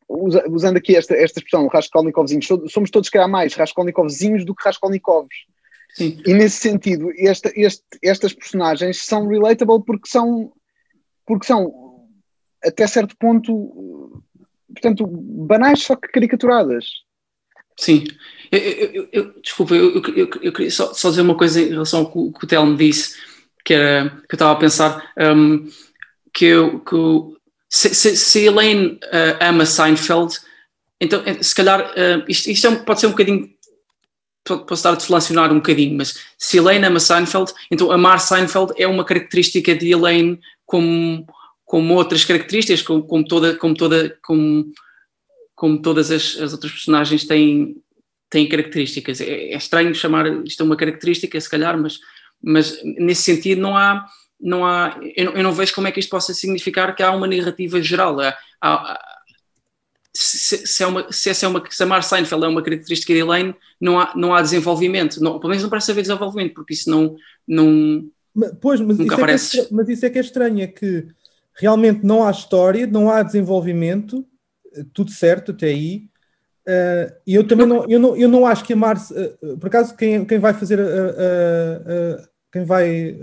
[0.10, 5.46] usando aqui esta, esta expressão, Raskolnikovzinhos, somos todos, que calhar, mais Raskolnikovzinhos do que Raskolnikovs.
[5.94, 6.22] Sim.
[6.26, 10.52] E nesse sentido, esta, este, estas personagens são relatable porque são,
[11.26, 12.08] porque são,
[12.64, 14.24] até certo ponto,
[14.68, 16.86] portanto, banais, só que caricaturadas.
[17.78, 18.06] Sim.
[18.52, 20.02] Eu, eu, eu, desculpa, eu,
[20.42, 23.16] eu, queria só, só, dizer uma coisa em relação ao que, o Telmo disse,
[23.64, 25.68] que, era, que eu estava a pensar, um,
[26.34, 26.96] que, eu, que
[27.70, 30.38] se, se, se Elaine uh, ama Seinfeld,
[31.00, 33.50] então eh, se calhar uh, isto, isto é um, pode ser um bocadinho
[34.44, 38.88] posso estar a deflacionar um bocadinho, mas se Elaine ama Seinfeld, então amar Seinfeld é
[38.88, 41.26] uma característica de Elaine como,
[41.66, 44.72] como outras características, como, como toda, como toda, como,
[45.56, 47.76] como todas as, as outras personagens têm,
[48.30, 49.22] têm características.
[49.22, 52.00] É, é, estranho chamar isto uma característica, se calhar, mas,
[52.42, 54.06] mas nesse sentido não há
[54.40, 57.12] não há, eu não, eu não, vejo como é que isto possa significar que há
[57.12, 58.20] uma narrativa geral.
[58.20, 59.00] Há, há,
[60.14, 63.20] se, se, é uma, se essa é uma, se amar Seinfeld é uma característica de
[63.20, 65.22] Elaine, não há, não há desenvolvimento.
[65.22, 67.16] Não, pelo menos não parece haver desenvolvimento, porque isso não,
[67.48, 69.60] não mas, pois, mas nunca isso aparece.
[69.60, 71.08] É que é, mas isso é que é estranho, é que
[71.60, 74.26] realmente não há história, não há desenvolvimento,
[74.94, 76.10] tudo certo até aí.
[76.68, 79.96] Uh, e eu também não, eu não, eu não acho que amar, uh, por acaso,
[79.96, 83.18] quem, quem vai fazer, uh, quem vai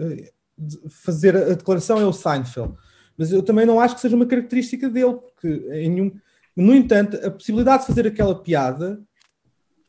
[0.88, 2.74] fazer a declaração é o Seinfeld.
[3.16, 6.12] Mas eu também não acho que seja uma característica dele, porque em nenhum...
[6.56, 9.00] no entanto, a possibilidade de fazer aquela piada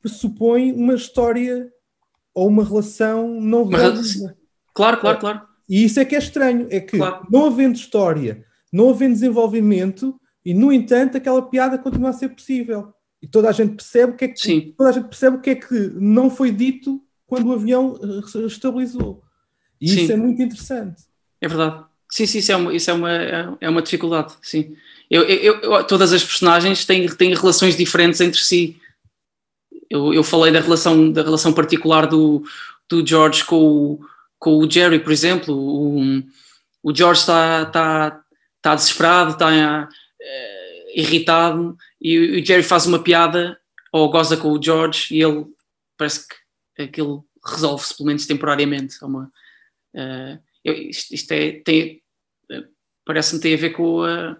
[0.02, 1.72] pressupõe uma história
[2.34, 4.38] ou uma relação não resolvida.
[4.74, 5.42] Claro, claro, claro.
[5.68, 7.26] E isso é que é estranho, é que claro.
[7.30, 12.94] não havendo história, não havendo desenvolvimento, e no entanto aquela piada continua a ser possível.
[13.22, 14.74] E toda a gente percebe o que é que Sim.
[14.78, 18.00] toda a gente percebe o que é que não foi dito quando o avião
[18.46, 19.24] estabilizou.
[19.80, 20.04] E sim.
[20.04, 21.04] isso é muito interessante.
[21.40, 21.86] É verdade.
[22.10, 23.12] Sim, sim, isso é uma, isso é uma,
[23.60, 24.76] é uma dificuldade, sim.
[25.10, 28.78] Eu, eu, eu, todas as personagens têm, têm relações diferentes entre si.
[29.90, 32.44] Eu, eu falei da relação, da relação particular do,
[32.90, 34.00] do George com o,
[34.40, 35.54] com o Jerry, por exemplo.
[35.54, 36.24] O,
[36.84, 38.22] o George está, está,
[38.58, 39.90] está desesperado, está
[40.22, 43.60] é, irritado, e o Jerry faz uma piada
[43.92, 45.46] ou goza com o George e ele
[45.98, 48.98] parece que aquilo resolve-se, pelo menos temporariamente.
[49.02, 49.32] É uma,
[49.96, 52.02] Uh, eu, isto, isto, é, tem,
[53.06, 54.38] parece-me tem a ver com a,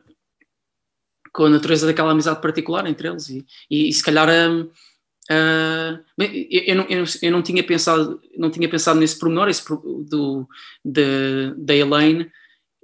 [1.34, 6.04] com a natureza daquela amizade particular entre eles e, e, e se calhar uh, uh,
[6.18, 10.48] eu, não, eu, eu, não, tinha pensado não tinha pensado nesse pormenor esse, do,
[10.84, 12.30] de, da Elaine.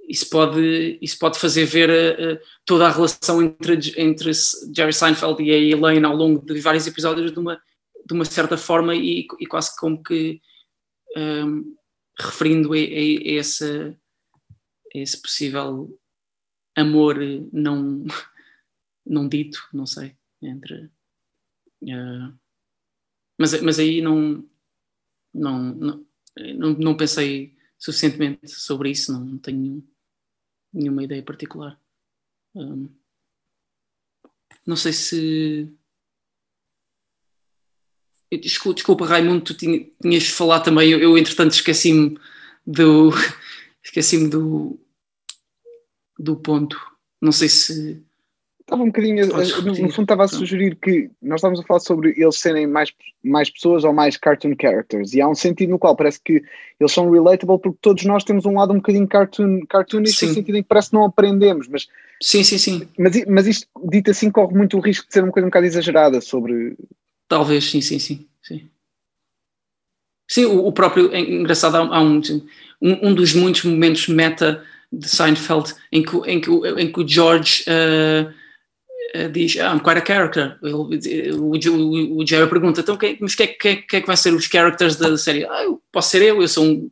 [0.06, 4.30] Isso pode, isso pode fazer ver uh, toda a relação entre, entre
[4.74, 7.60] Jerry Seinfeld e a Elaine ao longo de vários episódios de uma,
[8.06, 10.40] de uma certa forma e, e quase como que
[11.16, 11.74] um,
[12.18, 13.96] referindo a, a, a, esse,
[14.94, 16.00] a esse possível
[16.76, 17.16] amor
[17.52, 18.04] não,
[19.06, 20.90] não dito, não sei, entre.
[21.82, 22.38] Uh,
[23.38, 24.48] mas, mas aí não,
[25.32, 26.06] não, não,
[26.56, 29.86] não, não pensei suficientemente sobre isso, não, não tenho
[30.72, 31.80] nenhuma ideia particular.
[32.54, 32.88] Um,
[34.66, 35.76] não sei se
[38.38, 42.18] Desculpa, desculpa Raimundo, tu tinhas falado também, eu, eu entretanto esqueci-me
[42.66, 43.10] do.
[43.82, 44.78] esqueci-me do,
[46.18, 46.78] do ponto.
[47.20, 48.02] Não sei se.
[48.60, 52.14] Estava um bocadinho, no, no fundo estava a sugerir que nós estávamos a falar sobre
[52.16, 52.90] eles serem mais,
[53.22, 56.42] mais pessoas ou mais cartoon characters, e há um sentido no qual parece que
[56.80, 60.28] eles são relatable porque todos nós temos um lado um bocadinho cartoon, cartoonist Sim.
[60.28, 61.86] no sentido em que parece que não aprendemos, mas,
[62.22, 62.88] Sim, sim, sim.
[62.98, 65.66] mas, mas isto dito assim corre muito o risco de ser uma coisa um bocado
[65.66, 66.74] exagerada sobre
[67.28, 68.28] Talvez, sim, sim, sim.
[68.42, 68.70] Sim,
[70.28, 71.12] sim o, o próprio.
[71.12, 72.20] É engraçado, há, um,
[72.80, 77.08] um, um dos muitos momentos meta de Seinfeld em que, em que, em que o
[77.08, 78.32] George ah,
[79.14, 80.58] ah, diz: ah, I'm quite a character.
[80.62, 84.16] Ele- o, o, o Jerry pergunta: então, quem, mas quem, quem, quem é que vai
[84.16, 85.46] ser os characters da série?
[85.46, 86.90] Ah, eu posso ser eu, eu sou um.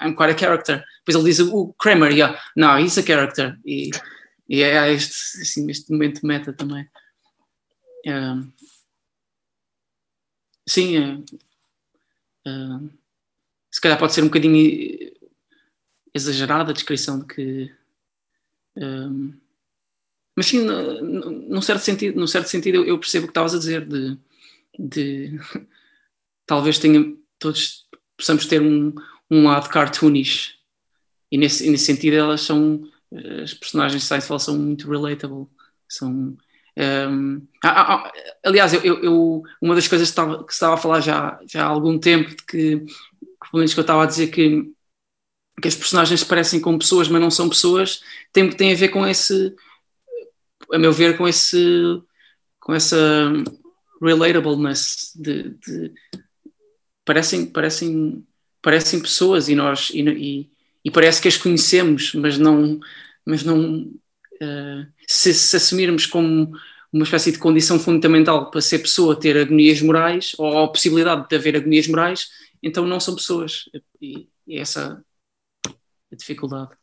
[0.00, 0.84] I'm quite a character.
[1.04, 3.56] Depois ele diz: o Kramer, yeah, no, he's a character.
[3.66, 3.90] E,
[4.48, 6.86] e é este, assim, este momento meta também.
[8.06, 8.40] Ah,
[10.68, 11.18] sim, é,
[12.46, 12.80] ah,
[13.70, 15.12] se calhar pode ser um bocadinho
[16.14, 17.74] exagerada a descrição de que.
[18.76, 19.38] ah,
[20.36, 23.84] mas sim, num certo sentido, num certo sentido eu, percebo o que estavas a dizer,
[23.84, 24.16] de,
[24.78, 25.36] de
[26.46, 28.94] talvez tenha, todos possamos ter um,
[29.28, 30.56] um lado cartoonish.
[31.30, 32.88] E nesse, nesse sentido elas são,
[33.42, 35.48] as personagens de Seinfeld são muito relatable.
[35.88, 36.36] São,
[36.78, 38.12] um, há- há-
[38.44, 41.68] aliás, eu, eu- uma das coisas que estava, que estava a falar já, já há
[41.68, 42.86] algum tempo, de que, que
[43.50, 44.70] pelo menos que eu estava a dizer que,
[45.60, 48.00] que as personagens parecem com pessoas, mas não são pessoas,
[48.32, 49.54] tem, tem a ver com esse,
[50.72, 51.56] a meu ver, com esse
[52.60, 52.96] com essa
[54.02, 55.92] relatableness de, de-
[57.04, 58.26] parecem, parecem,
[58.62, 60.50] parecem pessoas e nós e,
[60.84, 62.78] e, parece que as conhecemos, mas não,
[63.24, 63.90] mas não
[64.40, 66.52] eh, se, se assumirmos como
[66.92, 71.36] uma espécie de condição fundamental para ser pessoa ter agonias morais ou a possibilidade de
[71.36, 72.28] haver agonias morais,
[72.62, 73.64] então não são pessoas
[74.02, 75.02] e, e essa
[76.10, 76.76] é a dificuldade.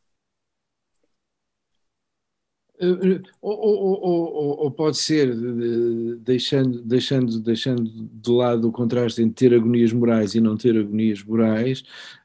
[2.77, 8.71] Eh, Ou, ou- ou- ou- ou pode ser, eh, deixando, deixando, deixando de lado o
[8.71, 11.83] contraste entre ter agonias morais e não ter agonias morais,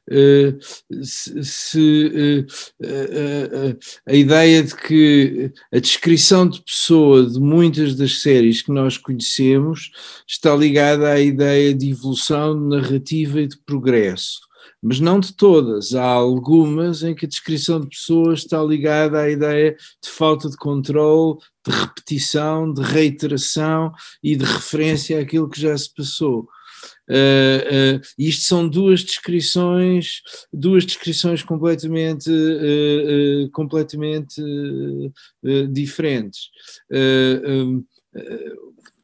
[1.01, 2.45] se, se, eh,
[2.83, 8.71] eh, eh, a ideia de que a descrição de pessoa de muitas das séries que
[8.71, 9.91] nós conhecemos
[10.27, 14.39] está ligada à ideia de evolução de narrativa e de progresso
[14.81, 15.93] mas não de todas.
[15.93, 20.57] Há algumas em que a descrição de pessoas está ligada à ideia de falta de
[20.57, 23.91] controle, de repetição, de reiteração
[24.23, 26.47] e de referência àquilo que já se passou.
[27.11, 30.21] Uh, uh, isto são duas descrições,
[30.53, 34.41] duas descrições completamente, uh, completamente
[35.69, 36.49] diferentes.
[36.89, 37.83] Um,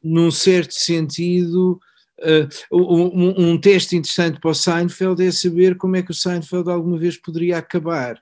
[0.02, 1.78] num certo sentido,
[2.20, 6.68] Uh, um, um, teste interessante para o Seinfeld é saber como é que o Seinfeld
[6.68, 8.20] alguma vez poderia acabar.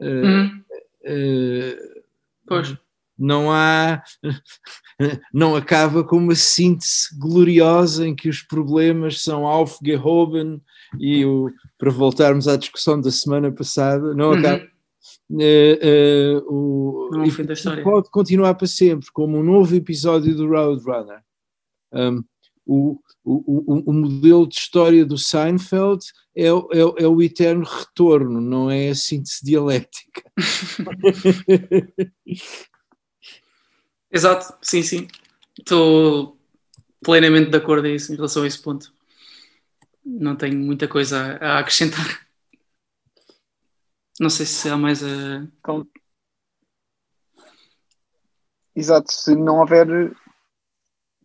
[0.00, 0.64] Uh, Uhum.
[1.04, 2.02] uh,
[2.44, 2.76] Pois.
[3.18, 4.02] Não há.
[5.32, 10.60] Não acaba com uma síntese gloriosa em que os problemas são aufgehoben
[10.98, 14.38] e o, para voltarmos à discussão da semana passada, não Uhum.
[14.38, 14.64] acaba.
[15.30, 17.82] Uh, uh, o, Não história.
[17.82, 21.20] pode continuar para sempre, como um novo episódio do Roadrunner.
[21.92, 22.22] Um,
[22.66, 26.04] o, o, o, o, modelo de história do Seinfeld
[26.36, 30.22] é, é, é o eterno retorno, não é a síntese dialética.
[34.14, 35.08] Exato, sim, sim.
[35.58, 36.38] Estou
[37.02, 38.94] plenamente de acordo em relação a esse ponto.
[40.04, 42.24] Não tenho muita coisa a a acrescentar.
[44.20, 45.44] Não sei se há mais a.
[48.76, 50.14] Exato, se não houver,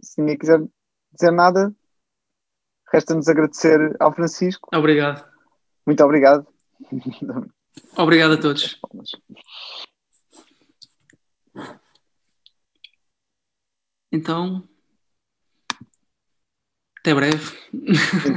[0.01, 0.59] se ninguém quiser
[1.13, 1.71] dizer nada,
[2.91, 4.67] resta-nos agradecer ao Francisco.
[4.73, 5.27] Obrigado.
[5.85, 6.47] Muito obrigado.
[7.95, 8.79] Obrigado a todos.
[14.11, 14.67] Então.
[16.99, 17.57] Até breve.
[17.73, 18.33] Então,